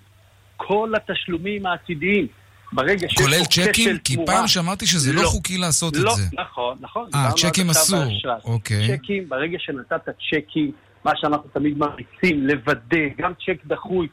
כל 0.58 0.94
התשלומים 0.96 1.66
העתידיים. 1.66 2.28
ברגע 2.74 3.10
שיש 3.10 3.18
כולל 3.18 3.46
צ'קים? 3.46 3.98
כי 3.98 4.16
תמורה- 4.16 4.34
פעם 4.34 4.48
שמעתי 4.48 4.88
שזה 4.88 5.14
לא 5.14 5.22
חוקי 5.22 5.58
לעשות 5.58 5.94
את 5.96 6.00
לא, 6.00 6.16
זה. 6.16 6.24
נכון, 6.34 6.78
נכון. 6.82 7.10
אה, 7.16 7.32
צ'קים 7.32 7.70
אסור. 7.70 8.04
אוקיי. 8.44 8.98
צ'קים, 8.98 9.30
ברגע 9.30 9.58
שנתת 9.60 10.10
צ'קים, 10.30 10.72
מה 11.06 11.12
שאנחנו 11.16 11.50
תמיד 11.54 11.78
ממליצים, 11.78 12.48
לוודא, 12.48 12.98
גם 13.18 13.34
צ'ק 13.46 13.66
דחוי, 13.66 14.08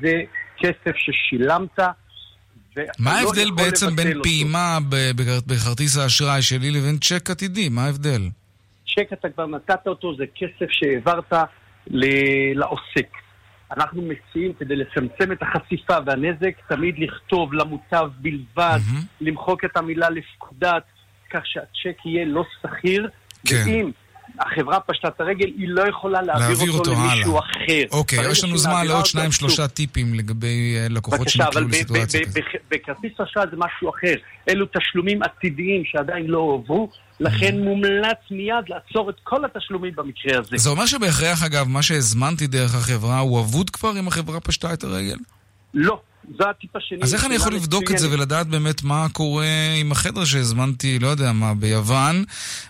זה 0.00 0.12
כסף 0.62 0.96
ששילמת. 0.96 1.78
מה 1.78 1.92
לא 2.98 3.10
ההבדל 3.10 3.40
יכול 3.42 3.56
בעצם 3.56 3.96
בין 3.96 4.08
אותו. 4.08 4.22
פעימה 4.22 4.78
בכרטיס 5.46 5.96
האשראי 5.98 6.42
שלי 6.42 6.70
לבין 6.70 6.98
צ'ק 6.98 7.30
עתידי? 7.30 7.68
מה 7.68 7.84
ההבדל? 7.84 8.22
צ'ק 8.94 9.12
אתה 9.12 9.28
כבר 9.28 9.46
נתת 9.46 9.86
אותו, 9.86 10.16
זה 10.16 10.24
כסף 10.34 10.70
שהעברת 10.70 11.32
ל- 11.86 12.58
לעוסק. 12.58 13.08
אנחנו 13.76 14.02
מציעים 14.02 14.52
כדי 14.58 14.76
לצמצם 14.76 15.32
את 15.32 15.38
החשיפה 15.42 15.94
והנזק, 16.06 16.54
תמיד 16.68 16.94
לכתוב 16.98 17.52
למוטב 17.54 18.08
בלבד, 18.18 18.78
Mm-hmm. 18.78 19.04
למחוק 19.20 19.64
את 19.64 19.76
המילה 19.76 20.10
לפקודת, 20.10 20.82
כך 21.30 21.40
שהצ'ק 21.44 22.06
יהיה 22.06 22.24
לא 22.24 22.44
שכיר, 22.62 23.08
כן. 23.46 23.56
ואם 23.66 23.90
החברה 24.38 24.80
פשטה 24.80 25.08
את 25.08 25.20
הרגל, 25.20 25.46
היא 25.46 25.68
לא 25.68 25.88
יכולה 25.88 26.22
להעביר, 26.22 26.48
להעביר 26.48 26.72
אותו 26.72 26.92
למישהו 26.92 27.32
הלאה. 27.32 27.40
אחר. 27.40 27.96
אוקיי, 27.98 28.30
יש 28.30 28.44
לנו 28.44 28.58
זמן 28.58 28.86
לעוד 28.86 28.96
אותו, 28.96 29.06
שניים 29.08 29.32
שלושה 29.32 29.68
טיפים 29.68 30.14
לגבי 30.14 30.76
אה, 30.76 30.86
לקוחות 30.90 31.28
שנקלעו 31.28 31.68
ב- 31.68 31.70
לסיטואציה 31.70 32.20
כזאת. 32.24 32.42
בכרטיס 32.70 33.12
אשראי 33.20 33.46
זה 33.50 33.56
משהו 33.56 33.90
אחר. 33.90 34.14
אלו 34.48 34.66
תשלומים 34.78 35.22
עתידיים 35.22 35.82
שעדיין 35.84 36.26
לא 36.26 36.38
הועברו, 36.38 36.90
לכן 37.20 37.58
מומלץ 37.58 38.18
מיד 38.30 38.64
לעצור 38.68 39.10
את 39.10 39.16
כל 39.22 39.44
התשלומים 39.44 39.92
במקרה 39.96 40.38
הזה. 40.38 40.56
זה 40.56 40.70
אומר 40.70 40.86
שבהכרח, 40.86 41.42
אגב, 41.42 41.68
מה 41.68 41.82
שהזמנתי 41.82 42.46
דרך 42.46 42.74
החברה 42.74 43.18
הוא 43.18 43.40
אבוד 43.40 43.70
כבר 43.70 43.98
אם 43.98 44.08
החברה 44.08 44.40
פשטה 44.40 44.72
את 44.72 44.84
הרגל? 44.84 45.16
לא, 45.74 46.00
זו 46.38 46.48
הטיפ 46.50 46.76
השני. 46.76 46.98
אז 47.02 47.14
איך 47.14 47.24
אני 47.24 47.34
יכול 47.34 47.54
לבדוק 47.54 47.90
את 47.90 47.98
זה. 47.98 48.14
ולדעת 48.14 48.46
באמת 48.46 48.82
מה 48.84 49.06
קורה 49.12 49.46
עם 49.80 49.92
החדר 49.92 50.24
שהזמנתי, 50.24 50.98
לא 50.98 51.08
יודע 51.08 51.32
מה, 51.32 51.54
ביוון, 51.54 52.24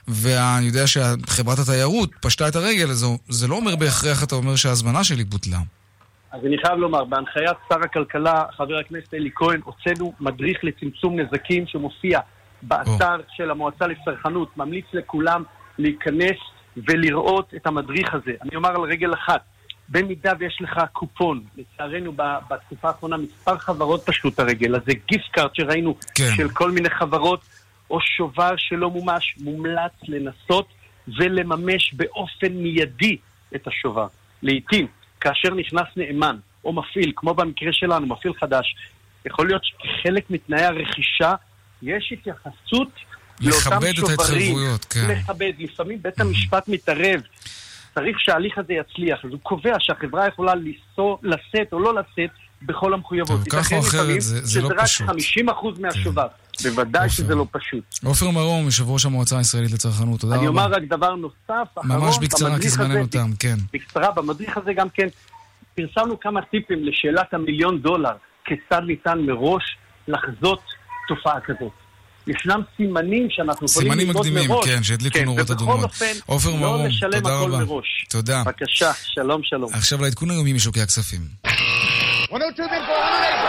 ואני 0.09 0.67
יודע 0.67 0.87
שחברת 0.87 1.59
התיירות 1.59 2.11
פשטה 2.21 2.49
את 2.49 2.57
הרגל, 2.57 2.91
אז 2.91 3.07
זה 3.29 3.49
לא 3.49 3.55
אומר 3.55 3.77
בהכרח, 3.77 4.25
אתה 4.25 4.35
אומר 4.35 4.57
שההזמנה 4.57 5.05
שלי 5.05 5.25
בוטלה. 5.25 5.59
אז 6.33 6.41
אני 6.47 6.57
חייב 6.67 6.79
לומר, 6.79 7.05
בהנחיית 7.05 7.57
שר 7.69 7.81
הכלכלה, 7.85 8.45
חבר 8.57 8.79
הכנסת 8.87 9.15
אלי 9.15 9.31
כהן, 9.35 9.61
הוצאנו 9.65 10.13
מדריך 10.21 10.59
לצמצום 10.63 11.21
נזקים 11.21 11.67
שמופיע 11.67 12.21
באתר 12.63 13.17
של 13.37 13.51
המועצה 13.51 13.87
לצרכנות. 13.87 14.57
ממליץ 14.57 14.85
לכולם 14.93 15.43
להיכנס 15.79 16.37
ולראות 16.77 17.53
את 17.57 17.67
המדריך 17.67 18.15
הזה. 18.15 18.33
אני 18.43 18.57
אומר 18.57 18.69
על 18.69 18.81
רגל 18.81 19.15
אחת, 19.15 19.41
במידה 19.89 20.33
ויש 20.39 20.59
לך 20.61 20.81
קופון, 20.93 21.45
לצערנו 21.57 22.13
בתקופה 22.51 22.89
האחרונה 22.89 23.17
מספר 23.17 23.59
חברות 23.59 24.07
פשטו 24.07 24.29
את 24.29 24.39
הרגל, 24.39 24.77
אז 24.77 24.83
זה 24.87 24.93
גיפט 25.09 25.31
קארט 25.31 25.55
שראינו 25.55 25.97
כן. 26.15 26.31
של 26.37 26.49
כל 26.49 26.71
מיני 26.71 26.91
חברות, 26.91 27.41
או 27.91 27.99
שובר 28.01 28.55
שלא 28.57 28.91
מומש, 28.91 29.35
מומלץ 29.41 29.93
לנסות 30.09 30.69
ולממש 31.19 31.95
באופן 31.95 32.53
מיידי 32.53 33.17
את 33.55 33.67
השובר. 33.67 34.07
לעתים, 34.43 34.87
כאשר 35.21 35.55
נכנס 35.55 35.87
נאמן 35.97 36.37
או 36.65 36.73
מפעיל, 36.73 37.13
כמו 37.17 37.35
במקרה 37.35 37.73
שלנו, 37.73 38.07
מפעיל 38.07 38.35
חדש, 38.41 38.77
יכול 39.27 39.47
להיות 39.47 39.63
שכחלק 39.65 40.31
מתנאי 40.31 40.65
הרכישה 40.65 41.35
יש 41.83 42.13
התייחסות 42.13 42.89
לאותם 43.41 43.71
לכבד 43.71 43.89
את 43.89 43.97
שוברים. 43.97 44.19
ההתחייבויות, 44.21 44.85
כן. 44.85 45.09
לכבד. 45.09 45.53
לפעמים 45.59 46.03
בית 46.03 46.21
המשפט 46.21 46.69
מתערב. 46.69 47.21
צריך 47.95 48.21
שההליך 48.21 48.59
הזה 48.59 48.73
יצליח, 48.73 49.25
אז 49.25 49.31
הוא 49.31 49.41
קובע 49.43 49.73
שהחברה 49.79 50.27
יכולה 50.29 50.53
לשאת 51.23 51.73
או 51.73 51.81
לא 51.81 51.95
לשאת 51.95 52.31
בכל 52.63 52.95
המחויבות. 52.95 53.29
טוב, 53.29 53.45
כך 53.51 53.73
או 53.73 53.79
אחרת, 53.81 54.21
זה- 54.21 54.41
זה 54.47 54.61
לא 54.61 54.69
שזה 54.69 54.75
פשוט. 54.83 55.09
רק 55.09 55.17
50% 55.17 55.79
מהשובר. 55.81 56.27
בוודאי 56.63 57.09
שזה 57.09 57.35
לא 57.35 57.47
פשוט. 57.53 57.85
עופר 58.05 58.31
מרום, 58.31 58.65
יושב 58.65 58.91
ראש 58.91 59.07
המועצה 59.07 59.39
הישראלית 59.39 59.73
לצרכנות, 59.73 60.21
תודה 60.21 60.35
אני 60.35 60.47
רבה. 60.47 60.63
אומר 60.65 60.77
רק 60.77 60.83
דבר 60.83 61.15
נוסף, 61.15 61.39
אחרון, 61.75 62.01
ממש 62.01 62.19
בקצרה, 62.19 62.59
כי 62.61 62.69
זמננו 62.69 63.07
תם, 63.07 63.31
כן. 63.39 63.55
בקצרה, 63.73 64.11
במדריך 64.13 64.57
הזה 64.57 64.73
גם 64.73 64.89
כן 64.89 65.09
פרסמנו 65.75 66.21
כמה 66.21 66.43
טיפים 66.43 66.85
לשאלת 66.85 67.35
המיליון 67.35 67.79
דולר, 67.83 68.13
כיצד 68.45 68.83
ניתן 68.87 69.19
מראש 69.27 69.77
לחזות 70.09 70.61
תופעה 71.09 71.41
כזאת. 71.41 71.73
ישנם 72.27 72.61
סימנים 72.77 73.27
שאנחנו 73.31 73.67
יכולים 73.67 73.91
סימנים 73.91 74.07
ללמוד 74.07 74.27
מקדימים, 74.27 74.51
מראש. 74.51 74.69
כן, 74.69 74.83
שהדליקו 74.83 75.19
נורות 75.25 75.41
ובכל 75.41 75.55
אדומות. 75.55 75.85
אופן, 75.85 76.13
עופר 76.27 76.51
לא 76.51 76.57
מרום, 76.57 76.87
לשלם 76.87 77.21
תודה 77.21 77.37
הכל 77.39 77.55
רבה. 77.55 77.65
מראש. 77.65 78.07
תודה. 78.11 78.43
בבקשה, 78.47 78.93
שלום 79.05 79.41
שלום. 79.45 79.75
עכשיו 79.75 80.03
לעדכון 80.03 80.31
היומי 80.31 80.53
משוקי 80.53 80.81
הכספים. 80.81 81.21
102 82.33 82.69
bid 82.69 82.73
for 82.73 82.79
100. 82.79 83.43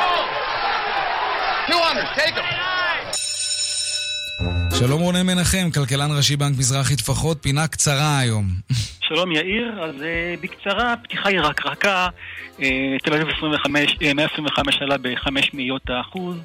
200, 1.70 2.06
take 2.16 2.36
them. 2.36 2.64
שלום 4.80 5.02
רונן 5.02 5.26
מנחם, 5.26 5.70
כלכלן 5.74 6.18
ראשי 6.18 6.36
בנק 6.36 6.58
מזרחי 6.58 6.96
טפחות, 6.96 7.38
פינה 7.42 7.68
קצרה 7.68 8.20
היום. 8.20 8.46
שלום 9.08 9.32
יאיר, 9.32 9.84
אז 9.84 9.96
uh, 9.96 10.42
בקצרה, 10.42 10.96
פתיחה 11.04 11.30
היא 11.30 11.40
רקרקה, 11.40 12.08
אה, 12.58 12.62
תל 13.04 13.14
אביב 13.14 13.28
25, 13.38 13.92
אה, 13.92 14.14
125 14.16 14.82
עלה 14.82 14.96
בחמש 14.98 15.54
מאיות 15.54 15.90
האחוז. 15.90 16.36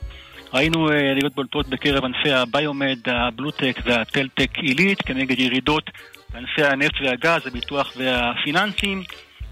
ראינו 0.54 0.88
עליות 0.88 1.34
בולטות 1.34 1.68
בקרב 1.68 2.04
ענפי 2.04 2.32
הביומד, 2.32 2.98
הבלוטק 3.06 3.80
והטלטק 3.84 4.58
עילית, 4.58 5.02
כנגד 5.02 5.38
ירידות 5.38 5.90
בענפי 6.32 6.64
הנפט 6.64 6.94
והגז, 7.04 7.46
הביטוח 7.46 7.92
והפיננסים. 7.96 9.02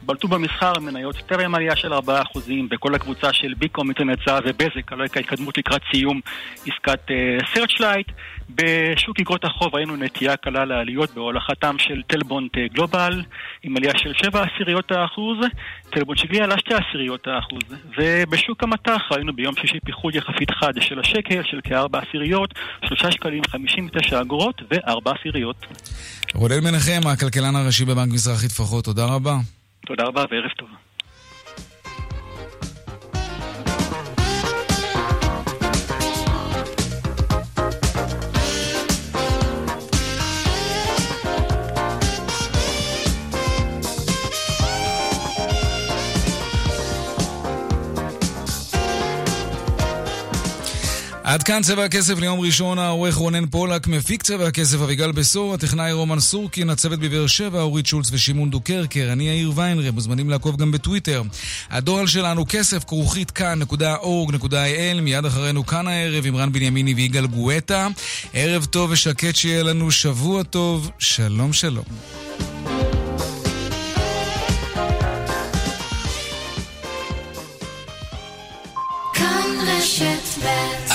בלטו 0.06 0.28
במסחר 0.28 0.72
מניות 0.80 1.16
טרם 1.16 1.54
עלייה 1.54 1.76
של 1.76 1.92
4% 1.92 1.98
בכל 2.70 2.94
הקבוצה 2.94 3.32
של 3.32 3.54
ביקום, 3.58 3.86
אינטרנט 3.86 4.18
זהב 4.24 4.42
ובזק, 4.46 4.92
על 4.92 5.02
רקע 5.02 5.20
התקדמות 5.20 5.58
לקראת 5.58 5.82
סיום 5.92 6.20
עסקת 6.66 7.00
סרצ'לייט. 7.54 8.06
בשוק 8.50 9.20
אגרות 9.20 9.44
החוב 9.44 9.74
ראינו 9.74 9.96
נטייה 9.96 10.36
קלה 10.36 10.64
לעליות 10.64 11.14
בהובלתם 11.14 11.76
של 11.78 12.02
תל 12.06 12.23
בונד 12.23 12.56
אה, 12.58 12.66
גלובל 12.74 13.22
עם 13.62 13.76
עלייה 13.76 13.92
של 13.96 14.12
7 14.22 14.44
עשיריות 14.44 14.92
האחוז, 14.92 15.36
טלבונט 15.90 16.18
שגלי 16.18 16.40
עלה 16.40 16.58
2 16.58 16.80
עשיריות 16.88 17.26
האחוז. 17.26 17.78
ובשוק 17.98 18.62
המטח 18.62 19.02
ראינו 19.10 19.32
ביום 19.36 19.54
שישי 19.56 19.80
פיחות 19.84 20.14
יחסית 20.14 20.50
חד 20.50 20.72
של 20.80 21.00
השקל 21.00 21.42
של 21.44 21.60
כ-4 21.64 21.98
עשיריות, 22.08 22.54
3 22.88 23.14
שקלים 23.14 23.42
59 23.50 24.20
אגורות 24.20 24.62
ו-4 24.70 25.10
עשיריות. 25.20 25.66
רונן 26.34 26.64
מנחם, 26.64 27.08
הכלכלן 27.08 27.56
הראשי 27.56 27.84
בבנק 27.84 28.12
מזרחי 28.12 28.48
טפחות, 28.48 28.84
תודה 28.84 29.04
רבה. 29.04 29.55
תודה 29.86 30.04
רבה 30.04 30.24
וערב 30.30 30.50
טוב. 30.50 30.68
עד 51.26 51.42
כאן 51.42 51.62
צבע 51.62 51.84
הכסף 51.84 52.18
ליום 52.18 52.40
ראשון, 52.40 52.78
העורך 52.78 53.14
רונן 53.14 53.46
פולק, 53.46 53.86
מפיק 53.86 54.22
צבע 54.22 54.46
הכסף 54.46 54.80
אביגל 54.80 55.12
בשור, 55.12 55.54
הטכנאי 55.54 55.92
רומן 55.92 56.20
סורקין, 56.20 56.70
הצוות 56.70 56.98
בבאר 56.98 57.26
שבע, 57.26 57.60
אורית 57.60 57.86
שולץ 57.86 58.08
ושמעון 58.12 58.50
דוקרקר, 58.50 59.08
אני 59.12 59.28
יאיר 59.28 59.52
ויינרב, 59.54 59.94
מוזמנים 59.94 60.30
לעקוב 60.30 60.56
גם 60.56 60.72
בטוויטר. 60.72 61.22
הדואל 61.70 62.06
שלנו 62.06 62.44
כסף 62.48 62.84
כרוכית 62.84 63.30
kan.org.il, 63.30 65.00
מיד 65.02 65.24
אחרינו 65.24 65.66
כאן 65.66 65.88
הערב 65.88 66.26
עם 66.26 66.36
רן 66.36 66.52
בנימיני 66.52 66.94
ויגאל 66.94 67.26
גואטה. 67.26 67.88
ערב 68.32 68.64
טוב 68.64 68.90
ושקט 68.90 69.36
שיהיה 69.36 69.62
לנו, 69.62 69.90
שבוע 69.90 70.42
טוב, 70.42 70.90
שלום 70.98 71.52
שלום. 71.52 71.84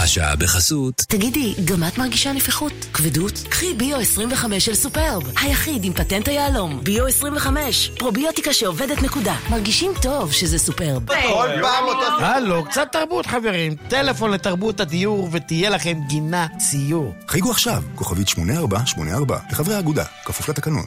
השעה 0.04 0.36
בחסות. 0.36 0.96
תגידי, 1.08 1.54
גם 1.66 1.84
את 1.88 1.98
מרגישה 1.98 2.34
נפיחות? 2.34 2.74
כבדות? 2.94 3.34
קחי 3.50 3.74
ביו 3.74 3.98
25 3.98 4.66
של 4.66 4.76
סופרב, 4.76 5.24
היחיד 5.42 5.84
עם 5.84 5.94
פטנט 5.94 6.28
היהלום. 6.28 6.80
ביו 6.84 7.06
25, 7.06 7.92
פרוביוטיקה 7.98 8.54
שעובדת 8.54 9.02
נקודה. 9.02 9.36
מרגישים 9.50 9.92
טוב 10.02 10.32
שזה 10.32 10.60
סופרב. 10.60 11.08
כל 11.08 11.50
פעם 11.62 11.86
אותו... 11.86 12.24
הלו, 12.26 12.66
קצת 12.66 12.88
תרבות 12.92 13.26
חברים. 13.26 13.76
טלפון 13.88 14.32
לתרבות 14.32 14.80
הדיור 14.80 15.30
ותהיה 15.32 15.70
לכם 15.70 15.98
גינה 16.08 16.48
ציור. 16.58 17.14
חייגו 17.28 17.52
עכשיו, 17.52 17.84
כוכבית 17.96 18.28
8484, 18.28 19.40
לחברי 19.52 19.76
האגודה, 19.76 20.04
כפוף 20.26 20.50
לתקנון. 20.50 20.86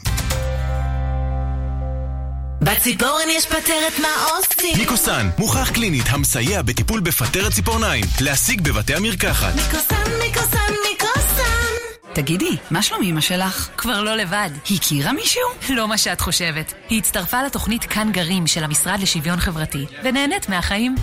בציפורן 2.65 3.29
יש 3.29 3.45
פטרת 3.45 3.99
מה 4.01 4.07
עושים? 4.29 4.77
מיקוסן, 4.77 5.29
מוכח 5.37 5.71
קלינית 5.73 6.05
המסייע 6.09 6.61
בטיפול 6.61 6.99
בפטרת 6.99 7.51
ציפורניים. 7.51 8.05
להשיג 8.21 8.61
בבתי 8.61 8.95
המרקחת. 8.95 9.55
מיקוסן, 9.55 10.11
מיקוסן, 10.23 10.73
מיקוסן! 10.89 12.13
תגידי, 12.13 12.57
מה 12.71 12.83
שלום 12.83 13.03
אמא 13.03 13.21
שלך? 13.21 13.69
כבר 13.77 14.01
לא 14.01 14.15
לבד. 14.15 14.49
הכירה 14.75 15.13
מישהו? 15.13 15.41
לא 15.69 15.87
מה 15.87 15.97
שאת 15.97 16.21
חושבת. 16.21 16.73
היא 16.89 16.99
הצטרפה 16.99 17.43
לתוכנית 17.43 17.83
כאן 17.85 18.11
גרים 18.11 18.47
של 18.47 18.63
המשרד 18.63 18.99
לשוויון 18.99 19.39
חברתי, 19.39 19.85
ונהנית 20.03 20.49
מהחיים. 20.49 20.95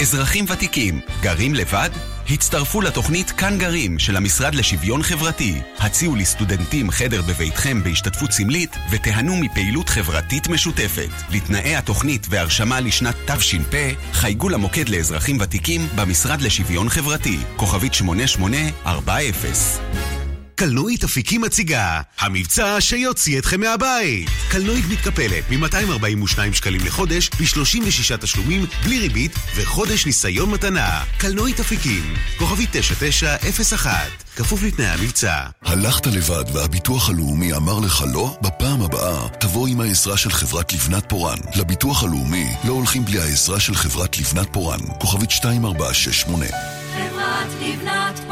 אזרחים 0.00 0.44
ותיקים, 0.48 1.00
גרים 1.20 1.54
לבד? 1.54 1.90
הצטרפו 2.32 2.80
לתוכנית 2.80 3.30
כאן 3.30 3.58
גרים 3.58 3.98
של 3.98 4.16
המשרד 4.16 4.54
לשוויון 4.54 5.02
חברתי. 5.02 5.54
הציעו 5.78 6.16
לסטודנטים 6.16 6.90
חדר 6.90 7.22
בביתכם 7.22 7.82
בהשתתפות 7.82 8.32
סמלית 8.32 8.76
ותיהנו 8.90 9.36
מפעילות 9.36 9.88
חברתית 9.88 10.48
משותפת. 10.48 11.10
לתנאי 11.30 11.76
התוכנית 11.76 12.26
והרשמה 12.30 12.80
לשנת 12.80 13.14
תש"פ, 13.26 13.74
חייגו 14.12 14.48
למוקד 14.48 14.88
לאזרחים 14.88 15.38
ותיקים 15.40 15.80
במשרד 15.96 16.40
לשוויון 16.40 16.88
חברתי, 16.88 17.38
כוכבית 17.56 17.94
8840. 17.94 20.19
קלנועית 20.60 21.04
אפיקים 21.04 21.40
מציגה 21.40 22.00
המבצע 22.18 22.80
שיוציא 22.80 23.38
אתכם 23.38 23.60
מהבית. 23.60 24.28
קלנועית 24.50 24.84
מתקפלת 24.90 25.44
מ-242 25.50 26.54
שקלים 26.54 26.80
לחודש 26.84 27.28
ב-36 27.28 28.16
תשלומים 28.16 28.66
בלי 28.84 28.98
ריבית 28.98 29.32
וחודש 29.56 30.06
ניסיון 30.06 30.50
מתנה. 30.50 31.04
קלנועית 31.18 31.60
אפיקים, 31.60 32.14
כוכבי 32.38 32.66
9901, 32.72 33.90
כפוף 34.36 34.62
לתנאי 34.62 34.86
המבצע. 34.86 35.34
הלכת 35.62 36.06
לבד 36.06 36.44
והביטוח 36.52 37.08
הלאומי 37.08 37.52
אמר 37.52 37.78
לך 37.78 38.04
לא? 38.12 38.36
בפעם 38.42 38.82
הבאה 38.82 39.28
תבוא 39.28 39.68
עם 39.68 39.80
העזרה 39.80 40.16
של 40.16 40.30
חברת 40.30 40.72
לבנת 40.72 41.04
פורן. 41.08 41.38
לביטוח 41.56 42.02
הלאומי 42.02 42.46
לא 42.64 42.72
הולכים 42.72 43.04
בלי 43.04 43.20
העזרה 43.20 43.60
של 43.60 43.74
חברת 43.74 44.18
לבנת 44.18 44.48
פורן. 44.52 44.80
כוכבית 44.98 45.30
2468 45.30 46.46
חברת 46.94 47.48
לבנת 47.60 48.18
פורן. 48.18 48.29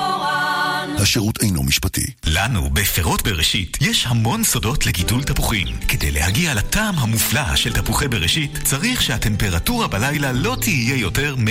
השירות 1.02 1.42
אינו 1.42 1.62
משפטי. 1.62 2.06
לנו, 2.26 2.70
בפירות 2.70 3.22
בראשית, 3.22 3.78
יש 3.80 4.06
המון 4.06 4.44
סודות 4.44 4.86
לגידול 4.86 5.22
תפוחים. 5.22 5.66
כדי 5.88 6.10
להגיע 6.10 6.54
לטעם 6.54 6.98
המופלא 6.98 7.56
של 7.56 7.72
תפוחי 7.72 8.08
בראשית, 8.08 8.58
צריך 8.64 9.02
שהטמפרטורה 9.02 9.86
בלילה 9.86 10.32
לא 10.32 10.56
תהיה 10.60 10.96
יותר 10.96 11.36
מ... 11.38 11.44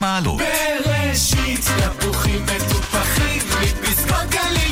מעלות. 0.00 0.40
בראשית 0.84 1.60
תפוחים 1.60 2.42
מטופחים 2.42 3.42
מפסקות 3.60 4.30
גליל. 4.30 4.63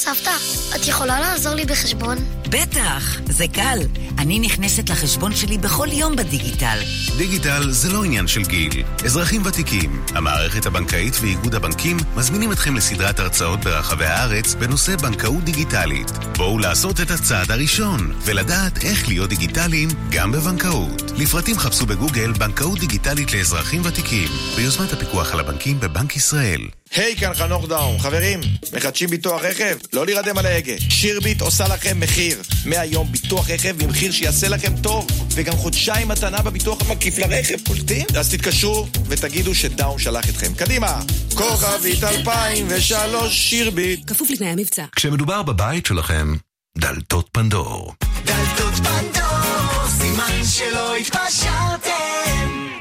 סבתא, 0.00 0.30
את 0.76 0.88
יכולה 0.88 1.20
לעזור 1.20 1.54
לי 1.54 1.64
בחשבון? 1.64 2.18
בטח, 2.48 3.20
זה 3.28 3.44
קל. 3.52 3.78
אני 4.18 4.38
נכנסת 4.38 4.90
לחשבון 4.90 5.34
שלי 5.34 5.58
בכל 5.58 5.88
יום 5.92 6.16
בדיגיטל. 6.16 6.78
דיגיטל 7.16 7.70
זה 7.70 7.92
לא 7.92 8.04
עניין 8.04 8.26
של 8.26 8.42
גיל. 8.42 8.82
אזרחים 9.04 9.42
ותיקים, 9.44 10.02
המערכת 10.14 10.66
הבנקאית 10.66 11.14
ואיגוד 11.20 11.54
הבנקים 11.54 11.96
מזמינים 12.16 12.52
אתכם 12.52 12.76
לסדרת 12.76 13.20
הרצאות 13.20 13.60
ברחבי 13.60 14.04
הארץ 14.04 14.54
בנושא 14.54 14.96
בנקאות 14.96 15.44
דיגיטלית. 15.44 16.10
בואו 16.36 16.58
לעשות 16.58 17.00
את 17.00 17.10
הצעד 17.10 17.50
הראשון 17.50 18.12
ולדעת 18.24 18.84
איך 18.84 19.08
להיות 19.08 19.28
דיגיטליים 19.28 19.88
גם 20.10 20.32
בבנקאות. 20.32 21.02
לפרטים 21.16 21.58
חפשו 21.58 21.86
בגוגל 21.86 22.32
בנקאות 22.32 22.78
דיגיטלית 22.78 23.32
לאזרחים 23.32 23.82
ותיקים 23.84 24.28
ביוזמת 24.56 24.92
הפיקוח 24.92 25.32
על 25.32 25.40
הבנקים 25.40 25.80
בבנק 25.80 26.16
ישראל. 26.16 26.60
היי, 26.94 27.16
כאן 27.16 27.34
חנוך 27.34 27.68
דאום. 27.68 27.98
חברים, 27.98 28.40
מחדשים 28.72 29.08
ביטוח 29.08 29.42
רכב? 29.44 29.76
לא 29.92 30.06
להירדם 30.06 30.38
על 30.38 30.46
ההגה. 30.46 30.72
שירביט 30.90 31.40
עושה 31.40 31.68
לכם 31.68 32.00
מחיר. 32.00 32.42
מהיום 32.64 33.12
ביטוח 33.12 33.50
רכב 33.50 33.84
במחיר 33.84 34.12
שיעשה 34.12 34.48
לכם 34.48 34.72
טוב, 34.82 35.06
וגם 35.30 35.52
חודשיים 35.52 36.08
מתנה 36.08 36.42
בביטוח 36.42 36.78
המקיף 36.82 37.18
לרכב. 37.18 37.56
קולטים? 37.66 38.06
אז 38.18 38.34
תתקשרו 38.34 38.86
ותגידו 39.08 39.54
שדאום 39.54 39.98
שלח 39.98 40.28
אתכם. 40.28 40.54
קדימה! 40.54 41.00
כוכבית 41.34 42.04
2003 42.04 43.50
שירביט. 43.50 44.10
כפוף 44.10 44.30
לתנאי 44.30 44.48
המבצע. 44.48 44.84
כשמדובר 44.96 45.42
בבית 45.42 45.86
שלכם, 45.86 46.34
דלתות 46.78 47.28
פנדור. 47.32 47.94
דלתות 48.24 48.74
פנדור, 48.74 49.88
סימן 49.98 50.44
שלא 50.44 50.96
התפשרתם. 50.96 51.77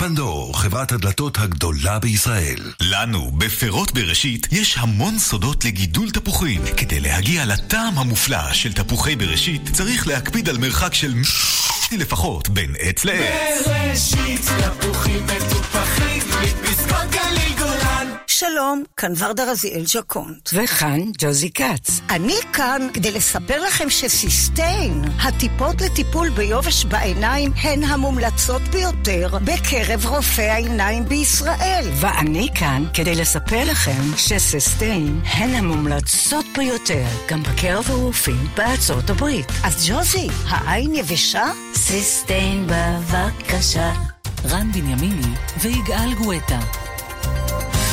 פנדור, 0.07 0.59
חברת 0.59 0.91
הדלתות 0.91 1.37
הגדולה 1.37 1.99
בישראל. 1.99 2.59
לנו, 2.81 3.31
בפירות 3.37 3.91
בראשית, 3.91 4.47
יש 4.51 4.77
המון 4.77 5.19
סודות 5.19 5.65
לגידול 5.65 6.11
תפוחים. 6.11 6.61
כדי 6.77 6.99
להגיע 6.99 7.45
לטעם 7.45 7.97
המופלא 7.97 8.53
של 8.53 8.73
תפוחי 8.73 9.15
בראשית, 9.15 9.61
צריך 9.73 10.07
להקפיד 10.07 10.49
על 10.49 10.57
מרחק 10.57 10.93
של 10.93 11.13
לפחות 11.91 12.49
בין 12.49 12.73
עץ 12.79 13.05
לעץ. 13.05 13.67
בראשית 13.67 14.41
תפוחים 14.79 15.23
מטופחים. 15.23 15.76
שלום, 18.39 18.83
כאן 18.97 19.11
ורדה 19.17 19.51
רזיאל 19.51 19.85
ז'קונט. 19.85 20.49
וכאן 20.53 21.01
ג'וזי 21.17 21.49
כץ. 21.51 22.01
אני 22.09 22.35
כאן 22.53 22.87
כדי 22.93 23.11
לספר 23.11 23.63
לכם 23.63 23.89
שסיסטיין, 23.89 25.03
הטיפות 25.21 25.81
לטיפול 25.81 26.29
ביובש 26.29 26.85
בעיניים, 26.85 27.51
הן 27.55 27.83
המומלצות 27.83 28.61
ביותר 28.61 29.37
בקרב 29.43 30.05
רופאי 30.05 30.49
העיניים 30.49 31.05
בישראל. 31.05 31.85
ואני 31.99 32.47
כאן 32.55 32.83
כדי 32.93 33.15
לספר 33.15 33.63
לכם 33.71 34.17
שסיסטיין 34.17 35.21
הן 35.25 35.49
המומלצות 35.49 36.45
ביותר 36.57 37.05
גם 37.29 37.43
בקרב 37.43 37.85
הרופאים 37.89 38.47
בארצות 38.57 39.09
הברית. 39.09 39.47
אז 39.63 39.89
ג'וזי, 39.89 40.27
העין 40.47 40.95
יבשה? 40.95 41.45
סיסטיין 41.73 42.67
בבקשה. 42.67 43.93
רן 44.45 44.71
בנימיני 44.71 45.33
ויגאל 45.61 46.13
גואטה. 46.13 46.59